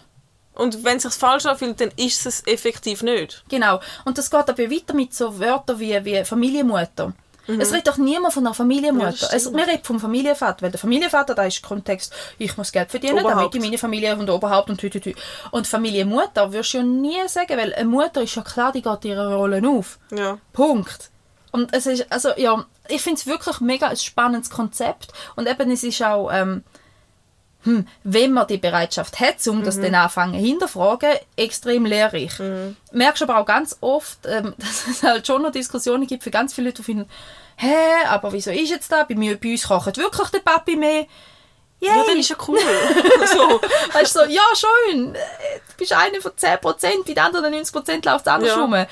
[0.58, 3.42] Und wenn es sich falsch anfühlt, dann ist es effektiv nicht.
[3.48, 3.80] Genau.
[4.04, 7.14] Und das geht aber weiter mit so Wörtern wie, wie Familienmutter.
[7.58, 9.10] Es redet doch niemand von einer Ja, Familienmutter.
[9.30, 12.90] das es, wir reden vom Familienvater, weil der Familienvater, da ist Kontext, ich muss Geld
[12.90, 13.54] verdienen, damit Oberhaupt.
[13.54, 15.14] ich meine Familie und Oberhaupt und tü.
[15.50, 19.04] Und Familienmutter wirst du ja nie sagen, weil eine Mutter ist ja klar, die geht
[19.06, 19.98] ihre Rollen auf.
[20.14, 20.36] Ja.
[20.52, 21.10] Punkt.
[21.50, 25.12] Und es ist, also ja, ich finde es wirklich mega ein spannendes Konzept.
[25.34, 26.64] Und eben, es ist auch, ähm,
[27.68, 32.32] hm, wenn man die Bereitschaft hat, um das dann anfangen hinterfragen, extrem lehrreich.
[32.92, 36.54] Merkst aber auch ganz oft, ähm, dass es halt schon noch Diskussionen gibt für ganz
[36.54, 37.10] viele Leute, die finden,
[37.56, 39.04] hä, aber wieso ist jetzt da?
[39.04, 41.04] Bei, mir, bei uns kocht wirklich der Papi mehr.
[41.80, 41.90] Yay.
[41.90, 42.58] Ja, dann ist ja cool.
[43.26, 43.60] so.
[43.92, 48.26] Weißt du, so, ja, schön, du bist einer von 10%, bei den anderen 90% läuft
[48.26, 48.86] es andersrum.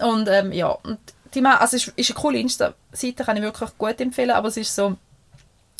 [0.00, 0.98] Und ähm, ja, und
[1.32, 4.48] die Ma also es ist, ist eine coole Insta-Seite, kann ich wirklich gut empfehlen, aber
[4.48, 4.96] es ist so,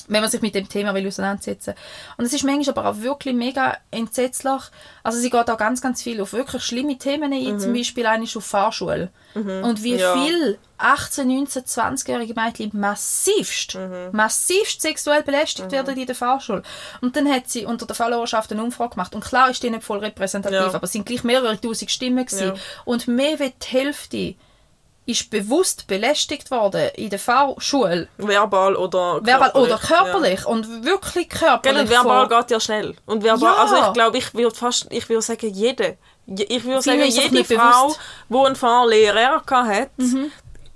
[0.09, 1.75] wenn man sich mit dem Thema will auseinandersetzen
[2.17, 4.61] Und es ist manchmal aber auch wirklich mega entsetzlich.
[5.03, 8.25] Also sie geht auch ganz, ganz viel auf wirklich schlimme Themen ein, zum Beispiel eine
[8.25, 9.11] auf Fahrschule.
[9.35, 10.15] Und wie Ja.
[10.15, 13.77] viel 18, 19, 20-jährige Mädchen massivst,
[14.13, 16.63] massivst sexuell belästigt werden in der Fahrschule.
[17.01, 19.15] Und dann hat sie unter der Followerschaft eine Umfrage gemacht.
[19.15, 20.67] Und klar ist die nicht voll repräsentativ, Ja.
[20.75, 22.49] aber es sind gleich mehrere tausend Stimmen gewesen.
[22.49, 22.55] Ja.
[22.85, 24.35] Und mehr als die Hälfte
[25.09, 28.09] ist bewusst belästigt worden in der Fahrschule.
[28.19, 29.73] Verbal oder Verbal körperlich.
[29.73, 30.47] oder körperlich.
[30.47, 31.63] Und wirklich körperlich.
[31.63, 32.95] Gell, und verbal von- geht ja schnell.
[33.07, 33.63] Und verbal, Ja.
[33.63, 35.97] also ich glaube, ich würde fast, ich würde sagen, jede.
[36.27, 38.01] Je- Ich würde sagen, jede Frau, bewusst.
[38.29, 40.31] die einen Fahrlehrer hat, Mhm.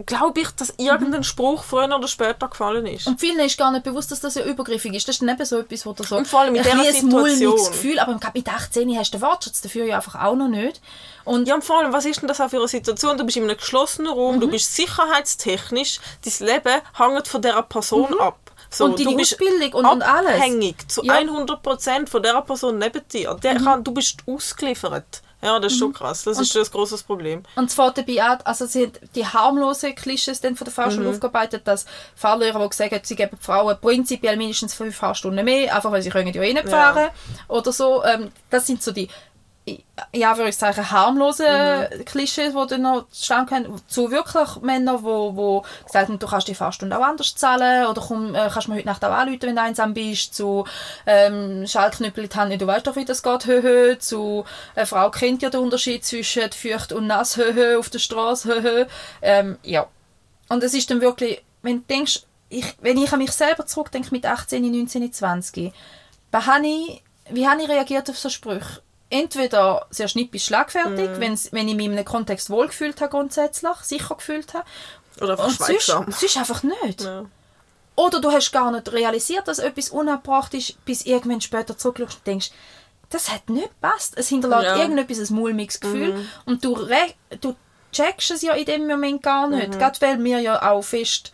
[0.06, 3.06] Glaube ich, dass irgendein Spruch früher oder später gefallen ist.
[3.06, 5.08] Und vielen ist gar nicht bewusst, dass das ja übergriffig ist.
[5.08, 7.56] Das ist eben so etwas, wo du so Und vor allem in ein dieser Situation.
[7.56, 10.80] Gefühl, aber gerade mit 18 hast du den Wortschatz dafür ja einfach auch noch nicht.
[11.24, 13.16] Und Ja, und vor allem, was ist denn das auch für eine Situation?
[13.16, 14.40] Du bist in einem geschlossenen Raum, Mhm.
[14.40, 18.38] du bist sicherheitstechnisch, dein Leben hängt von dieser Person ab.
[18.70, 18.90] So, Mhm.
[18.92, 20.34] Und deine du Ausbildung und- und alles.
[20.36, 21.14] abhängig zu Ja.
[21.14, 23.34] 100% von dieser Person neben dir.
[23.42, 25.22] Der kann, du bist ausgeliefert.
[25.42, 26.22] Ja, das ist schon krass.
[26.22, 27.42] Das ist schon ein grosses Problem.
[27.56, 31.10] Und fängt dabei an, also sie haben die harmlosen Klischees dann von der Fahrschule Mhm.
[31.14, 31.84] aufgearbeitet, dass
[32.14, 36.10] Fahrlehrer, die gesagt haben, sie geben Frauen prinzipiell mindestens fünf Fahrstunden mehr, einfach weil sie
[36.10, 36.70] können ja eh nicht Ja.
[36.70, 37.10] fahren.
[37.48, 38.04] Oder so.
[38.04, 39.08] Ähm, das sind so die
[40.14, 42.04] ja, Anführungszeichen harmlosen Mhm.
[42.04, 46.26] Klischees, die dann noch zustande kommen, zu wirklich Männern, die wo, wo gesagt haben, du
[46.26, 49.12] kannst die Fahrstunde auch anders zahlen oder komm, äh, kannst du mir heute Nacht auch
[49.12, 50.64] anrufen, wenn du einsam bist, zu
[51.06, 54.44] ähm, Schallknüppel in die Hand, du weißt doch, wie das geht, hö, hö, zu
[54.74, 58.48] eine Frau kennt ja den Unterschied zwischen feucht und nass, hö, hö, auf der Straße,
[58.48, 58.84] hö, hö.
[59.20, 59.86] Ähm, ja.
[60.48, 64.08] Und es ist dann wirklich, wenn du denkst, ich, wenn ich an mich selber zurückdenke
[64.10, 65.72] mit 18, 19, 20,
[66.32, 68.82] wie habe ich, wie habe ich reagiert auf so Sprüche?
[69.12, 74.14] Entweder sehr schnippisch schlagfertig, wenn's, wenn ich mich in einem Kontext wohlgefühlt habe grundsätzlich, sicher
[74.14, 74.64] gefühlt habe.
[75.20, 76.06] Oder einfach Und schweigsam.
[76.10, 77.02] sonst einfach nicht.
[77.02, 77.26] Ja.
[77.94, 82.26] Oder du hast gar nicht realisiert, dass etwas unabbracht ist, bis irgendwann später zurückschaust und
[82.26, 82.50] denkst,
[83.10, 84.14] das hat nicht gepasst.
[84.16, 84.76] Es hinterlässt Ja.
[84.78, 86.74] irgendetwas ein mulmiges Gefühl und du,
[87.42, 87.54] du
[87.92, 89.72] checkst es ja in dem Moment gar nicht.
[89.78, 91.32] Gerade weil wir ja auch fest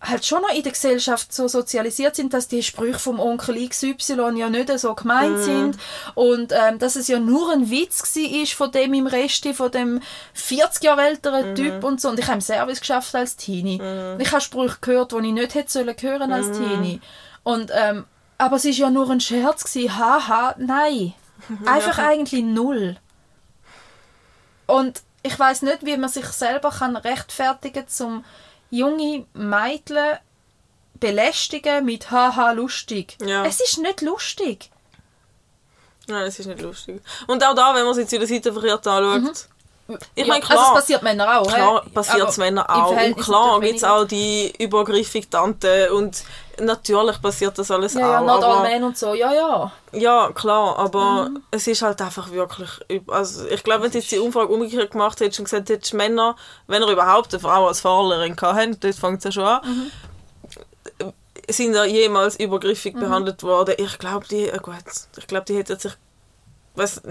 [0.00, 4.32] halt schon noch in der Gesellschaft so sozialisiert sind, dass die Sprüche vom Onkel XY
[4.36, 5.76] ja nicht so gemeint sind
[6.14, 10.00] und ähm, dass es ja nur ein Witz war von dem im Resti, von dem
[10.32, 12.08] 40 Jahre älteren Typ und so.
[12.08, 13.80] Und ich habe im Service geschafft als Teenie.
[14.18, 17.00] Ich habe Sprüche gehört, die ich nicht hätte sollen hören als Teenie.
[17.42, 18.06] Und, ähm,
[18.38, 19.64] aber es war ja nur ein Scherz.
[19.64, 19.98] Gewesen.
[19.98, 21.12] Haha, nein.
[21.66, 22.96] Einfach eigentlich null.
[24.66, 28.24] Und ich weiß nicht, wie man sich selber kann rechtfertigen zum
[28.70, 30.18] junge Mädchen
[30.94, 33.16] belästigen mit haha lustig.
[33.24, 33.44] Ja.
[33.44, 34.70] Es ist nicht lustig.
[36.06, 37.00] Nein, es ist nicht lustig.
[37.26, 39.46] Und auch da, wenn man es jetzt in der Seite verkehrt anschaut,
[39.88, 39.98] ich Mhm.
[40.14, 41.48] Ja, meine, klar, Also es passiert Männern auch.
[41.48, 42.90] klar passiert es Männern im auch.
[42.90, 46.22] Und klar gibt es auch die übergriffige Tante und
[46.60, 48.26] natürlich passiert das alles Ja, ja, auch.
[48.26, 49.14] not all men und so.
[49.14, 49.72] Ja, ja.
[49.92, 51.42] ja, klar, aber Mhm.
[51.50, 52.70] es ist halt einfach wirklich...
[53.08, 56.36] Also ich glaube, wenn du jetzt die Umfrage umgekehrt gemacht hättest und gesagt hättest, Männer,
[56.66, 61.12] wenn er überhaupt eine Frau als Fahrlehrerin hatten, dort fängt ja schon an, Mhm.
[61.48, 63.74] sind da jemals übergriffig behandelt worden.
[63.78, 64.48] Ich glaube, die...
[64.48, 64.74] äh, Gut,
[65.16, 65.92] ich glaube, die hätten sich...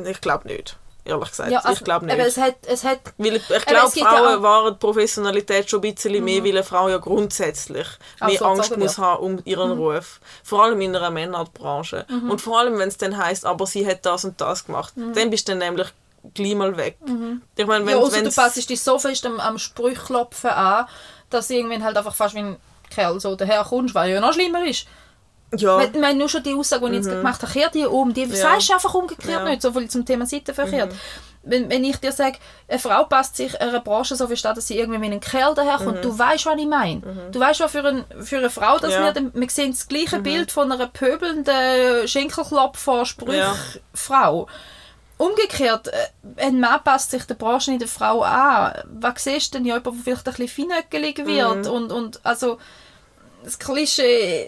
[0.05, 0.77] Ich glaube nicht,
[1.09, 1.51] ehrlich gesagt.
[1.51, 2.15] ja also, ich glaube nicht.
[2.15, 5.93] Aber es hat, es hat Weil ich, glaube, ja Frauen waren die Professionalität schon ein
[5.93, 7.87] bisschen mehr, weil eine Frau ja grundsätzlich
[8.25, 8.97] mehr so Angst muss.
[8.97, 9.01] Mhm.
[9.01, 10.19] haben um ihren Ruf.
[10.43, 12.05] Vor allem in einer Männerbranche.
[12.09, 15.29] Und vor allem, wenn es dann heisst, aber sie hat das und das gemacht, dann
[15.29, 15.87] bist du dann nämlich
[16.33, 16.97] gleich mal weg.
[17.55, 17.89] Ich meine, wenn Mhm.
[17.89, 20.87] ja, also du passest dich so fest am, am Sprüchklopfen an,
[21.29, 22.57] dass irgendwann halt einfach fast wie ein
[22.89, 24.87] Kerl so daherkommst, weil ja noch schlimmer ist.
[25.57, 28.13] Ja, Ich meine, nur schon die Aussage, die ich jetzt gemacht habe, kehr die um.
[28.13, 29.39] Die sagst du einfach umgekehrt Ja.
[29.41, 29.49] Mhm.
[29.49, 30.93] nicht, so viel zum Thema Seitenverkehrt.
[31.41, 32.37] Wenn, wenn ich dir sage,
[32.67, 35.55] eine Frau passt sich einer Branche so fest an, dass sie irgendwie mit einem Kerl
[35.55, 37.01] daherkommt, du weißt, was ich meine.
[37.31, 39.03] Du weißt, was für, ein, für eine Frau das Mhm.
[39.05, 39.11] Ja.
[39.11, 39.33] Mhm.
[39.33, 44.47] wir, wir sehen das gleiche Bild von einer pöbelnden Schenkelklopfer Sprüchfrau.
[45.17, 48.73] Umgekehrt, äh, ein Mann passt sich der Branche in der Frau an.
[48.85, 49.65] Was siehst du denn?
[49.65, 51.65] Ja, jemand, der vielleicht ein bisschen feinöckelig wird.
[51.65, 51.71] Mhm.
[51.71, 52.57] Und, und also,
[53.43, 54.47] das Klischee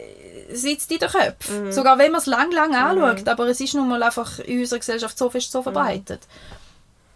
[0.54, 1.66] sitzt in den Köpfen.
[1.66, 1.72] Mhm.
[1.72, 3.28] Sogar wenn man es lang, lang anschaut.
[3.28, 5.52] Aber es ist nun mal einfach in unserer Gesellschaft so fest Mhm.
[5.52, 6.22] so verbreitet.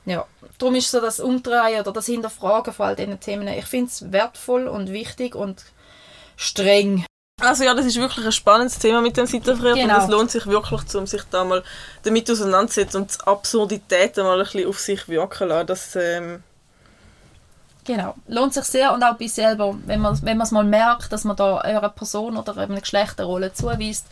[0.05, 0.25] Ja,
[0.59, 4.11] darum ist so das Umdrehen oder das Hinterfragen von all diesen Themen, ich finde es
[4.11, 5.63] wertvoll und wichtig und
[6.35, 7.05] streng.
[7.41, 9.95] Also ja, das ist wirklich ein spannendes Thema mit dem Seitenverkehr Genau.
[9.97, 11.63] und es lohnt sich wirklich, um sich da mal
[12.03, 15.67] damit auseinanderzusetzen und die Absurditäten mal ein bisschen auf sich wirken lassen.
[15.67, 16.43] Das, ähm,
[17.85, 18.15] Genau.
[18.27, 21.23] Lohnt sich sehr und auch bei selber, wenn man wenn man es mal merkt, dass
[21.23, 24.07] man da einer Person oder einer Geschlechterrolle zuweist,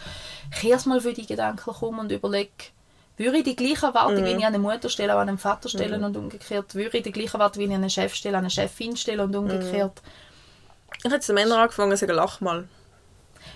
[0.59, 2.71] kehr's mal für die Gedanken um und überleg,
[3.17, 5.69] würde ich die gleiche Erwartung, wie ich an eine Mutter stelle, auch an einen Vater
[5.69, 8.43] stellen und umgekehrt, würde ich die gleiche Erwartung, wie ich an einen Chef stelle, an
[8.43, 10.01] eine Chefin stelle und umgekehrt.
[10.99, 12.67] ich habe jetzt den Männer angefangen, sagen, lach mal.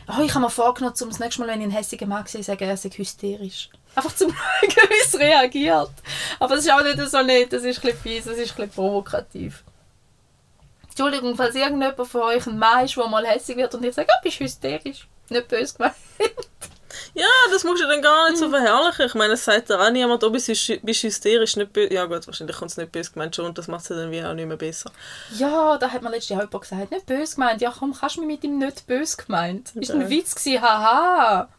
[0.08, 2.44] Oh, ich habe mir vorgenommen, um das nächste Mal, wenn ich einen hässigen Mann sehe,
[2.44, 3.70] sagen, er sei hysterisch.
[3.96, 5.92] Einfach zum schauen, wie es reagiert.
[6.40, 8.56] Aber das ist auch nicht so nett, das ist ein bisschen fies, das ist ein
[8.56, 9.64] bisschen provokativ.
[10.98, 14.08] Entschuldigung, falls irgendjemand von euch ein Mann ist, der mal hässig wird und ich sage,
[14.12, 15.08] ah, bist hysterisch.
[15.30, 15.96] Nicht böse gemeint.
[17.14, 19.06] Ja, das musst du dann gar nicht so verherrlichen.
[19.06, 20.48] Ich meine, es sagt dir auch niemand, ob du bist
[20.84, 21.94] bist hysterisch, nicht böse.
[21.94, 24.24] Ja gut, wahrscheinlich kommt es nicht böse gemeint schon und das macht es dann wie
[24.24, 24.92] auch nicht mehr besser.
[25.36, 27.62] Ja, da hat man letztes Jahr jemand gesagt, nicht böse gemeint.
[27.62, 29.76] Ja, komm, kannst du mich mit ihm nicht böse gemeint?
[29.76, 30.10] Ist ein Okay.
[30.10, 31.50] Witz gewesen, haha.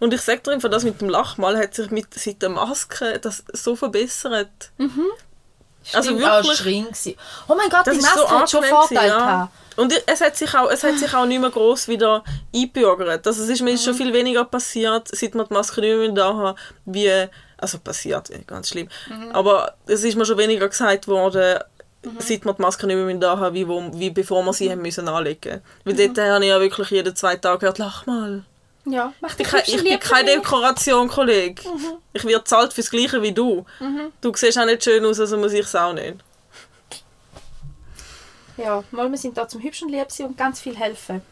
[0.00, 3.18] Und ich sage dir einfach, das mit dem Lachmal hat sich mit, seit der Maske
[3.18, 4.70] das so verbessert.
[5.92, 7.14] Also Stimmt, wirklich- auch gewesen.
[7.48, 9.18] Oh mein Gott, Das die ist so Maske hat schon Vorteile ja.
[9.18, 9.52] gehabt.
[9.76, 12.24] Und es hat sich auch, es hat sich auch nicht mehr gross wieder
[12.54, 13.24] eingebürgert.
[13.26, 13.78] Also es ist mir Mhm.
[13.78, 17.26] schon viel weniger passiert, seit wir die Maske nicht mehr da haben, wie,
[17.56, 18.88] also passiert, ganz schlimm.
[19.08, 19.30] Mhm.
[19.32, 21.60] Aber es ist mir schon weniger gesagt worden,
[22.18, 24.54] seit wir die Maske nicht mehr da haben, wie, wo, wie bevor wir Mhm.
[24.54, 25.60] sie haben müssen anlegen.
[25.84, 28.42] Weil dort habe ich ja wirklich jeden zwei Tage gehört, lach mal.
[28.90, 31.62] Ja, mach Ich, dich bin- ich bin keine Dekoration, Kollege.
[31.68, 31.98] Mhm.
[32.12, 33.64] Ich werde zahlt fürs Gleiche wie du.
[34.20, 36.16] Du siehst auch nicht schön aus, also muss ich es auch nicht.
[38.56, 41.22] Ja, mal, wir sind da zum hübschen lieb und ganz viel helfen.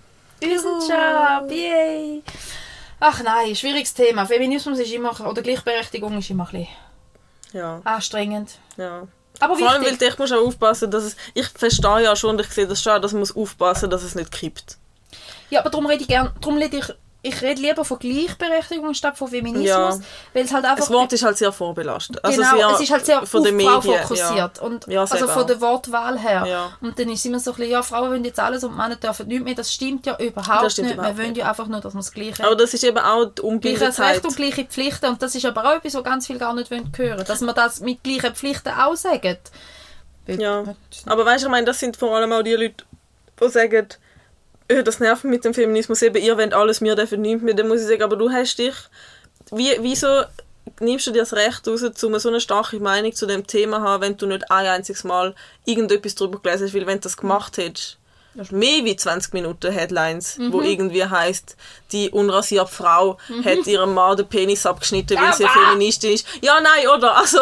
[0.42, 2.22] Unseren Job, yay!
[3.00, 4.26] Ach nein, schwieriges Thema.
[4.26, 6.68] Feminismus ist immer, oder Gleichberechtigung ist immer ein bisschen
[7.52, 8.59] Ja, anstrengend.
[8.76, 9.07] ja.
[9.38, 11.16] Aber Vor allem, weil ich muss auch aufpassen, dass es...
[11.34, 14.14] Ich verstehe ja schon und ich sehe das schon, dass man muss aufpassen dass es
[14.14, 14.78] nicht kippt.
[15.50, 16.84] Ja, aber darum rede ich gern, darum rede ich,
[17.27, 19.99] ich rede lieber von Gleichberechtigung statt von Feminismus, Ja.
[20.33, 20.79] weil es halt einfach...
[20.79, 22.24] Das Wort ist halt sehr vorbelastet.
[22.24, 24.59] Also genau, es ist halt sehr auf von den Frau Medien, fokussiert.
[24.61, 25.47] Und, Ja, also von wahr.
[25.47, 26.45] der Wortwahl her.
[26.47, 26.72] Ja.
[26.81, 28.97] Und dann ist es immer so ein bisschen, ja, Frauen wollen jetzt alles und Männer
[28.97, 29.55] dürfen nichts mehr.
[29.55, 30.95] Das stimmt ja überhaupt stimmt nicht.
[30.95, 33.24] überhaupt Wir wollen ja einfach nur, dass wir das Gleiche Aber das ist eben auch
[33.24, 34.14] die Gleiches Unbildetheit.
[34.16, 35.07] Recht und gleiche Pflichten.
[35.07, 37.55] Und das ist aber auch etwas, was ganz viele gar nicht wollen hören Dass man
[37.55, 39.37] das mit gleichen Pflichten auch sagen.
[40.27, 40.64] Ja.
[41.07, 42.85] Aber weißt du, ich meine, das sind vor allem auch die Leute,
[43.41, 44.05] die sagen, «Äh,
[44.68, 47.54] das nervt mit dem Feminismus, eben, ihr wollt alles, wir dürfen nichts mehr.
[47.54, 48.74] Dann muss ich sagen, aber du hast dich,
[49.50, 50.24] wie, wieso
[50.80, 53.82] nimmst du dir das Recht raus, um so eine starke Meinung zu dem Thema zu
[53.84, 57.16] haben, wenn du nicht ein einziges Mal irgendetwas darüber gelesen hast, weil wenn du das
[57.16, 57.98] gemacht hättest,
[58.51, 61.57] mehr wie 20 Minuten Headlines, wo irgendwie heißt,
[61.93, 65.70] die unrasierte Frau hat ihrem Mann den Penis abgeschnitten, weil sie eine Aua!
[65.70, 66.26] Feministin ist.
[66.43, 67.16] Ja, nein, oder?
[67.16, 67.41] Also,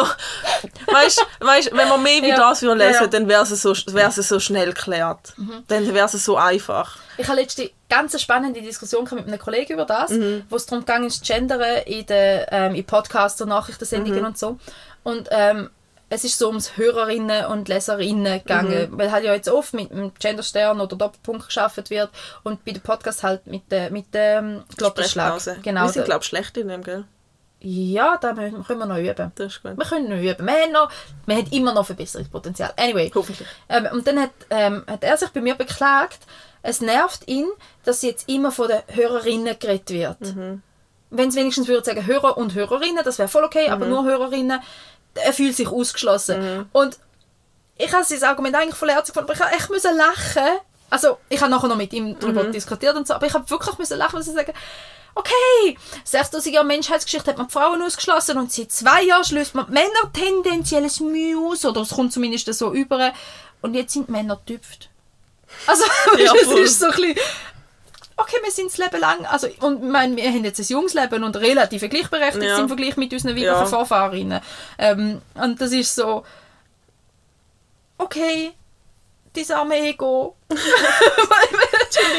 [0.87, 2.37] weißt, weißt, wenn man mehr wie Ja.
[2.37, 5.33] das würde lesen, Ja, dann wäre es so, wär's so schnell geklärt.
[5.67, 6.97] Dann wäre es so einfach.
[7.17, 10.43] Ich habe letzte ganz spannende Diskussion mit einem Kollegen über das, Mhm.
[10.49, 14.25] wo es darum ging, Gendern in den ähm, in Podcasts und Nachrichtensendungen Mhm.
[14.25, 14.59] und so.
[15.03, 15.69] Und ähm,
[16.09, 18.97] es ist so ums Hörerinnen und Leserinnen gegangen, Mhm.
[18.97, 22.09] weil halt ja jetzt oft mit dem Genderstern oder Doppelpunkt geschaffen wird
[22.43, 25.41] und bei den Podcasts halt mit dem mit dem Glockenschlag.
[25.63, 25.83] Genau.
[25.83, 27.05] Wir sind, glaube ich, schlecht in dem, gell?
[27.61, 29.31] ja, da können wir noch üben.
[29.35, 29.75] Das ist gut.
[29.75, 30.45] Wir können noch üben.
[30.45, 30.91] Wir haben, noch,
[31.25, 32.73] wir haben immer noch Verbesserungspotenzial.
[32.77, 33.11] Anyway.
[33.15, 33.47] Hoffentlich.
[33.69, 36.19] Ähm, und dann hat, ähm, hat er sich bei mir beklagt,
[36.61, 37.47] es nervt ihn,
[37.83, 40.17] dass jetzt immer von den Hörerinnen geredet wird.
[41.09, 44.59] Wenn es wenigstens würde sagen Hörer und Hörerinnen, das wäre voll okay, aber nur Hörerinnen,
[45.15, 46.69] er fühlt sich ausgeschlossen.
[46.73, 46.97] Und
[47.77, 50.59] ich habe sein Argument eigentlich voll herzig gefunden, aber ich habe echt müssen lachen.
[50.89, 53.77] Also, ich habe nachher noch mit ihm darüber diskutiert und so, aber ich habe wirklich
[53.77, 54.53] müssen lachen, müssen sagen,
[55.15, 59.65] okay, 6000 Jahre Menschheitsgeschichte hat man die Frauen ausgeschlossen und seit zwei Jahren schließt man
[59.67, 63.13] die Männer tendenzielles Mühe aus, oder es kommt zumindest so über.
[63.61, 64.89] Und jetzt sind die Männer tüpft.
[65.65, 65.83] Also,
[66.17, 67.15] Ja, es ist so ein bisschen,
[68.17, 70.93] okay, wir sind das Leben lang, also, und ich meine, wir haben jetzt ein junges
[70.93, 72.57] Leben und relativ gleichberechtigt Ja.
[72.59, 73.65] im Vergleich mit unseren weiblichen Ja.
[73.65, 74.41] Vorfahrerinnen.
[74.77, 76.23] Ähm, und das ist so,
[77.97, 78.53] okay,
[79.35, 80.35] dieses arme Ego.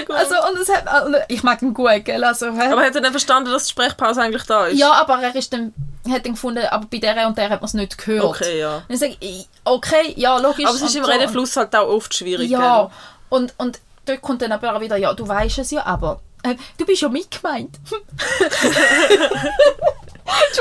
[0.08, 2.72] also, und es hat, und ich mag ihn gut, gell, also, hä?
[2.72, 4.78] Aber hat er dann verstanden, dass die Sprechpause eigentlich da ist?
[4.78, 5.72] ja, aber er ist dann,
[6.10, 8.24] hat dann gefunden, aber bei der und der hat man es nicht gehört.
[8.24, 8.82] Okay, ja.
[8.88, 9.16] Und ich sage,
[9.64, 10.66] okay, ja, logisch.
[10.66, 11.10] Aber es ist im so.
[11.10, 12.90] Redefluss halt auch oft schwierig, Ja, gell?
[13.30, 16.86] und, und dort kommt dann aber wieder, ja, du weißt es ja, aber äh, du
[16.86, 17.76] bist ja mitgemeint.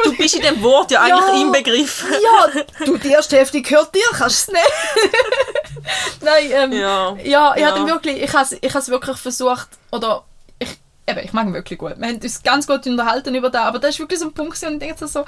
[0.04, 1.42] Du bist in dem Wort ja eigentlich Ja.
[1.42, 2.08] inbegriffen.
[2.22, 6.22] ja, du, die erste Hälfte gehört dir, kannst du es nicht.
[6.22, 7.16] Nein, ähm, Ja.
[7.24, 7.72] ja, ich Ja.
[7.76, 10.24] habe wirklich, ich habe ich es wirklich versucht, oder
[10.60, 10.78] ich,
[11.08, 11.94] eben, ich mag ihn wirklich gut.
[11.98, 14.62] Wir haben uns ganz gut unterhalten über das, aber das ist wirklich so ein Punkt
[14.64, 15.26] und ich denke so,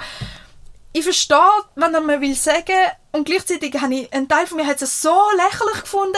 [0.92, 1.36] ich verstehe,
[1.74, 2.72] was er mir will sagen
[3.12, 6.16] und gleichzeitig habe ich, ein Teil von mir hat es so lächerlich gefunden,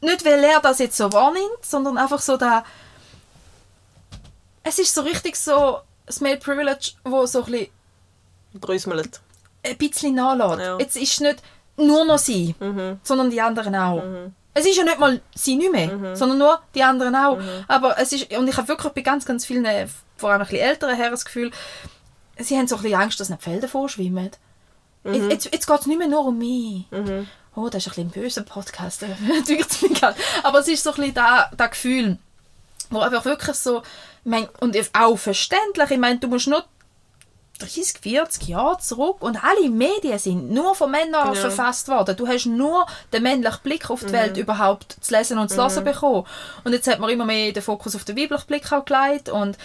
[0.00, 2.64] nicht weil er das jetzt so wahrnimmt, sondern einfach so da,
[4.62, 7.68] es ist so richtig so das Male Privilege, wo so ein bisschen
[8.54, 9.20] Drüsmelt.
[9.64, 10.60] ein bisschen nachlässt.
[10.60, 10.78] Ja.
[10.78, 11.42] Jetzt ist nicht
[11.76, 12.54] nur noch sie,
[13.02, 14.02] sondern die anderen auch.
[14.52, 17.38] Es ist ja nicht mal sie nicht mehr, sondern nur die anderen auch.
[17.68, 19.86] Aber es ist, und ich habe wirklich bei ganz, ganz vielen, äh,
[20.16, 21.52] vor allem ein bisschen älteren Herren das Gefühl,
[22.38, 24.30] sie haben so ein bisschen Angst, dass nicht die Felder vorschwimmen.
[25.04, 26.84] Jetzt, jetzt, jetzt geht es nicht mehr nur um mich.
[27.60, 30.16] Oh, das ist ein bisschen ein böser Podcast, natürlich mich gerade.
[30.42, 32.18] Aber es ist so ein bisschen das, das Gefühl,
[32.90, 33.82] wo einfach wirklich so
[34.24, 35.90] mein, und auch verständlich.
[35.90, 36.64] Ich meine, du musst nur
[37.58, 41.34] 30, 40 Jahre zurück und alle Medien sind nur von Männern Ja.
[41.34, 42.16] verfasst worden.
[42.16, 45.84] Du hast nur den männlichen Blick auf die Welt überhaupt zu lesen und zu hören
[45.84, 46.26] bekommen.
[46.64, 49.58] Und jetzt hat man immer mehr den Fokus auf den weiblichen Blick auch gelegt und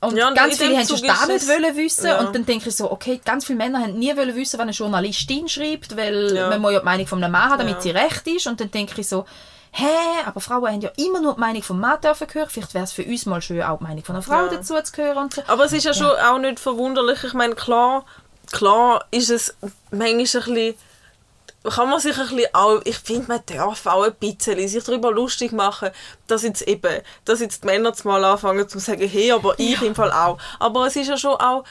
[0.00, 2.20] und Ja, und ganz viele haben schon Zug da ist nicht es- wollen wissen Ja.
[2.20, 4.72] und dann denke ich so, okay, ganz viele Männer haben nie wollen wissen, was eine
[4.72, 6.48] Journalistin schreibt, weil Ja.
[6.50, 8.70] man muss ja die Meinung von einem Mann haben, damit sie recht ist und dann
[8.70, 9.24] denke ich so,
[9.72, 9.84] hä,
[10.24, 12.92] aber Frauen haben ja immer nur die Meinung vom Mann dürfen hören, vielleicht wäre es
[12.92, 15.42] für uns mal schön, auch die Meinung von einer Frau dazu zu hören und so.
[15.46, 17.22] Aber es ist ja, schon auch nicht verwunderlich.
[17.24, 18.04] Ich meine, klar,
[18.52, 19.54] klar ist es
[19.90, 20.74] manchmal ein bisschen
[21.64, 25.10] kann man sich ein bisschen auch, ich finde, man darf auch ein bisschen sich darüber
[25.10, 25.90] lustig machen,
[26.26, 29.94] dass jetzt eben, dass jetzt die Männer mal anfangen zu sagen, hey, aber ich im
[29.94, 30.38] Fall auch.
[30.60, 31.64] Aber es ist ja schon auch,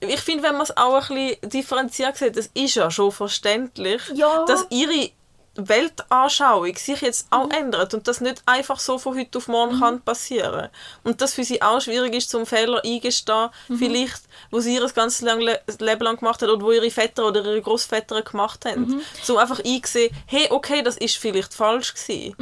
[0.00, 4.02] ich finde, wenn man es auch ein bisschen differenziert sieht, es ist ja schon verständlich,
[4.14, 4.44] Ja.
[4.46, 5.10] dass ihre
[5.56, 10.00] Weltanschauung sich jetzt auch ändert und das nicht einfach so von heute auf morgen kann
[10.00, 10.68] passieren.
[11.02, 13.48] Und dass für sie auch schwierig ist, zum Fehler eingestehen,
[13.78, 17.60] vielleicht, wo sie ihr ganzes Leben lang gemacht hat oder wo ihre Väter oder ihre
[17.62, 19.02] Großväter gemacht haben.
[19.22, 22.34] So einfach eingesehen, hey, okay, das ist vielleicht falsch gewesen.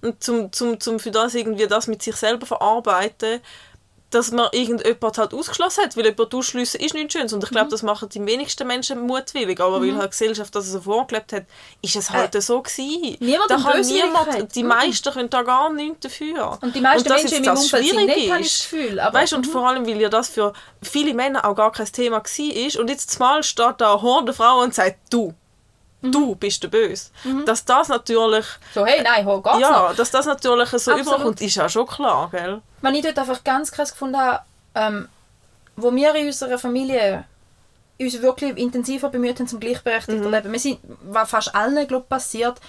[0.00, 3.40] Und zum, zum, zum für das irgendwie das mit sich selber verarbeiten,
[4.14, 7.32] dass man irgendjemand halt ausgeschlossen hat, weil jemand ausschliessen ist nichts Schönes.
[7.32, 7.54] Und ich Mhm.
[7.54, 9.60] glaube, das machen die wenigsten Menschen mutwillig.
[9.60, 11.44] Aber weil halt die Gesellschaft das so vorgelebt hat,
[11.82, 13.04] ist es halt so gewesen.
[13.04, 14.68] Äh, niemand da kann niemand, die Mhm.
[14.68, 16.58] meisten können da gar nichts dafür.
[16.60, 18.64] Und die meisten dass Menschen in meinem Umfeld sind nicht, habe ich ist.
[18.64, 19.00] das Gefühl.
[19.00, 20.52] Aber, Weißt, und vor allem, weil ja das für
[20.82, 22.80] viele Männer auch gar kein Thema war.
[22.80, 25.34] Und jetzt mal steht da eine Horde Frau und sagt, du,
[26.04, 26.12] Mhm.
[26.12, 27.10] du bist der Böse.
[27.46, 28.44] Dass das natürlich,
[28.74, 29.60] so, hey, nein, ho, geht's noch?
[29.60, 31.06] ja, dass das natürlich so Absolut.
[31.06, 32.60] überkommt, ist ja schon klar, gell?
[32.82, 34.40] Was ich dort einfach ganz krass gefunden habe,
[34.74, 35.08] ähm,
[35.76, 37.24] wo wir in unserer Familie
[37.98, 40.52] uns wirklich intensiver bemüht haben zum gleichberechtigten Leben.
[40.52, 42.60] Wir sind, was fast allen, glaube passiert,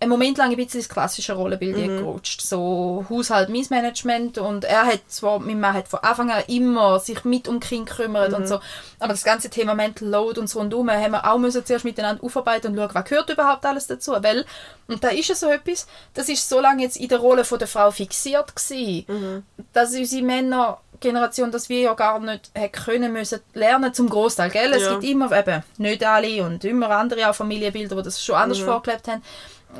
[0.00, 2.40] einen Moment lang ein bisschen ins klassische Rollenbild gerutscht.
[2.40, 7.22] So Haushalt, Missmanagement und er hat zwar, mein Mann hat von Anfang an immer sich
[7.24, 8.60] mit um die Kinder gekümmert und so,
[8.98, 12.24] aber das ganze Thema Mental Load und so rundum haben wir auch müssen zuerst miteinander
[12.24, 14.46] aufarbeiten und schauen, was gehört überhaupt alles dazu, weil,
[14.88, 17.58] und da ist ja so etwas, das ist so lange jetzt in der Rolle von
[17.58, 19.44] der Frau fixiert gewesen,
[19.74, 24.72] dass unsere Männergeneration, dass wir ja gar nicht können müssen lernen zum Großteil, gell?
[24.72, 24.92] Es Ja.
[24.92, 29.08] gibt immer eben nicht alle und immer andere auch Familienbilder, die das schon anders vorgelebt
[29.08, 29.22] haben.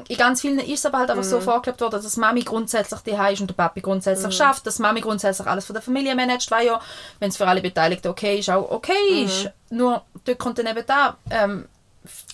[0.08, 3.10] In ganz vielen ist es aber halt einfach so vorgelebt worden, dass Mami grundsätzlich die
[3.10, 6.66] ist und der Papi grundsätzlich schafft, dass Mami grundsätzlich alles von der Familie managt, weil
[6.66, 6.80] ja,
[7.18, 9.50] wenn es für alle Beteiligten okay ist, auch okay ist.
[9.70, 11.68] Nur dort kommt dann eben da, ähm,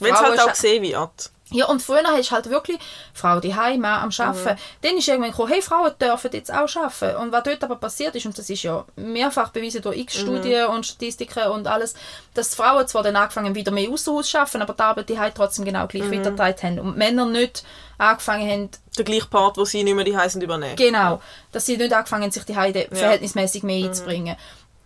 [0.00, 1.30] Wenn es halt auch gesehen wird.
[1.52, 2.78] Ja, und früher hast du halt wirklich
[3.14, 4.58] Frau die Mann am Arbeiten.
[4.82, 7.16] Dann ist irgendwann gekommen, hey, Frauen dürfen jetzt auch arbeiten.
[7.18, 10.66] Und was dort aber passiert ist, und das ist ja mehrfach bewiesen durch x Studien
[10.66, 11.94] und Statistiken und alles,
[12.34, 15.34] dass Frauen zwar dann angefangen wieder mehr außer Haus zu arbeiten, aber die Arbeit die
[15.34, 16.78] trotzdem genau gleich weitergetragen haben.
[16.80, 17.62] Und Männer nicht
[17.96, 20.74] angefangen haben, Der gleiche Part, wo sie nicht mehr die heißen übernehmen.
[20.74, 21.20] Genau,
[21.52, 24.36] dass sie nicht angefangen haben, sich die Heide verhältnismäßig mehr einzubringen.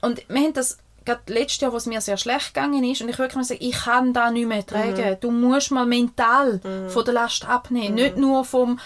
[0.02, 0.78] Und wir haben das
[1.11, 3.61] gerade letztes Jahr, wo es mir sehr schlecht gegangen ist, und ich wirklich mal sagen,
[3.62, 5.16] ich kann da nicht mehr tragen.
[5.20, 8.78] Du musst mal mental von der Last abnehmen, nicht nur vom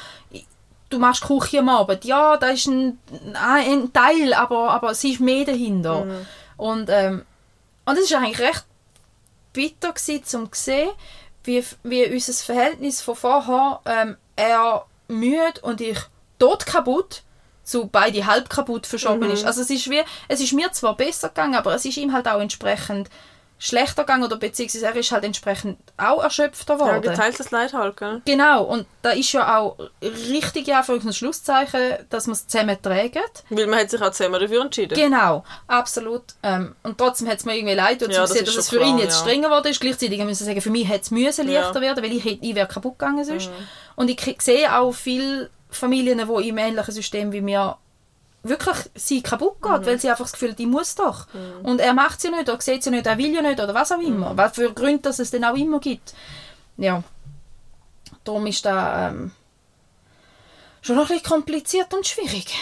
[0.91, 2.05] du machst Küche am Abend.
[2.05, 2.99] Ja, da ist ein,
[3.35, 6.07] ein Teil, aber, aber es ist mehr dahinter.
[6.57, 7.25] Und, ähm,
[7.85, 8.65] und es war eigentlich recht
[9.53, 10.91] bitter gewesen, um zu sehen,
[11.45, 15.99] wie, wie unser Verhältnis von vorher, ähm, er müde und ich
[16.39, 17.23] tot kaputt,
[17.65, 19.45] zu beide halb kaputt verschoben ist.
[19.45, 22.29] Also es ist wie, es ist mir zwar besser gegangen, aber es ist ihm halt
[22.29, 23.09] auch entsprechend
[23.57, 27.03] schlechter gegangen oder beziehungsweise er ist halt entsprechend auch erschöpfter Ja, worden.
[27.03, 28.21] geteiltes Leid halt, gell?
[28.27, 29.79] Genau, und da ist ja auch
[30.29, 33.23] richtig ja für ein Schlusszeichen, dass man es zusammen tragen.
[33.49, 34.95] Weil man hat sich auch zusammen dafür entschieden.
[34.95, 36.25] Genau, absolut.
[36.43, 38.65] Ähm, und trotzdem hat es mir irgendwie leid, und Ja, zu das sehen, ist dass
[38.65, 39.21] es für ihn klar, jetzt ja.
[39.23, 39.81] strenger geworden ist.
[39.81, 41.61] Gleichzeitig müssen wir sagen, für mich hätte es müssen Ja.
[41.61, 41.65] Mhm.
[41.65, 43.51] leichter werden, weil ich, ich wäre kaputt gegangen sonst.
[43.97, 47.77] Und ich sehe auch viele Familien, die im ähnlichen System wie mir
[48.43, 49.87] wirklich sie kaputt geht, Mhm.
[49.87, 51.27] weil sie einfach das Gefühl hat, ich muss doch.
[51.63, 53.91] Und er macht ja nicht, oder sieht ja nicht, er will ja nicht, oder was
[53.93, 54.33] auch immer.
[54.33, 54.37] Mhm.
[54.37, 56.15] Was für Gründe dass es dann auch immer gibt.
[56.77, 57.03] Ja.
[58.25, 59.33] Darum ist da ähm,
[60.83, 62.55] schon noch ein bisschen kompliziert und schwierig.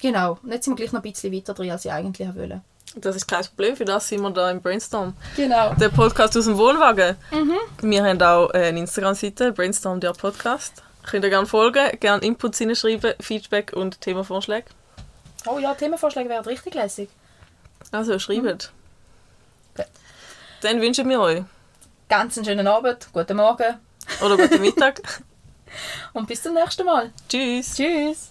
[0.00, 0.38] Genau.
[0.42, 2.62] Und jetzt sind wir gleich noch ein bisschen weiter drin, als ich eigentlich wollte.
[2.96, 5.14] Das ist kein Problem, für das sind wir da im Brainstorm.
[5.36, 5.74] Genau.
[5.74, 7.16] Der Podcast aus dem Wohnwagen.
[7.30, 7.54] Mhm.
[7.82, 10.82] Wir haben auch äh, eine Instagram-Seite, Brainstorm der Podcast.
[11.04, 14.66] Könnt ihr gerne folgen, gerne Inputs hineinschreiben, Feedback und Themenvorschläge.
[15.46, 17.08] Oh ja, Themenvorschläge wären richtig lässig.
[17.90, 18.72] Also schreibt.
[19.76, 19.86] Gut.
[20.60, 21.42] Dann wünschen wir euch.
[22.08, 23.78] Ganz einen schönen Abend, guten Morgen
[24.22, 25.00] Oder guten Mittag.
[26.12, 27.10] und bis zum nächsten Mal.
[27.28, 27.74] Tschüss.
[27.74, 28.29] Tschüss.